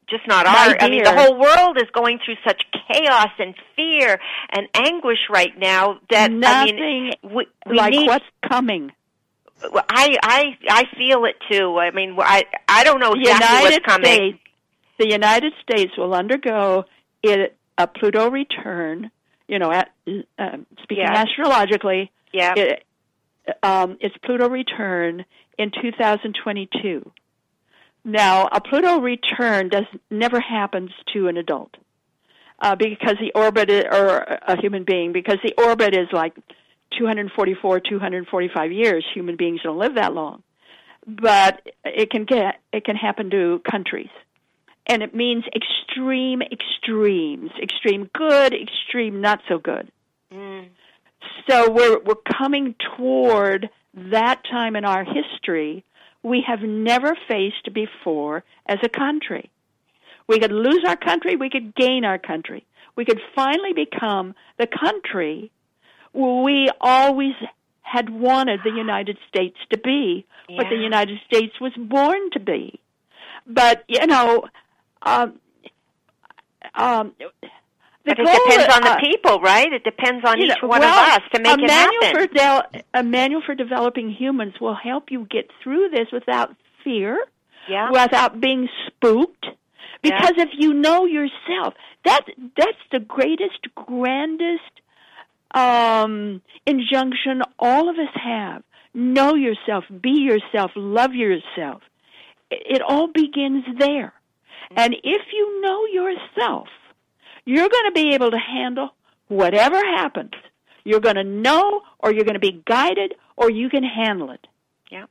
just 0.10 0.28
not 0.28 0.46
My 0.46 0.52
our. 0.70 0.78
I 0.82 0.89
mean, 0.89 1.04
the 1.04 1.16
whole 1.16 1.38
world 1.39 1.78
is 1.78 1.89
going 1.94 2.20
through 2.26 2.36
such 2.46 2.62
chaos 2.89 3.30
and 3.39 3.56
fear 3.78 4.20
and 4.52 4.68
anguish 4.76 5.20
right 5.30 5.58
now 5.58 6.00
that 6.10 6.30
Nothing 6.32 6.78
I 6.78 6.82
mean, 6.82 7.12
we, 7.36 7.46
we 7.66 7.76
like 7.78 7.92
need. 7.94 8.08
what's 8.08 8.26
coming. 8.52 8.92
I 9.64 10.18
I 10.24 10.57
I 10.70 10.84
feel 10.97 11.26
it 11.26 11.36
too. 11.51 11.78
I 11.80 11.91
mean, 11.91 12.16
I 12.20 12.43
I 12.68 12.84
don't 12.84 12.99
know 12.99 13.14
exactly 13.14 13.47
United 13.47 13.64
what's 13.64 13.86
coming. 13.86 14.05
States, 14.05 14.39
the 14.99 15.09
United 15.09 15.53
States 15.62 15.91
will 15.97 16.14
undergo 16.14 16.86
it, 17.24 17.55
a 17.78 17.88
Pluto 17.88 18.30
return. 18.30 19.12
You 19.47 19.59
know, 19.59 19.72
at, 19.72 19.91
uh, 20.39 20.57
speaking 20.82 21.03
Yeah. 21.03 21.24
astrologically, 21.24 22.09
Yeah. 22.32 22.53
it, 22.55 22.86
um, 23.64 23.97
it's 23.99 24.16
Pluto 24.24 24.47
return 24.47 25.26
in 25.57 25.72
2022. 25.72 27.12
Now, 28.05 28.47
a 28.51 28.62
Pluto 28.62 28.99
return 29.01 29.68
does 29.68 29.84
never 30.09 30.39
happens 30.39 30.91
to 31.14 31.28
an 31.28 31.36
adult 31.38 31.76
uh, 32.59 32.76
because 32.76 33.18
the 33.20 33.32
orbit 33.36 33.70
is, 33.70 33.84
or 33.91 34.20
a 34.47 34.59
human 34.62 34.86
being 34.86 35.12
because 35.12 35.38
the 35.43 35.53
orbit 35.62 35.95
is 35.95 36.07
like 36.14 36.34
244, 36.98 37.80
245 37.80 38.72
years. 38.72 39.06
Human 39.14 39.36
beings 39.36 39.62
don't 39.64 39.78
live 39.78 39.96
that 39.96 40.14
long, 40.14 40.44
but 41.08 41.62
it 41.84 42.10
can 42.10 42.26
get 42.26 42.60
it 42.72 42.86
can 42.86 42.96
happen 42.96 43.30
to 43.32 43.62
countries, 43.70 44.10
and 44.88 45.02
it 45.02 45.16
means 45.16 45.44
extreme 45.56 46.42
extremes, 46.42 47.52
extreme 47.62 48.10
good, 48.14 48.54
extreme 48.54 49.22
not 49.22 49.39
so 49.48 49.58
good. 49.58 49.92
Mm. 50.34 50.70
So 51.50 51.72
we're 51.72 52.00
we're 52.00 52.16
coming 52.16 52.76
toward 52.98 53.70
that 53.94 54.42
time 54.50 54.76
in 54.76 54.86
our 54.86 55.04
history 55.04 55.84
we 56.24 56.44
have 56.48 56.62
never 56.62 57.16
faced 57.28 57.74
before 57.74 58.44
as 58.66 58.78
a 58.84 58.89
country. 58.89 59.50
We 60.28 60.39
could 60.39 60.52
lose 60.52 60.84
our 60.86 60.96
country, 60.96 61.36
we 61.36 61.50
could 61.50 61.76
gain 61.76 62.06
our 62.06 62.20
country. 62.20 62.66
We 62.96 63.06
could 63.06 63.20
finally 63.36 63.74
become 63.74 64.36
the 64.58 64.68
country 64.68 65.52
we 66.14 66.70
always 66.80 67.34
had 67.82 68.09
wanted 68.09 68.62
the 68.64 68.72
United 68.72 69.18
States 69.28 69.57
to 69.72 69.78
be, 69.78 70.26
what 70.49 70.68
the 70.70 70.76
United 70.76 71.20
States 71.26 71.59
was 71.59 71.74
born 71.78 72.30
to 72.32 72.39
be. 72.39 72.80
But, 73.47 73.84
you 73.88 74.05
know, 74.07 74.45
um, 75.01 75.39
um, 76.76 77.14
the 77.20 78.16
But 78.16 78.20
it 78.20 78.26
goal, 78.26 78.36
depends 78.47 78.74
on 78.74 78.82
the 78.82 78.91
uh, 78.91 78.99
people, 78.99 79.39
right? 79.41 79.72
It 79.72 79.84
depends 79.84 80.26
on 80.26 80.39
each 80.39 80.49
know, 80.62 80.68
one 80.68 80.82
well, 80.82 80.99
of 80.99 81.14
us 81.14 81.22
to 81.34 81.41
make 81.41 81.59
a 81.59 81.64
it 81.64 81.68
manual 81.68 82.01
happen. 82.01 82.28
For 82.28 82.34
del- 82.34 82.84
a 82.93 83.03
manual 83.03 83.41
for 83.45 83.55
developing 83.55 84.09
humans 84.12 84.55
will 84.59 84.76
help 84.76 85.12
you 85.12 85.28
get 85.30 85.49
through 85.62 85.89
this 85.89 86.07
without 86.12 86.55
fear, 86.84 87.18
yeah. 87.70 87.91
without 87.91 88.39
being 88.39 88.70
spooked. 88.88 89.45
Because 90.01 90.34
if 90.38 90.49
you 90.57 90.74
know 90.74 91.05
yourself, 91.05 91.76
that 92.05 92.22
that's 92.57 92.72
the 92.91 92.99
greatest, 92.99 93.59
grandest 93.76 94.81
um, 95.54 96.41
injunction 96.66 97.41
all 97.60 97.89
of 97.89 97.95
us 97.97 98.14
have. 98.24 98.64
Know 98.93 99.36
yourself, 99.36 99.86
be 100.02 100.12
yourself, 100.12 100.72
love 100.76 101.14
yourself. 101.14 101.82
It, 102.49 102.82
all 102.82 103.08
begins 103.08 103.64
there. 103.80 104.14
And 104.76 104.93
if 104.93 105.22
you 105.34 105.62
know 105.62 105.86
yourself, 105.86 106.68
you're 107.45 107.70
going 107.70 107.86
to 107.86 107.91
be 107.93 108.14
able 108.14 108.32
to 108.32 108.38
handle 108.38 108.89
whatever 109.28 109.78
happens. 109.78 110.32
You're 110.84 110.99
going 110.99 111.16
to 111.16 111.24
know, 111.24 111.82
or 111.99 112.12
you're 112.12 112.26
going 112.26 112.34
to 112.34 112.39
be 112.39 112.62
guided, 112.66 113.14
or 113.38 113.49
you 113.49 113.70
can 113.70 113.84
handle 113.84 114.32
it. 114.32 114.45
Yeah. 114.91 115.06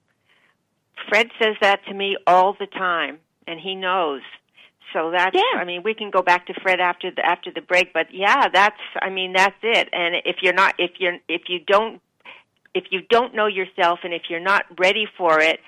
Fred 1.08 1.28
says 1.40 1.56
that 1.62 1.84
to 1.86 1.94
me 1.94 2.16
all 2.26 2.54
the 2.58 2.66
time, 2.66 3.18
and 3.46 3.58
he 3.58 3.74
knows. 3.74 4.22
So 4.92 5.10
that's. 5.10 5.34
Yeah. 5.36 5.60
I 5.60 5.64
mean, 5.64 5.82
we 5.84 5.94
can 5.94 6.10
go 6.10 6.22
back 6.22 6.46
to 6.46 6.54
Fred 6.62 6.80
after 6.80 7.10
the 7.10 7.24
after 7.24 7.50
the 7.52 7.60
break, 7.60 7.92
but 7.92 8.06
yeah, 8.12 8.48
that's. 8.48 8.80
I 9.00 9.10
mean, 9.10 9.32
that's 9.32 9.56
it. 9.62 9.88
And 9.92 10.16
if 10.24 10.36
you're 10.42 10.52
not, 10.54 10.74
if 10.78 10.92
you're, 10.98 11.18
if 11.28 11.42
you 11.48 11.60
don't, 11.66 12.00
if 12.74 12.84
you 12.90 13.00
don't 13.08 13.34
know 13.34 13.46
yourself, 13.46 14.00
and 14.04 14.12
if 14.12 14.22
you're 14.28 14.40
not 14.40 14.64
ready 14.78 15.06
for 15.18 15.40
it, 15.40 15.60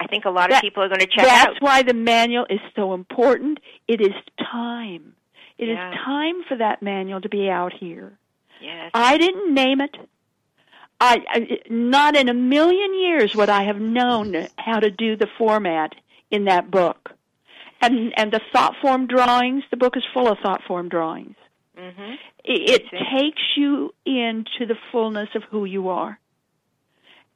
I 0.00 0.06
think 0.06 0.24
a 0.24 0.30
lot 0.30 0.46
of 0.50 0.54
That- 0.56 0.62
people 0.62 0.82
are 0.82 0.88
going 0.88 1.00
to 1.00 1.06
check 1.06 1.24
That's 1.24 1.56
out. 1.56 1.56
why 1.62 1.82
the 1.82 1.94
manual 1.94 2.46
is 2.50 2.60
so 2.76 2.94
important. 2.94 3.60
It 3.86 4.00
is 4.00 4.12
time. 4.38 5.14
It 5.58 5.68
is 5.68 5.76
Yeah. 5.76 5.94
time 6.04 6.44
for 6.48 6.56
that 6.56 6.82
manual 6.82 7.20
to 7.20 7.28
be 7.28 7.48
out 7.50 7.72
here. 7.72 8.18
Yes. 8.60 8.90
I 8.94 9.18
didn't 9.18 9.54
name 9.54 9.80
it. 9.80 9.96
I, 11.00 11.18
I 11.30 11.58
not 11.70 12.16
in 12.16 12.28
a 12.28 12.34
million 12.34 12.92
years 12.94 13.34
would 13.36 13.48
I 13.48 13.62
have 13.64 13.80
known 13.80 14.48
how 14.56 14.80
to 14.80 14.90
do 14.90 15.14
the 15.16 15.28
format 15.38 15.94
in 16.30 16.44
that 16.46 16.70
book. 16.70 17.10
And 17.80 18.12
and 18.16 18.32
the 18.32 18.40
thought 18.52 18.74
form 18.82 19.06
drawings, 19.06 19.62
the 19.70 19.76
book 19.76 19.96
is 19.96 20.02
full 20.12 20.28
of 20.28 20.38
thought 20.42 20.62
form 20.66 20.88
drawings. 20.88 21.36
hmm 21.76 22.14
It, 22.44 22.70
it 22.70 22.82
takes 23.16 23.42
you 23.56 23.94
into 24.04 24.66
the 24.66 24.76
fullness 24.90 25.28
of 25.34 25.42
who 25.50 25.64
you 25.64 25.88
are. 25.88 26.18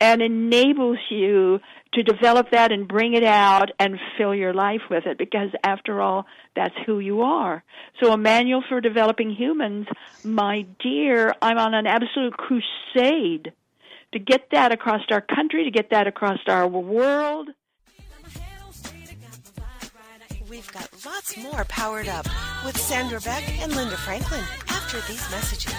And 0.00 0.20
enables 0.20 0.98
you 1.10 1.60
to 1.94 2.02
develop 2.02 2.50
that 2.50 2.72
and 2.72 2.88
bring 2.88 3.14
it 3.14 3.22
out 3.22 3.70
and 3.78 4.00
fill 4.18 4.34
your 4.34 4.52
life 4.52 4.80
with 4.90 5.06
it. 5.06 5.16
Because 5.16 5.50
after 5.62 6.00
all 6.00 6.26
that's 6.56 6.74
who 6.86 6.98
you 6.98 7.22
are. 7.22 7.62
So 8.02 8.12
a 8.12 8.16
manual 8.16 8.64
for 8.68 8.80
developing 8.80 9.30
humans 9.30 9.86
my 10.24 10.66
dear 10.82 11.34
i'm 11.40 11.58
on 11.58 11.74
an 11.74 11.86
absolute 11.86 12.34
crusade 12.36 13.52
to 14.12 14.18
get 14.18 14.48
that 14.52 14.72
across 14.72 15.00
our 15.10 15.20
country 15.20 15.64
to 15.64 15.70
get 15.70 15.90
that 15.90 16.06
across 16.06 16.38
our 16.46 16.66
world 16.68 17.48
We've 20.52 20.70
got 20.70 20.90
lots 21.06 21.34
more 21.38 21.64
powered 21.64 22.08
up 22.08 22.26
with 22.62 22.76
Sandra 22.76 23.18
Beck 23.22 23.42
and 23.62 23.74
Linda 23.74 23.96
Franklin 23.96 24.44
after 24.68 25.00
these 25.10 25.30
messages. 25.30 25.72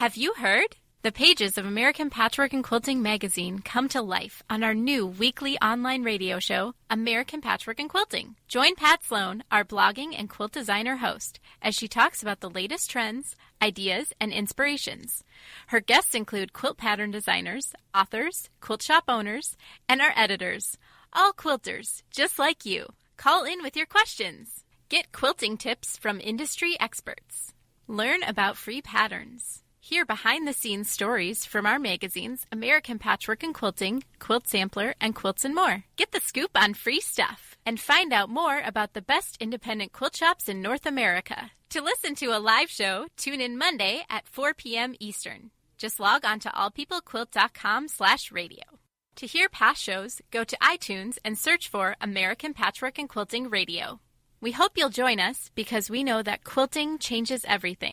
Have 0.00 0.16
you 0.16 0.32
heard? 0.32 0.76
The 1.02 1.12
pages 1.12 1.58
of 1.58 1.66
American 1.66 2.08
Patchwork 2.08 2.54
and 2.54 2.64
Quilting 2.64 3.02
magazine 3.02 3.58
come 3.60 3.86
to 3.90 4.00
life 4.00 4.42
on 4.48 4.64
our 4.64 4.74
new 4.74 5.06
weekly 5.06 5.58
online 5.58 6.02
radio 6.04 6.38
show, 6.38 6.74
American 6.88 7.42
Patchwork 7.42 7.78
and 7.78 7.90
Quilting. 7.90 8.36
Join 8.48 8.74
Pat 8.74 9.04
Sloan, 9.04 9.44
our 9.52 9.62
blogging 9.62 10.14
and 10.18 10.28
quilt 10.28 10.52
designer 10.52 10.96
host, 10.96 11.38
as 11.60 11.74
she 11.74 11.86
talks 11.86 12.22
about 12.22 12.40
the 12.40 12.50
latest 12.50 12.90
trends, 12.90 13.36
ideas, 13.60 14.12
and 14.20 14.32
inspirations. 14.32 15.22
Her 15.68 15.80
guests 15.80 16.14
include 16.14 16.52
quilt 16.52 16.78
pattern 16.78 17.10
designers, 17.10 17.74
authors, 17.94 18.48
quilt 18.60 18.82
shop 18.82 19.04
owners, 19.06 19.56
and 19.88 20.00
our 20.00 20.12
editors, 20.16 20.78
all 21.12 21.32
quilters, 21.32 22.02
just 22.10 22.38
like 22.38 22.64
you. 22.64 22.92
Call 23.16 23.44
in 23.44 23.62
with 23.62 23.76
your 23.76 23.86
questions. 23.86 24.64
Get 24.88 25.12
quilting 25.12 25.56
tips 25.56 25.96
from 25.96 26.20
industry 26.20 26.76
experts. 26.80 27.52
Learn 27.86 28.22
about 28.22 28.56
free 28.56 28.80
patterns. 28.80 29.62
Hear 29.80 30.04
behind 30.04 30.46
the 30.46 30.52
scenes 30.52 30.90
stories 30.90 31.44
from 31.44 31.64
our 31.64 31.78
magazines 31.78 32.46
American 32.52 32.98
Patchwork 32.98 33.42
and 33.42 33.54
Quilting, 33.54 34.04
Quilt 34.18 34.46
Sampler, 34.46 34.94
and 35.00 35.14
Quilts 35.14 35.44
and 35.44 35.54
More. 35.54 35.84
Get 35.96 36.12
the 36.12 36.20
scoop 36.20 36.50
on 36.54 36.74
free 36.74 37.00
stuff 37.00 37.56
and 37.64 37.80
find 37.80 38.12
out 38.12 38.28
more 38.28 38.60
about 38.64 38.92
the 38.92 39.02
best 39.02 39.36
independent 39.40 39.92
quilt 39.92 40.16
shops 40.16 40.48
in 40.48 40.62
North 40.62 40.84
America. 40.84 41.52
To 41.70 41.82
listen 41.82 42.14
to 42.16 42.36
a 42.36 42.38
live 42.40 42.70
show, 42.70 43.06
tune 43.16 43.40
in 43.40 43.58
Monday 43.58 44.02
at 44.10 44.28
4 44.28 44.54
p.m. 44.54 44.94
Eastern. 45.00 45.50
Just 45.78 46.00
log 46.00 46.24
on 46.24 46.40
to 46.40 46.48
allpeoplequilt.com 46.50 47.88
slash 47.88 48.32
radio. 48.32 48.64
To 49.18 49.26
hear 49.26 49.48
past 49.48 49.82
shows, 49.82 50.22
go 50.30 50.44
to 50.44 50.56
iTunes 50.58 51.18
and 51.24 51.36
search 51.36 51.66
for 51.66 51.96
American 52.00 52.54
Patchwork 52.54 53.00
and 53.00 53.08
Quilting 53.08 53.50
Radio. 53.50 53.98
We 54.40 54.52
hope 54.52 54.74
you'll 54.76 54.90
join 54.90 55.18
us 55.18 55.50
because 55.56 55.90
we 55.90 56.04
know 56.04 56.22
that 56.22 56.44
quilting 56.44 56.98
changes 57.00 57.44
everything. 57.48 57.90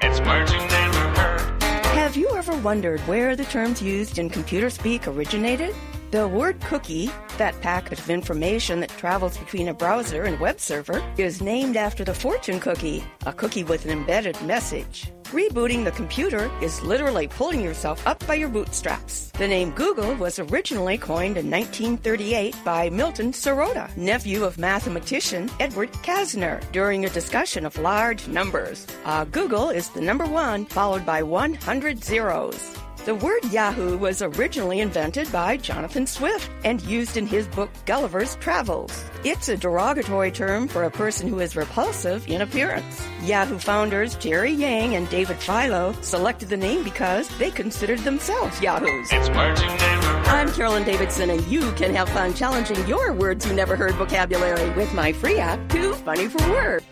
It's 0.00 0.20
words 0.20 0.52
you 0.52 0.60
never 0.60 1.08
heard. 1.10 1.62
Have 1.86 2.16
you 2.16 2.28
ever 2.36 2.56
wondered 2.58 3.00
where 3.00 3.34
the 3.34 3.46
terms 3.46 3.82
used 3.82 4.20
in 4.20 4.30
computer 4.30 4.70
speak 4.70 5.08
originated? 5.08 5.74
The 6.12 6.28
word 6.28 6.60
cookie, 6.60 7.10
that 7.38 7.58
packet 7.62 7.98
of 7.98 8.10
information 8.10 8.80
that 8.80 8.90
travels 8.90 9.38
between 9.38 9.68
a 9.68 9.72
browser 9.72 10.24
and 10.24 10.38
web 10.38 10.60
server, 10.60 11.02
is 11.16 11.40
named 11.40 11.74
after 11.74 12.04
the 12.04 12.12
fortune 12.12 12.60
cookie, 12.60 13.02
a 13.24 13.32
cookie 13.32 13.64
with 13.64 13.86
an 13.86 13.92
embedded 13.92 14.38
message. 14.42 15.10
Rebooting 15.32 15.84
the 15.84 15.92
computer 15.92 16.50
is 16.60 16.82
literally 16.82 17.28
pulling 17.28 17.62
yourself 17.62 18.06
up 18.06 18.26
by 18.26 18.34
your 18.34 18.50
bootstraps. 18.50 19.30
The 19.38 19.48
name 19.48 19.70
Google 19.70 20.14
was 20.16 20.38
originally 20.38 20.98
coined 20.98 21.38
in 21.38 21.50
1938 21.50 22.56
by 22.62 22.90
Milton 22.90 23.32
Sirota, 23.32 23.96
nephew 23.96 24.44
of 24.44 24.58
mathematician 24.58 25.48
Edward 25.60 25.92
Kasner, 26.04 26.60
during 26.72 27.06
a 27.06 27.08
discussion 27.08 27.64
of 27.64 27.78
large 27.78 28.28
numbers. 28.28 28.86
Uh, 29.06 29.24
Google 29.24 29.70
is 29.70 29.88
the 29.88 30.02
number 30.02 30.26
one, 30.26 30.66
followed 30.66 31.06
by 31.06 31.22
100 31.22 32.04
zeros. 32.04 32.76
The 33.04 33.16
word 33.16 33.44
Yahoo 33.46 33.98
was 33.98 34.22
originally 34.22 34.78
invented 34.78 35.32
by 35.32 35.56
Jonathan 35.56 36.06
Swift 36.06 36.48
and 36.62 36.80
used 36.82 37.16
in 37.16 37.26
his 37.26 37.48
book 37.48 37.68
Gulliver's 37.84 38.36
Travels. 38.36 39.04
It's 39.24 39.48
a 39.48 39.56
derogatory 39.56 40.30
term 40.30 40.68
for 40.68 40.84
a 40.84 40.90
person 40.90 41.26
who 41.26 41.40
is 41.40 41.56
repulsive 41.56 42.28
in 42.28 42.42
appearance. 42.42 43.04
Yahoo 43.24 43.58
founders 43.58 44.14
Jerry 44.14 44.52
Yang 44.52 44.94
and 44.94 45.10
David 45.10 45.38
Filo 45.38 45.94
selected 46.00 46.48
the 46.48 46.56
name 46.56 46.84
because 46.84 47.26
they 47.38 47.50
considered 47.50 47.98
themselves 48.00 48.60
Yahoos. 48.62 49.08
It's 49.10 49.28
words 49.30 49.60
you 49.60 49.66
never 49.66 50.06
heard. 50.06 50.26
I'm 50.28 50.52
Carolyn 50.52 50.84
Davidson, 50.84 51.30
and 51.30 51.44
you 51.48 51.72
can 51.72 51.92
have 51.96 52.08
fun 52.10 52.34
challenging 52.34 52.86
your 52.86 53.12
words 53.12 53.44
you 53.44 53.52
never 53.52 53.74
heard 53.74 53.94
vocabulary 53.94 54.70
with 54.76 54.94
my 54.94 55.12
free 55.12 55.38
app, 55.38 55.68
Too 55.70 55.92
Funny 55.94 56.28
for 56.28 56.48
Words. 56.52 56.84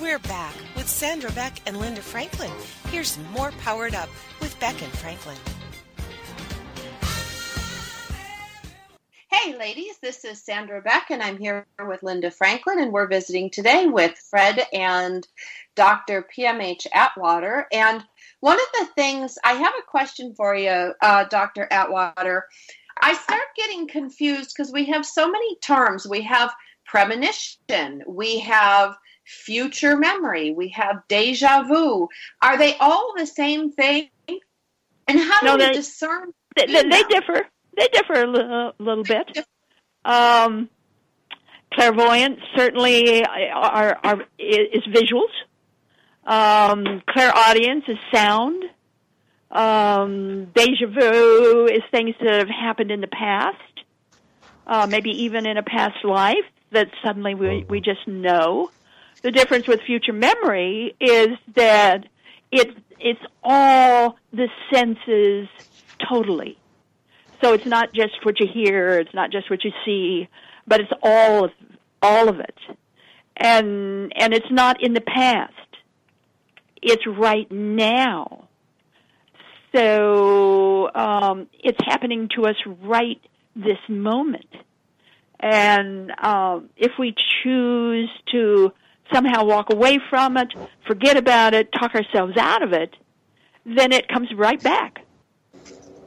We're 0.00 0.18
back 0.20 0.54
with 0.76 0.88
Sandra 0.88 1.30
Beck 1.32 1.60
and 1.66 1.76
Linda 1.76 2.00
Franklin. 2.00 2.50
Here's 2.90 3.18
more 3.34 3.50
Powered 3.60 3.94
Up 3.94 4.08
with 4.40 4.58
Beck 4.58 4.80
and 4.80 4.90
Franklin. 4.92 5.36
Hey, 9.30 9.58
ladies, 9.58 9.98
this 10.00 10.24
is 10.24 10.42
Sandra 10.42 10.80
Beck, 10.80 11.10
and 11.10 11.22
I'm 11.22 11.36
here 11.36 11.66
with 11.86 12.02
Linda 12.02 12.30
Franklin, 12.30 12.78
and 12.80 12.92
we're 12.92 13.08
visiting 13.08 13.50
today 13.50 13.88
with 13.88 14.16
Fred 14.30 14.66
and 14.72 15.28
Dr. 15.74 16.26
PMH 16.34 16.86
Atwater. 16.94 17.66
And 17.70 18.02
one 18.40 18.58
of 18.58 18.66
the 18.78 18.86
things 18.94 19.36
I 19.44 19.52
have 19.52 19.74
a 19.78 19.86
question 19.86 20.34
for 20.34 20.54
you, 20.54 20.94
uh, 21.02 21.24
Dr. 21.24 21.68
Atwater. 21.70 22.46
I 23.02 23.12
start 23.12 23.42
getting 23.54 23.86
confused 23.86 24.54
because 24.56 24.72
we 24.72 24.86
have 24.86 25.04
so 25.04 25.30
many 25.30 25.56
terms. 25.56 26.08
We 26.08 26.22
have 26.22 26.54
premonition, 26.86 28.02
we 28.06 28.40
have 28.40 28.96
future 29.30 29.96
memory, 29.96 30.52
we 30.52 30.68
have 30.70 31.02
deja 31.08 31.62
vu. 31.62 32.08
Are 32.42 32.58
they 32.58 32.76
all 32.78 33.14
the 33.16 33.26
same 33.26 33.72
thing? 33.72 34.08
And 35.08 35.18
how 35.18 35.40
do 35.40 35.46
No, 35.46 35.56
we 35.56 35.72
discern? 35.72 36.32
They, 36.56 36.66
they, 36.66 36.82
they 36.82 37.02
differ. 37.04 37.46
They 37.76 37.88
differ 37.92 38.12
a 38.12 38.26
little, 38.26 38.72
little 38.78 39.04
bit. 39.04 39.46
Um, 40.04 40.68
clairvoyance 41.72 42.40
certainly 42.56 43.24
are, 43.24 43.98
are 44.02 44.24
is 44.38 44.82
visuals. 44.88 45.32
Um, 46.24 47.02
clairaudience 47.08 47.84
is 47.88 47.98
sound. 48.12 48.64
Um, 49.50 50.46
deja 50.54 50.86
vu 50.86 51.66
is 51.66 51.82
things 51.90 52.14
that 52.20 52.38
have 52.38 52.48
happened 52.48 52.90
in 52.90 53.00
the 53.00 53.08
past, 53.08 53.56
uh, 54.66 54.86
maybe 54.88 55.10
even 55.24 55.46
in 55.46 55.56
a 55.56 55.62
past 55.62 56.04
life 56.04 56.36
that 56.72 56.88
suddenly 57.04 57.34
we 57.34 57.64
we 57.68 57.80
just 57.80 58.06
know. 58.06 58.70
The 59.22 59.30
difference 59.30 59.66
with 59.66 59.80
future 59.82 60.12
memory 60.12 60.94
is 61.00 61.36
that 61.54 62.06
it 62.50 62.74
it's 62.98 63.20
all 63.42 64.16
the 64.32 64.48
senses 64.72 65.48
totally. 66.08 66.58
So 67.42 67.54
it's 67.54 67.66
not 67.66 67.92
just 67.92 68.24
what 68.24 68.38
you 68.40 68.46
hear, 68.52 68.98
it's 68.98 69.14
not 69.14 69.30
just 69.30 69.50
what 69.50 69.64
you 69.64 69.72
see, 69.84 70.28
but 70.66 70.80
it's 70.80 70.92
all 71.02 71.44
of 71.44 71.50
all 72.02 72.28
of 72.28 72.40
it. 72.40 72.58
And 73.36 74.12
and 74.16 74.32
it's 74.32 74.50
not 74.50 74.82
in 74.82 74.94
the 74.94 75.00
past. 75.00 75.54
It's 76.82 77.06
right 77.06 77.50
now. 77.50 78.48
So 79.74 80.90
um, 80.94 81.46
it's 81.62 81.78
happening 81.84 82.28
to 82.36 82.46
us 82.46 82.56
right 82.82 83.20
this 83.54 83.78
moment. 83.88 84.48
And 85.38 86.10
um, 86.18 86.70
if 86.76 86.92
we 86.98 87.14
choose 87.42 88.10
to 88.32 88.72
somehow 89.12 89.44
walk 89.44 89.72
away 89.72 89.98
from 90.08 90.36
it, 90.36 90.48
forget 90.86 91.16
about 91.16 91.54
it, 91.54 91.70
talk 91.72 91.94
ourselves 91.94 92.36
out 92.36 92.62
of 92.62 92.72
it, 92.72 92.94
then 93.64 93.92
it 93.92 94.08
comes 94.08 94.28
right 94.34 94.62
back. 94.62 95.04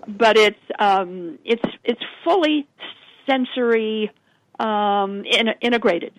But 0.08 0.38
it's 0.38 0.60
um, 0.80 1.39
it's 1.45 1.64
it's 1.84 2.01
fully 2.24 2.68
sensory 3.26 4.12
um, 4.60 5.24
in, 5.26 5.49
integrated. 5.62 6.14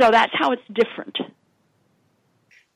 So 0.00 0.10
that's 0.10 0.32
how 0.34 0.52
it's 0.52 0.62
different. 0.72 1.16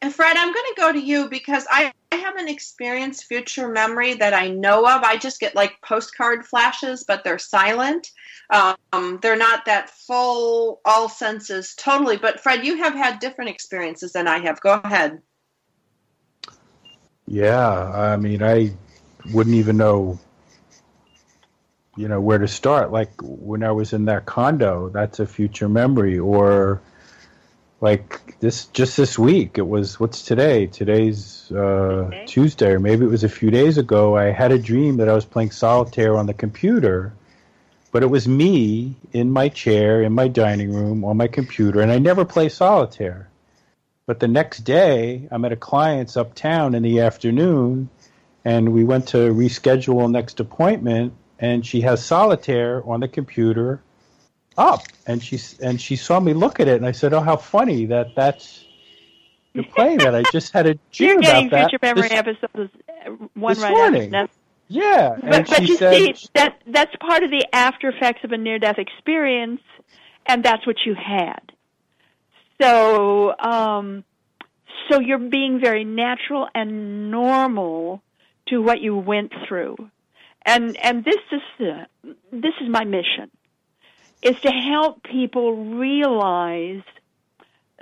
And 0.02 0.14
Fred, 0.14 0.36
I'm 0.36 0.52
going 0.52 0.64
to 0.74 0.74
go 0.76 0.92
to 0.92 0.98
you 0.98 1.28
because 1.28 1.66
I, 1.70 1.92
I 2.12 2.16
haven't 2.16 2.48
experienced 2.48 3.26
future 3.26 3.68
memory 3.68 4.14
that 4.14 4.34
I 4.34 4.48
know 4.48 4.80
of. 4.80 5.02
I 5.02 5.16
just 5.16 5.38
get 5.38 5.54
like 5.54 5.80
postcard 5.80 6.44
flashes, 6.44 7.04
but 7.04 7.22
they're 7.22 7.38
silent. 7.38 8.10
Um, 8.50 9.20
they're 9.22 9.36
not 9.36 9.66
that 9.66 9.90
full, 9.90 10.80
all 10.84 11.08
senses 11.08 11.74
totally. 11.76 12.16
But 12.16 12.40
Fred, 12.40 12.66
you 12.66 12.78
have 12.78 12.94
had 12.94 13.20
different 13.20 13.50
experiences 13.50 14.12
than 14.12 14.26
I 14.26 14.38
have. 14.40 14.60
Go 14.60 14.80
ahead. 14.82 15.22
Yeah, 17.26 17.68
I 17.68 18.16
mean, 18.16 18.42
I 18.42 18.72
wouldn't 19.32 19.54
even 19.54 19.76
know, 19.76 20.18
you 21.96 22.08
know, 22.08 22.20
where 22.20 22.38
to 22.38 22.48
start. 22.48 22.90
Like 22.90 23.12
when 23.22 23.62
I 23.62 23.70
was 23.70 23.92
in 23.92 24.06
that 24.06 24.26
condo, 24.26 24.88
that's 24.88 25.20
a 25.20 25.26
future 25.26 25.68
memory. 25.68 26.18
Or 26.18 26.82
like 27.80 28.38
this, 28.40 28.66
just 28.66 28.96
this 28.96 29.18
week, 29.18 29.56
it 29.56 29.66
was 29.66 29.98
what's 29.98 30.22
today? 30.22 30.66
Today's 30.66 31.50
uh, 31.50 32.10
Tuesday, 32.26 32.72
or 32.72 32.80
maybe 32.80 33.04
it 33.04 33.08
was 33.08 33.24
a 33.24 33.28
few 33.28 33.50
days 33.50 33.78
ago. 33.78 34.16
I 34.16 34.30
had 34.30 34.52
a 34.52 34.58
dream 34.58 34.98
that 34.98 35.08
I 35.08 35.14
was 35.14 35.24
playing 35.24 35.50
solitaire 35.50 36.16
on 36.16 36.26
the 36.26 36.34
computer, 36.34 37.14
but 37.90 38.02
it 38.02 38.10
was 38.10 38.28
me 38.28 38.96
in 39.12 39.30
my 39.30 39.48
chair 39.48 40.02
in 40.02 40.12
my 40.12 40.28
dining 40.28 40.72
room 40.72 41.04
on 41.04 41.16
my 41.16 41.28
computer, 41.28 41.80
and 41.80 41.90
I 41.90 41.98
never 41.98 42.24
play 42.24 42.50
solitaire. 42.50 43.28
But 44.06 44.20
the 44.20 44.28
next 44.28 44.60
day, 44.60 45.28
I'm 45.30 45.44
at 45.44 45.52
a 45.52 45.56
client's 45.56 46.16
uptown 46.16 46.74
in 46.74 46.82
the 46.82 47.00
afternoon, 47.00 47.88
and 48.44 48.72
we 48.72 48.84
went 48.84 49.08
to 49.08 49.18
reschedule 49.32 50.10
next 50.10 50.40
appointment, 50.40 51.14
and 51.38 51.64
she 51.64 51.80
has 51.82 52.04
solitaire 52.04 52.82
on 52.86 53.00
the 53.00 53.08
computer 53.08 53.80
up, 54.60 54.82
and 55.06 55.22
she 55.22 55.40
and 55.62 55.80
she 55.80 55.96
saw 55.96 56.20
me 56.20 56.34
look 56.34 56.60
at 56.60 56.68
it, 56.68 56.76
and 56.76 56.86
I 56.86 56.92
said, 56.92 57.14
"Oh, 57.14 57.20
how 57.20 57.36
funny 57.36 57.86
that 57.86 58.14
that's 58.16 58.66
you're 59.54 59.64
playing 59.64 60.00
that." 60.00 60.14
I 60.14 60.24
just 60.24 60.52
had 60.52 60.66
a 60.66 60.78
You're 60.98 61.16
dream 61.16 61.20
getting 61.20 61.48
about 61.48 61.50
that. 61.50 61.70
future 61.70 61.78
memory 61.82 62.10
episodes 62.10 62.72
uh, 62.88 63.10
one 63.34 63.56
this 63.56 63.58
right 63.60 63.72
morning. 63.72 64.10
after 64.10 64.10
the 64.10 64.28
yeah, 64.68 65.16
But, 65.28 65.48
but 65.48 65.64
she 65.66 65.66
you 65.66 65.78
said, 65.78 65.92
see, 65.92 66.14
that 66.34 66.60
that's 66.66 66.94
part 66.96 67.22
of 67.24 67.30
the 67.30 67.46
after 67.52 67.88
effects 67.90 68.24
of 68.24 68.32
a 68.32 68.38
near 68.38 68.58
death 68.58 68.78
experience, 68.78 69.62
and 70.26 70.44
that's 70.44 70.66
what 70.66 70.76
you 70.86 70.94
had. 70.94 71.40
So, 72.62 73.36
um, 73.38 74.04
so 74.90 75.00
you're 75.00 75.18
being 75.18 75.60
very 75.60 75.84
natural 75.84 76.48
and 76.54 77.10
normal 77.10 78.02
to 78.48 78.60
what 78.62 78.80
you 78.80 78.96
went 78.96 79.32
through, 79.48 79.76
and 80.44 80.76
and 80.82 81.04
this 81.04 81.20
is 81.32 81.42
the, 81.58 81.86
this 82.32 82.54
is 82.60 82.68
my 82.68 82.84
mission, 82.84 83.30
is 84.22 84.38
to 84.40 84.50
help 84.50 85.02
people 85.02 85.76
realize 85.76 86.82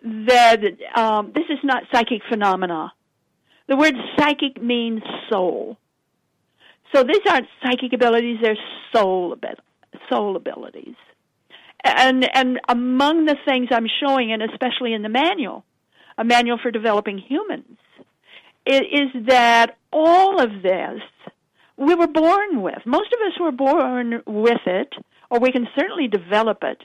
that 0.02 0.60
um, 0.94 1.32
this 1.34 1.44
is 1.48 1.58
not 1.64 1.84
psychic 1.92 2.22
phenomena. 2.28 2.92
The 3.66 3.76
word 3.76 3.94
psychic 4.16 4.62
means 4.62 5.02
soul. 5.28 5.76
So 6.94 7.02
these 7.02 7.20
aren't 7.28 7.48
psychic 7.62 7.92
abilities; 7.92 8.38
they're 8.42 8.56
soul 8.92 9.36
soul 10.08 10.36
abilities. 10.36 10.94
And 11.84 12.28
and 12.34 12.60
among 12.68 13.26
the 13.26 13.36
things 13.44 13.68
I'm 13.70 13.88
showing, 14.00 14.32
and 14.32 14.42
especially 14.42 14.94
in 14.94 15.02
the 15.02 15.08
manual, 15.08 15.64
a 16.16 16.24
manual 16.24 16.58
for 16.62 16.70
developing 16.70 17.18
humans, 17.18 17.78
is 18.66 19.26
that 19.26 19.76
all 19.92 20.40
of 20.40 20.62
this 20.62 21.00
we 21.76 21.94
were 21.94 22.08
born 22.08 22.62
with. 22.62 22.78
Most 22.84 23.12
of 23.12 23.20
us 23.26 23.38
were 23.40 23.52
born 23.52 24.22
with 24.26 24.60
it, 24.66 24.92
or 25.30 25.38
we 25.38 25.52
can 25.52 25.66
certainly 25.76 26.08
develop 26.08 26.58
it. 26.62 26.82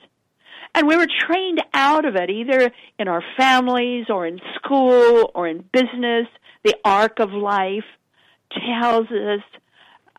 And 0.76 0.88
we 0.88 0.98
were 0.98 1.08
trained 1.28 1.62
out 1.74 2.06
of 2.06 2.16
it, 2.16 2.30
either 2.30 2.72
in 2.98 3.08
our 3.08 3.24
families 3.38 4.08
or 4.10 4.26
in 4.26 4.40
school 4.56 5.32
or 5.36 5.48
in 5.48 5.64
business. 5.72 6.28
The 6.64 6.76
arc 6.84 7.20
of 7.20 7.32
life 7.32 7.84
tells 8.52 9.08
us 9.08 9.42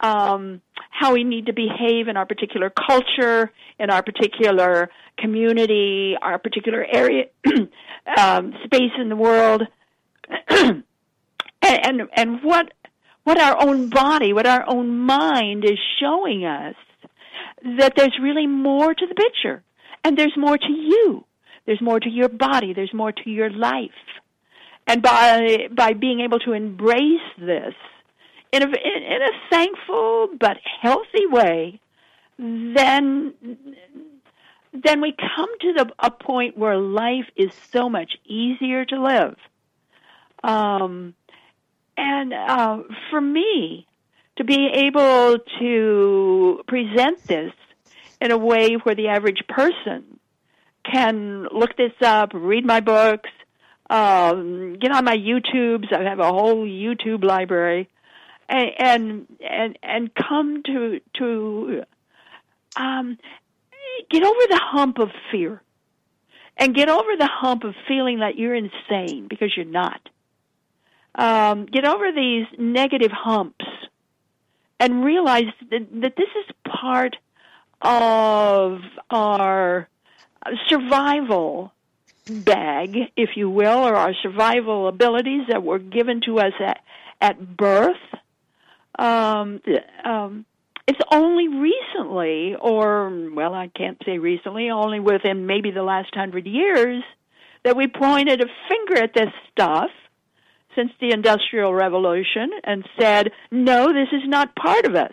um, 0.00 0.60
how 0.90 1.12
we 1.12 1.24
need 1.24 1.46
to 1.46 1.52
behave 1.52 2.08
in 2.08 2.16
our 2.16 2.26
particular 2.26 2.70
culture, 2.70 3.50
in 3.78 3.90
our 3.90 4.02
particular 4.02 4.90
community, 5.18 6.16
our 6.20 6.38
particular 6.38 6.84
area, 6.84 7.24
um, 8.18 8.54
space 8.64 8.92
in 8.98 9.08
the 9.08 9.16
world, 9.16 9.62
and, 10.48 10.84
and 11.62 12.02
and 12.14 12.42
what 12.42 12.72
what 13.24 13.40
our 13.40 13.60
own 13.66 13.88
body, 13.88 14.32
what 14.32 14.46
our 14.46 14.68
own 14.68 14.98
mind 14.98 15.64
is 15.64 15.78
showing 16.00 16.44
us, 16.44 16.74
that 17.64 17.94
there's 17.96 18.16
really 18.20 18.46
more 18.46 18.94
to 18.94 19.06
the 19.06 19.14
picture. 19.14 19.62
And 20.04 20.16
there's 20.18 20.36
more 20.36 20.58
to 20.58 20.72
you. 20.72 21.24
There's 21.66 21.80
more 21.80 21.98
to 21.98 22.10
your 22.10 22.28
body. 22.28 22.74
There's 22.74 22.92
more 22.92 23.12
to 23.12 23.30
your 23.30 23.50
life. 23.50 23.90
And 24.86 25.00
by, 25.00 25.68
by 25.74 25.94
being 25.94 26.20
able 26.20 26.38
to 26.40 26.52
embrace 26.52 27.28
this 27.38 27.74
in 28.52 28.62
a, 28.62 28.66
in, 28.66 29.02
in 29.02 29.22
a 29.22 29.50
thankful 29.50 30.28
but 30.38 30.58
healthy 30.82 31.26
way, 31.26 31.80
then, 32.38 33.32
then 34.74 35.00
we 35.00 35.14
come 35.36 35.58
to 35.60 35.72
the, 35.72 35.92
a 36.00 36.10
point 36.10 36.58
where 36.58 36.76
life 36.76 37.26
is 37.34 37.50
so 37.72 37.88
much 37.88 38.12
easier 38.26 38.84
to 38.84 39.02
live. 39.02 39.36
Um, 40.42 41.14
and 41.96 42.34
uh, 42.34 42.82
for 43.08 43.20
me, 43.20 43.86
to 44.36 44.44
be 44.44 44.68
able 44.72 45.38
to 45.60 46.62
present 46.66 47.22
this 47.26 47.52
in 48.20 48.30
a 48.30 48.38
way 48.38 48.74
where 48.74 48.94
the 48.94 49.08
average 49.08 49.42
person 49.48 50.18
can 50.90 51.46
look 51.52 51.76
this 51.76 51.92
up, 52.02 52.30
read 52.34 52.64
my 52.64 52.80
books, 52.80 53.30
um, 53.90 54.76
get 54.80 54.92
on 54.92 55.04
my 55.04 55.16
YouTubes. 55.16 55.92
I 55.92 56.02
have 56.02 56.20
a 56.20 56.28
whole 56.28 56.66
YouTube 56.66 57.24
library, 57.24 57.88
and 58.48 58.70
and 58.78 59.26
and, 59.40 59.78
and 59.82 60.10
come 60.14 60.62
to 60.64 61.00
to 61.18 61.82
um, 62.76 63.18
get 64.10 64.22
over 64.22 64.40
the 64.48 64.60
hump 64.62 64.98
of 64.98 65.10
fear, 65.30 65.62
and 66.56 66.74
get 66.74 66.88
over 66.88 67.16
the 67.18 67.28
hump 67.30 67.64
of 67.64 67.74
feeling 67.86 68.20
that 68.20 68.36
you're 68.36 68.54
insane 68.54 69.26
because 69.28 69.52
you're 69.56 69.66
not. 69.66 70.00
Um, 71.14 71.66
get 71.66 71.84
over 71.84 72.10
these 72.10 72.46
negative 72.58 73.12
humps 73.12 73.64
and 74.84 75.02
realize 75.02 75.50
that, 75.70 75.88
that 76.02 76.14
this 76.14 76.28
is 76.40 76.54
part 76.70 77.16
of 77.80 78.80
our 79.10 79.88
survival 80.68 81.72
bag, 82.28 82.94
if 83.16 83.30
you 83.34 83.48
will, 83.48 83.78
or 83.78 83.96
our 83.96 84.12
survival 84.22 84.86
abilities 84.86 85.46
that 85.48 85.62
were 85.62 85.78
given 85.78 86.20
to 86.26 86.38
us 86.38 86.52
at, 86.60 86.80
at 87.18 87.56
birth. 87.56 87.96
Um, 88.98 89.62
um, 90.04 90.44
it's 90.86 91.00
only 91.10 91.48
recently, 91.48 92.54
or, 92.54 93.30
well, 93.32 93.54
I 93.54 93.68
can't 93.68 93.96
say 94.04 94.18
recently, 94.18 94.68
only 94.68 95.00
within 95.00 95.46
maybe 95.46 95.70
the 95.70 95.82
last 95.82 96.14
hundred 96.14 96.46
years, 96.46 97.02
that 97.64 97.74
we 97.74 97.86
pointed 97.86 98.42
a 98.42 98.46
finger 98.68 99.02
at 99.02 99.14
this 99.14 99.32
stuff 99.50 99.90
since 100.74 100.90
the 101.00 101.12
Industrial 101.12 101.72
Revolution 101.72 102.50
and 102.64 102.84
said, 102.98 103.30
no, 103.50 103.92
this 103.92 104.08
is 104.12 104.22
not 104.26 104.54
part 104.56 104.86
of 104.86 104.94
us. 104.94 105.12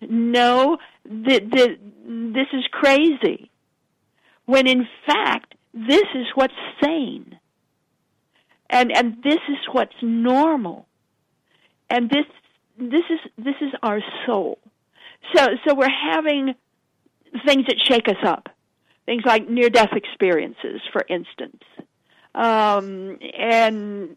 No, 0.00 0.78
th- 1.04 1.50
th- 1.50 1.80
this 2.04 2.46
is 2.52 2.64
crazy. 2.70 3.50
When 4.44 4.66
in 4.66 4.86
fact, 5.06 5.54
this 5.72 6.04
is 6.14 6.26
what's 6.34 6.54
sane. 6.82 7.38
And, 8.70 8.90
and 8.96 9.16
this 9.22 9.40
is 9.48 9.58
what's 9.72 9.94
normal. 10.02 10.86
And 11.88 12.10
this, 12.10 12.24
this 12.78 13.04
is, 13.10 13.20
this 13.38 13.54
is 13.60 13.72
our 13.82 14.00
soul. 14.26 14.58
So, 15.34 15.46
so 15.66 15.74
we're 15.74 15.88
having 15.88 16.54
things 17.46 17.66
that 17.66 17.76
shake 17.84 18.08
us 18.08 18.22
up. 18.24 18.48
Things 19.06 19.22
like 19.24 19.48
near 19.48 19.70
death 19.70 19.92
experiences, 19.92 20.80
for 20.92 21.04
instance. 21.08 21.62
Um, 22.36 23.18
and 23.38 24.14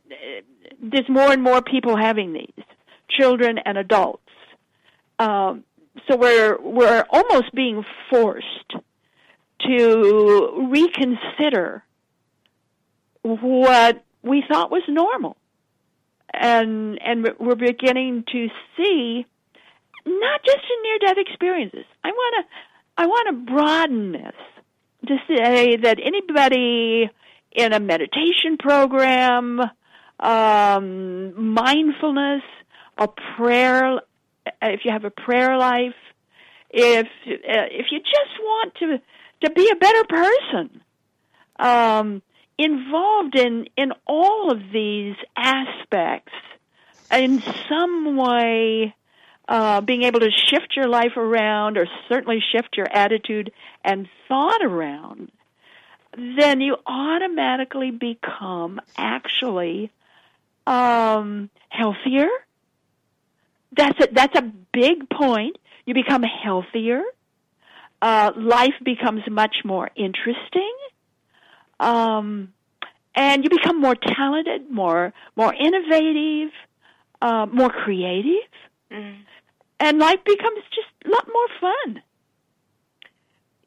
there's 0.81 1.07
more 1.07 1.31
and 1.31 1.41
more 1.41 1.61
people 1.61 1.95
having 1.95 2.33
these, 2.33 2.65
children 3.09 3.59
and 3.65 3.77
adults. 3.77 4.21
Um, 5.17 5.63
so 6.07 6.17
we're 6.17 6.57
we're 6.61 7.05
almost 7.09 7.53
being 7.53 7.85
forced 8.09 8.75
to 9.61 10.69
reconsider 10.69 11.83
what 13.21 14.03
we 14.21 14.43
thought 14.49 14.69
was 14.69 14.83
normal, 14.87 15.37
and 16.33 16.99
and 17.01 17.27
we're 17.39 17.55
beginning 17.55 18.25
to 18.31 18.47
see 18.75 19.25
not 20.05 20.43
just 20.43 20.57
in 20.57 20.83
near-death 20.83 21.17
experiences. 21.17 21.85
I 22.03 22.09
want 22.09 22.35
to 22.45 22.55
I 23.01 23.05
want 23.07 23.27
to 23.29 23.53
broaden 23.53 24.11
this 24.11 24.35
to 25.07 25.17
say 25.27 25.77
that 25.77 25.99
anybody 26.03 27.09
in 27.51 27.73
a 27.73 27.79
meditation 27.79 28.57
program, 28.59 29.59
um, 30.19 31.53
mindfulness, 31.53 32.43
a 32.97 33.07
prayer, 33.37 34.01
if 34.61 34.81
you 34.83 34.91
have 34.91 35.05
a 35.05 35.11
prayer 35.11 35.57
life, 35.57 35.95
if 36.69 37.07
uh, 37.07 37.67
if 37.71 37.87
you 37.91 37.99
just 37.99 38.39
want 38.39 38.75
to 38.75 39.01
to 39.43 39.53
be 39.53 39.69
a 39.71 39.75
better 39.75 40.03
person, 40.03 40.81
um, 41.57 42.21
involved 42.57 43.35
in 43.35 43.67
in 43.77 43.91
all 44.05 44.51
of 44.51 44.59
these 44.71 45.15
aspects, 45.35 46.33
in 47.11 47.41
some 47.69 48.17
way, 48.17 48.93
uh, 49.47 49.81
being 49.81 50.03
able 50.03 50.19
to 50.19 50.29
shift 50.31 50.75
your 50.75 50.87
life 50.87 51.17
around, 51.17 51.77
or 51.77 51.87
certainly 52.07 52.39
shift 52.51 52.77
your 52.77 52.87
attitude 52.91 53.51
and 53.83 54.07
thought 54.27 54.63
around, 54.63 55.31
then 56.17 56.61
you 56.61 56.77
automatically 56.85 57.91
become 57.91 58.79
actually 58.97 59.91
um, 60.65 61.49
healthier. 61.69 62.27
That's 63.75 63.99
a, 64.03 64.07
that's 64.11 64.37
a 64.37 64.51
big 64.73 65.09
point. 65.09 65.57
You 65.85 65.93
become 65.93 66.23
healthier. 66.23 67.01
Uh, 68.01 68.31
life 68.35 68.73
becomes 68.83 69.21
much 69.29 69.57
more 69.65 69.89
interesting. 69.95 70.73
Um, 71.79 72.53
and 73.15 73.43
you 73.43 73.49
become 73.49 73.79
more 73.79 73.95
talented, 73.95 74.69
more 74.71 75.13
more 75.35 75.53
innovative, 75.53 76.51
uh, 77.21 77.45
more 77.51 77.69
creative, 77.69 78.49
Mm. 78.91 79.17
and 79.79 79.99
life 79.99 80.23
becomes 80.25 80.63
just 80.73 80.87
a 81.05 81.09
lot 81.09 81.27
more 81.31 81.47
fun. 81.61 82.01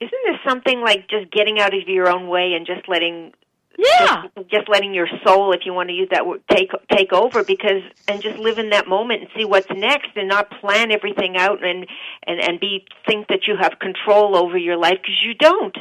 Isn't 0.02 0.22
there 0.26 0.40
something 0.48 0.80
like 0.80 1.08
just 1.08 1.30
getting 1.30 1.60
out 1.60 1.74
of 1.74 1.86
your 1.86 2.08
own 2.08 2.28
way 2.28 2.54
and 2.54 2.66
just 2.66 2.88
letting 2.88 3.32
Yeah. 3.78 4.24
just, 4.36 4.50
just 4.50 4.68
letting 4.68 4.94
your 4.94 5.08
soul, 5.24 5.52
if 5.52 5.60
you 5.64 5.72
want 5.72 5.88
to 5.90 5.94
use 5.94 6.08
that 6.10 6.26
word, 6.26 6.42
take 6.50 6.70
take 6.90 7.12
over 7.12 7.44
because 7.44 7.82
and 8.08 8.20
just 8.22 8.38
live 8.38 8.58
in 8.58 8.70
that 8.70 8.88
moment 8.88 9.22
and 9.22 9.30
see 9.36 9.44
what's 9.44 9.70
next 9.70 10.10
and 10.16 10.28
not 10.28 10.50
plan 10.60 10.90
everything 10.90 11.36
out 11.36 11.64
and 11.64 11.86
and 12.26 12.40
and 12.40 12.60
be 12.60 12.84
think 13.06 13.28
that 13.28 13.46
you 13.46 13.54
have 13.60 13.78
control 13.78 14.36
over 14.36 14.58
your 14.58 14.76
life 14.76 14.98
because 15.02 15.22
you 15.24 15.34
don't. 15.34 15.76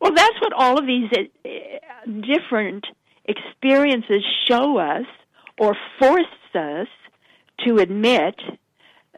Well, 0.00 0.12
that's 0.14 0.40
what 0.40 0.52
all 0.52 0.78
of 0.78 0.86
these 0.86 1.10
uh, 1.12 2.10
different 2.34 2.86
experiences 3.24 4.22
show 4.48 4.78
us 4.78 5.06
or 5.58 5.76
force 5.98 6.24
us 6.54 6.88
to 7.64 7.78
admit 7.78 8.36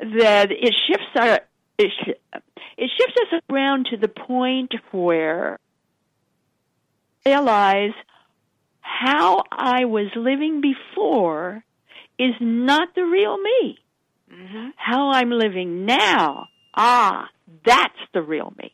that 0.00 0.50
it 0.50 0.74
shifts 0.86 1.12
our 1.18 1.40
it, 1.78 1.90
sh- 2.00 2.38
it 2.76 2.90
shifts 2.98 3.16
us 3.32 3.40
around 3.50 3.86
to 3.90 3.96
the 3.96 4.08
point 4.08 4.74
where 4.92 5.58
I 7.24 7.30
realize 7.30 7.94
how 8.80 9.42
I 9.50 9.84
was 9.84 10.06
living 10.14 10.60
before 10.60 11.64
is 12.18 12.34
not 12.40 12.94
the 12.94 13.04
real 13.04 13.36
me. 13.36 13.78
Mm-hmm. 14.32 14.68
How 14.76 15.10
I'm 15.10 15.30
living 15.30 15.84
now, 15.86 16.48
ah, 16.74 17.28
that's 17.64 17.98
the 18.12 18.22
real 18.22 18.52
me. 18.58 18.72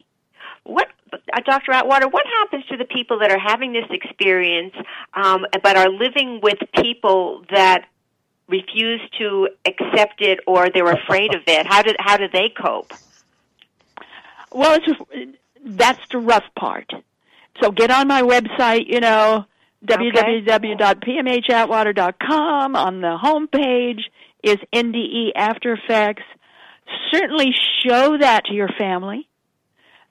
What, 0.64 0.88
uh, 1.12 1.40
Dr. 1.44 1.72
Atwater, 1.72 2.08
what 2.08 2.24
happens 2.40 2.64
to 2.66 2.76
the 2.76 2.84
people 2.84 3.18
that 3.18 3.32
are 3.32 3.38
having 3.38 3.72
this 3.72 3.84
experience 3.90 4.74
um, 5.14 5.44
but 5.62 5.76
are 5.76 5.90
living 5.90 6.40
with 6.42 6.58
people 6.76 7.44
that 7.50 7.86
refuse 8.52 9.00
to 9.18 9.48
accept 9.66 10.20
it 10.20 10.38
or 10.46 10.70
they're 10.70 10.92
afraid 10.92 11.34
of 11.34 11.42
it? 11.46 11.66
How 11.66 11.82
do 11.82 11.92
how 11.98 12.18
do 12.18 12.28
they 12.32 12.50
cope? 12.50 12.92
Well, 14.52 14.78
it's 14.80 14.86
that's 15.64 16.00
the 16.10 16.18
rough 16.18 16.44
part. 16.58 16.92
So 17.62 17.70
get 17.70 17.90
on 17.90 18.08
my 18.08 18.22
website, 18.22 18.86
you 18.86 19.00
know, 19.00 19.44
www.pmhatwater.com. 19.86 22.76
On 22.76 23.00
the 23.00 23.16
home 23.16 23.48
page 23.48 24.10
is 24.42 24.58
NDE 24.72 25.30
After 25.36 25.74
Effects. 25.74 26.24
Certainly 27.10 27.54
show 27.84 28.18
that 28.18 28.44
to 28.46 28.54
your 28.54 28.70
family. 28.78 29.28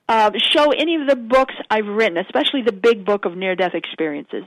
Uh, 0.08 0.30
show 0.36 0.70
any 0.72 0.96
of 0.96 1.06
the 1.06 1.16
books 1.16 1.54
I've 1.70 1.86
written, 1.86 2.18
especially 2.18 2.62
the 2.62 2.72
big 2.72 3.04
book 3.04 3.24
of 3.24 3.36
near-death 3.36 3.74
experiences, 3.74 4.42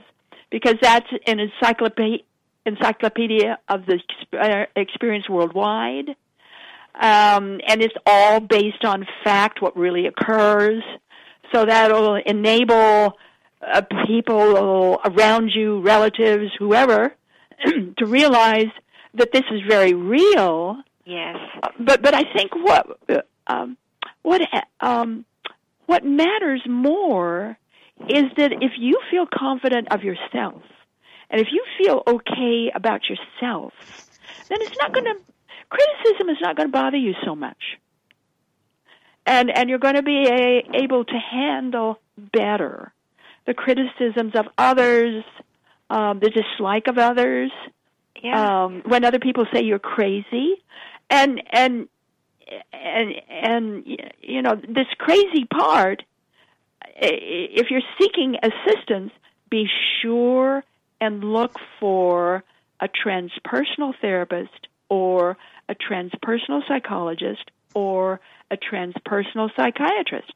because 0.50 0.74
that's 0.80 1.06
an 1.26 1.40
encyclopedia, 1.40 2.18
encyclopedia 2.66 3.58
of 3.68 3.86
the 3.86 4.00
experience 4.74 5.28
worldwide. 5.28 6.10
Um, 6.94 7.60
and 7.66 7.82
it's 7.82 7.94
all 8.06 8.40
based 8.40 8.84
on 8.84 9.06
fact, 9.22 9.60
what 9.60 9.76
really 9.76 10.06
occurs. 10.06 10.82
So 11.52 11.64
that'll 11.64 12.16
enable 12.16 13.16
uh, 13.62 13.82
people 14.06 14.98
around 15.04 15.50
you, 15.54 15.80
relatives, 15.80 16.50
whoever, 16.58 17.14
to 17.64 18.06
realize 18.06 18.68
that 19.14 19.32
this 19.32 19.44
is 19.50 19.60
very 19.68 19.92
real. 19.94 20.76
Yes. 21.04 21.36
But 21.78 22.02
but 22.02 22.14
I 22.14 22.24
think 22.34 22.54
what 22.54 22.98
uh, 23.08 23.20
um, 23.46 23.76
what 24.22 24.42
um, 24.80 25.24
what 25.86 26.04
matters 26.04 26.62
more 26.68 27.56
is 28.08 28.24
that 28.36 28.52
if 28.60 28.72
you 28.78 28.98
feel 29.10 29.26
confident 29.32 29.92
of 29.92 30.02
yourself, 30.02 30.62
and 31.30 31.40
if 31.40 31.48
you 31.52 31.64
feel 31.78 32.02
okay 32.06 32.70
about 32.74 33.02
yourself, 33.08 33.72
then 34.48 34.58
it's 34.62 34.76
not 34.78 34.92
going 34.92 35.04
to 35.04 35.16
criticism 35.68 36.28
is 36.28 36.36
not 36.40 36.56
going 36.56 36.68
to 36.68 36.72
bother 36.72 36.96
you 36.96 37.14
so 37.24 37.34
much, 37.34 37.78
and 39.26 39.50
and 39.50 39.68
you're 39.68 39.78
going 39.78 39.94
to 39.96 40.02
be 40.02 40.26
a, 40.28 40.62
able 40.74 41.04
to 41.04 41.18
handle 41.18 41.98
better 42.32 42.92
the 43.46 43.54
criticisms 43.54 44.32
of 44.34 44.46
others, 44.58 45.24
um, 45.90 46.18
the 46.20 46.30
dislike 46.30 46.88
of 46.88 46.98
others, 46.98 47.50
Yeah. 48.22 48.64
um, 48.64 48.82
when 48.86 49.04
other 49.04 49.20
people 49.20 49.46
say 49.52 49.62
you're 49.62 49.78
crazy, 49.78 50.54
and 51.10 51.42
and 51.50 51.88
and 52.72 53.14
and 53.28 53.86
you 54.22 54.42
know 54.42 54.54
this 54.56 54.86
crazy 54.98 55.44
part. 55.44 56.02
If 56.98 57.70
you're 57.70 57.82
seeking 58.00 58.36
assistance, 58.42 59.12
be 59.50 59.68
sure 60.00 60.64
and 61.00 61.22
look 61.24 61.58
for 61.80 62.44
a 62.80 62.88
transpersonal 62.88 63.94
therapist 64.00 64.68
or 64.88 65.36
a 65.68 65.74
transpersonal 65.74 66.66
psychologist 66.68 67.50
or 67.74 68.20
a 68.50 68.56
transpersonal 68.56 69.50
psychiatrist 69.56 70.32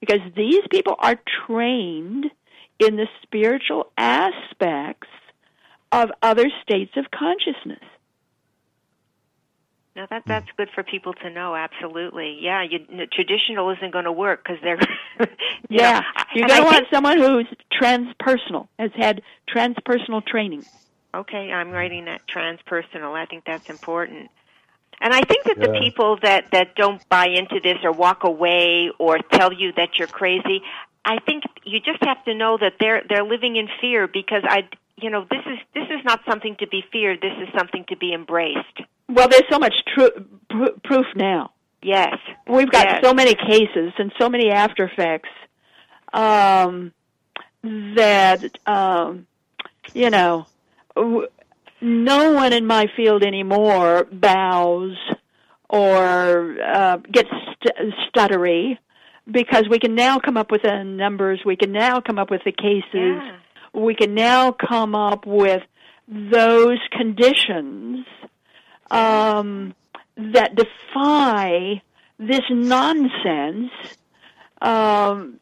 because 0.00 0.20
these 0.36 0.62
people 0.70 0.96
are 0.98 1.18
trained 1.46 2.26
in 2.78 2.96
the 2.96 3.06
spiritual 3.22 3.90
aspects 3.96 5.08
of 5.92 6.10
other 6.22 6.46
states 6.62 6.92
of 6.96 7.06
consciousness. 7.10 7.84
No, 9.96 10.06
that 10.10 10.22
hmm. 10.24 10.28
that's 10.28 10.48
good 10.56 10.68
for 10.74 10.82
people 10.82 11.12
to 11.14 11.30
know. 11.30 11.54
Absolutely, 11.54 12.38
yeah. 12.40 12.62
You, 12.62 12.80
traditional 13.12 13.70
isn't 13.70 13.92
going 13.92 14.04
to 14.06 14.12
work 14.12 14.42
because 14.44 14.60
they're. 14.62 14.78
you 15.20 15.26
Yeah, 15.70 16.00
know, 16.00 16.24
you're 16.34 16.48
going 16.48 16.60
to 16.60 16.64
want 16.64 16.76
think- 16.76 16.88
someone 16.92 17.18
who's 17.18 17.46
transpersonal, 17.80 18.68
has 18.78 18.90
had 18.96 19.22
transpersonal 19.48 20.24
training. 20.26 20.64
Okay, 21.14 21.52
I'm 21.52 21.70
writing 21.70 22.06
that 22.06 22.22
transpersonal. 22.26 23.14
I 23.14 23.26
think 23.26 23.44
that's 23.44 23.70
important. 23.70 24.30
And 25.00 25.12
I 25.12 25.20
think 25.22 25.44
that 25.44 25.58
the 25.60 25.78
people 25.80 26.18
that 26.22 26.50
that 26.52 26.74
don't 26.76 27.06
buy 27.08 27.26
into 27.28 27.60
this 27.62 27.78
or 27.84 27.92
walk 27.92 28.24
away 28.24 28.90
or 28.98 29.18
tell 29.18 29.52
you 29.52 29.72
that 29.76 29.90
you're 29.98 30.08
crazy, 30.08 30.62
I 31.04 31.18
think 31.20 31.44
you 31.64 31.78
just 31.80 32.02
have 32.04 32.24
to 32.24 32.34
know 32.34 32.56
that 32.60 32.74
they're 32.80 33.02
they're 33.08 33.24
living 33.24 33.56
in 33.56 33.68
fear 33.80 34.08
because 34.08 34.42
I 34.44 34.68
you 34.96 35.10
know, 35.10 35.26
this 35.30 35.40
is 35.46 35.58
this 35.74 35.84
is 35.90 36.04
not 36.04 36.20
something 36.28 36.56
to 36.60 36.66
be 36.68 36.82
feared. 36.92 37.20
This 37.20 37.32
is 37.42 37.48
something 37.58 37.84
to 37.88 37.96
be 37.96 38.12
embraced. 38.14 38.80
Well, 39.08 39.28
there's 39.28 39.48
so 39.50 39.58
much 39.58 39.74
tru- 39.94 40.26
pr- 40.48 40.78
proof 40.84 41.06
now. 41.16 41.50
Yes. 41.82 42.16
We've 42.48 42.70
got 42.70 42.86
Yes. 42.86 43.00
so 43.04 43.12
many 43.12 43.34
cases 43.34 43.92
and 43.98 44.10
so 44.18 44.28
many 44.30 44.50
after 44.50 44.84
effects 44.84 45.28
um, 46.12 46.92
that 47.62 48.42
um, 48.66 49.26
you 49.92 50.10
know 50.10 50.46
w- 50.96 51.28
no 51.80 52.32
one 52.32 52.52
in 52.54 52.66
my 52.66 52.86
field 52.96 53.22
anymore 53.22 54.04
bows 54.10 54.96
or 55.68 56.56
uh, 56.62 56.96
gets 57.12 57.28
st- 57.30 57.94
stuttery 58.14 58.78
because 59.30 59.64
we 59.68 59.78
can 59.78 59.94
now 59.94 60.18
come 60.18 60.36
up 60.36 60.50
with 60.50 60.62
the 60.62 60.82
numbers. 60.84 61.40
We 61.44 61.56
can 61.56 61.72
now 61.72 62.00
come 62.00 62.18
up 62.18 62.30
with 62.30 62.42
the 62.44 62.52
cases. 62.52 62.84
Yeah. 62.94 63.36
We 63.74 63.94
can 63.94 64.14
now 64.14 64.52
come 64.52 64.94
up 64.94 65.26
with 65.26 65.62
those 66.08 66.78
conditions 66.92 68.06
um, 68.90 69.74
that 70.16 70.54
defy 70.54 71.82
this 72.18 72.42
nonsense 72.50 73.72
um, 74.62 75.40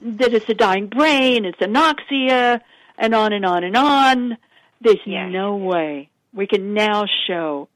that 0.00 0.32
it's 0.32 0.48
a 0.48 0.54
dying 0.54 0.86
brain, 0.86 1.44
it's 1.44 1.58
anoxia, 1.58 2.60
and 2.98 3.14
on 3.14 3.32
and 3.32 3.44
on 3.44 3.64
and 3.64 3.76
on. 3.76 4.38
There's 4.80 4.98
Yes. 5.06 5.32
no 5.32 5.56
way 5.56 6.10
we 6.32 6.46
can 6.46 6.74
now 6.74 7.06
show 7.26 7.68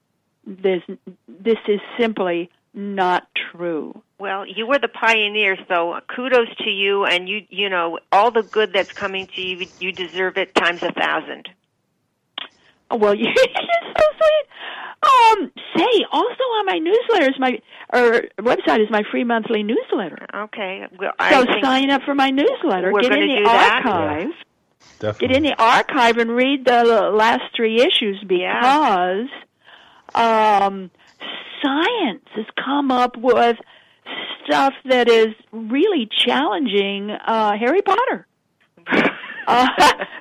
this. 0.46 0.82
This 1.26 1.58
is 1.66 1.80
simply 1.98 2.50
not 2.78 3.26
true. 3.50 4.02
Well, 4.20 4.46
you 4.46 4.66
were 4.66 4.78
the 4.78 4.88
pioneer, 4.88 5.56
so 5.68 5.98
kudos 6.14 6.48
to 6.64 6.70
you 6.70 7.04
and 7.04 7.28
you 7.28 7.42
you 7.50 7.68
know, 7.68 7.98
all 8.12 8.30
the 8.30 8.42
good 8.44 8.72
that's 8.72 8.92
coming 8.92 9.26
to 9.34 9.40
you, 9.42 9.66
you 9.80 9.92
deserve 9.92 10.36
it 10.38 10.54
times 10.54 10.82
a 10.82 10.92
thousand. 10.92 11.48
Oh, 12.90 12.96
well, 12.96 13.14
you're 13.16 13.34
so 13.34 14.04
sweet. 14.16 14.46
Um, 15.00 15.52
say 15.76 16.04
also 16.10 16.42
on 16.42 16.66
my 16.66 16.78
newsletter 16.78 17.30
is 17.30 17.38
my 17.38 17.60
or 17.92 18.22
website 18.40 18.80
is 18.82 18.90
my 18.90 19.02
free 19.10 19.24
monthly 19.24 19.62
newsletter. 19.62 20.26
Okay. 20.34 20.86
Well, 20.98 21.12
So 21.30 21.44
sign 21.60 21.90
up 21.90 22.02
for 22.02 22.14
my 22.14 22.30
newsletter. 22.30 22.92
We're 22.92 23.02
Get 23.02 23.12
in 23.12 23.20
gonna 23.20 23.32
the 23.32 23.38
do 23.38 23.44
that. 23.44 23.82
archive. 23.86 24.30
Definitely. 25.00 25.28
Get 25.28 25.36
in 25.36 25.42
the 25.44 25.62
archive 25.62 26.16
and 26.18 26.30
read 26.30 26.64
the 26.64 26.84
last 27.12 27.42
three 27.56 27.80
issues 27.80 28.22
because 28.26 29.28
um, 30.14 30.90
science 31.62 32.24
has 32.34 32.46
come 32.64 32.90
up 32.90 33.16
with 33.16 33.56
stuff 34.44 34.74
that 34.86 35.08
is 35.08 35.34
really 35.52 36.08
challenging 36.24 37.10
uh, 37.10 37.56
Harry 37.58 37.82
Potter. 37.82 38.26
Uh, 39.50 39.66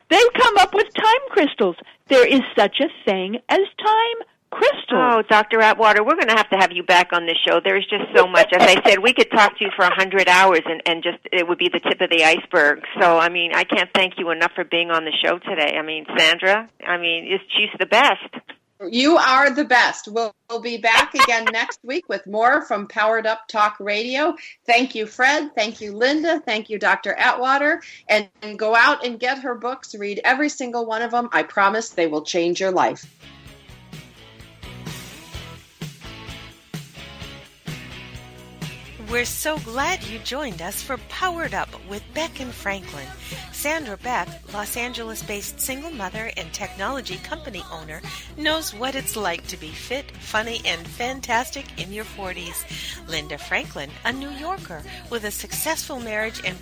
they've 0.09 0.33
come 0.37 0.55
up 0.57 0.73
with 0.73 0.87
time 0.95 1.21
crystals. 1.31 1.75
There 2.07 2.25
is 2.25 2.39
such 2.57 2.77
a 2.79 2.87
thing 3.03 3.35
as 3.49 3.59
time 3.77 4.27
crystals. 4.51 4.85
Oh, 4.93 5.21
Dr. 5.29 5.59
Atwater, 5.59 6.01
we're 6.01 6.15
going 6.15 6.29
to 6.29 6.35
have 6.37 6.49
to 6.51 6.55
have 6.55 6.71
you 6.71 6.81
back 6.83 7.11
on 7.11 7.25
this 7.25 7.35
show. 7.45 7.59
There 7.61 7.75
is 7.77 7.83
just 7.89 8.05
so 8.15 8.25
much. 8.25 8.47
As 8.57 8.61
I 8.65 8.81
said, 8.87 8.99
we 8.99 9.13
could 9.13 9.29
talk 9.29 9.57
to 9.57 9.65
you 9.65 9.71
for 9.75 9.83
a 9.83 9.93
hundred 9.93 10.29
hours, 10.29 10.61
and 10.65 10.81
and 10.85 11.03
just 11.03 11.17
it 11.33 11.45
would 11.45 11.57
be 11.57 11.67
the 11.67 11.81
tip 11.81 11.99
of 11.99 12.09
the 12.09 12.23
iceberg. 12.23 12.83
So, 13.01 13.17
I 13.17 13.27
mean, 13.27 13.51
I 13.53 13.65
can't 13.65 13.89
thank 13.93 14.13
you 14.17 14.29
enough 14.31 14.53
for 14.55 14.63
being 14.63 14.91
on 14.91 15.03
the 15.03 15.11
show 15.21 15.39
today. 15.39 15.75
I 15.77 15.81
mean, 15.81 16.05
Sandra, 16.17 16.69
I 16.87 16.97
mean, 16.97 17.25
is- 17.27 17.41
she's 17.49 17.77
the 17.79 17.85
best. 17.85 18.33
You 18.85 19.17
are 19.17 19.49
the 19.49 19.65
best. 19.65 20.07
We'll, 20.07 20.35
we'll 20.49 20.61
be 20.61 20.77
back 20.77 21.15
again 21.15 21.45
next 21.51 21.79
week 21.83 22.07
with 22.07 22.27
more 22.27 22.61
from 22.61 22.87
Powered 22.87 23.25
Up 23.25 23.47
Talk 23.47 23.77
Radio. 23.79 24.35
Thank 24.67 24.93
you, 24.93 25.07
Fred. 25.07 25.55
Thank 25.55 25.81
you, 25.81 25.93
Linda. 25.93 26.39
Thank 26.39 26.69
you, 26.69 26.77
Dr. 26.77 27.13
Atwater. 27.15 27.81
And, 28.07 28.29
and 28.43 28.59
go 28.59 28.75
out 28.75 29.03
and 29.03 29.19
get 29.19 29.39
her 29.39 29.55
books. 29.55 29.95
Read 29.95 30.21
every 30.23 30.49
single 30.49 30.85
one 30.85 31.01
of 31.01 31.11
them. 31.11 31.29
I 31.31 31.43
promise 31.43 31.89
they 31.89 32.05
will 32.05 32.21
change 32.21 32.59
your 32.59 32.71
life. 32.71 33.05
We're 39.09 39.25
so 39.25 39.57
glad 39.59 40.03
you 40.03 40.19
joined 40.19 40.61
us 40.61 40.81
for 40.81 40.97
Powered 41.09 41.53
Up 41.53 41.69
with 41.89 42.03
Beck 42.13 42.41
and 42.41 42.53
Franklin. 42.53 43.07
Sandra 43.57 43.97
Beck, 43.97 44.27
Los 44.53 44.77
Angeles 44.77 45.23
based 45.23 45.59
single 45.59 45.89
mother 45.89 46.31
and 46.37 46.53
technology 46.53 47.17
company 47.17 47.63
owner, 47.71 48.03
knows 48.37 48.71
what 48.71 48.93
it's 48.93 49.15
like 49.15 49.47
to 49.47 49.57
be 49.57 49.69
fit, 49.69 50.11
funny, 50.11 50.61
and 50.63 50.87
fantastic 50.87 51.65
in 51.81 51.91
your 51.91 52.05
40s. 52.05 53.09
Linda 53.09 53.39
Franklin, 53.39 53.89
a 54.05 54.13
New 54.13 54.29
Yorker 54.29 54.83
with 55.09 55.23
a 55.23 55.31
successful 55.31 55.99
marriage 55.99 56.39
and 56.45 56.55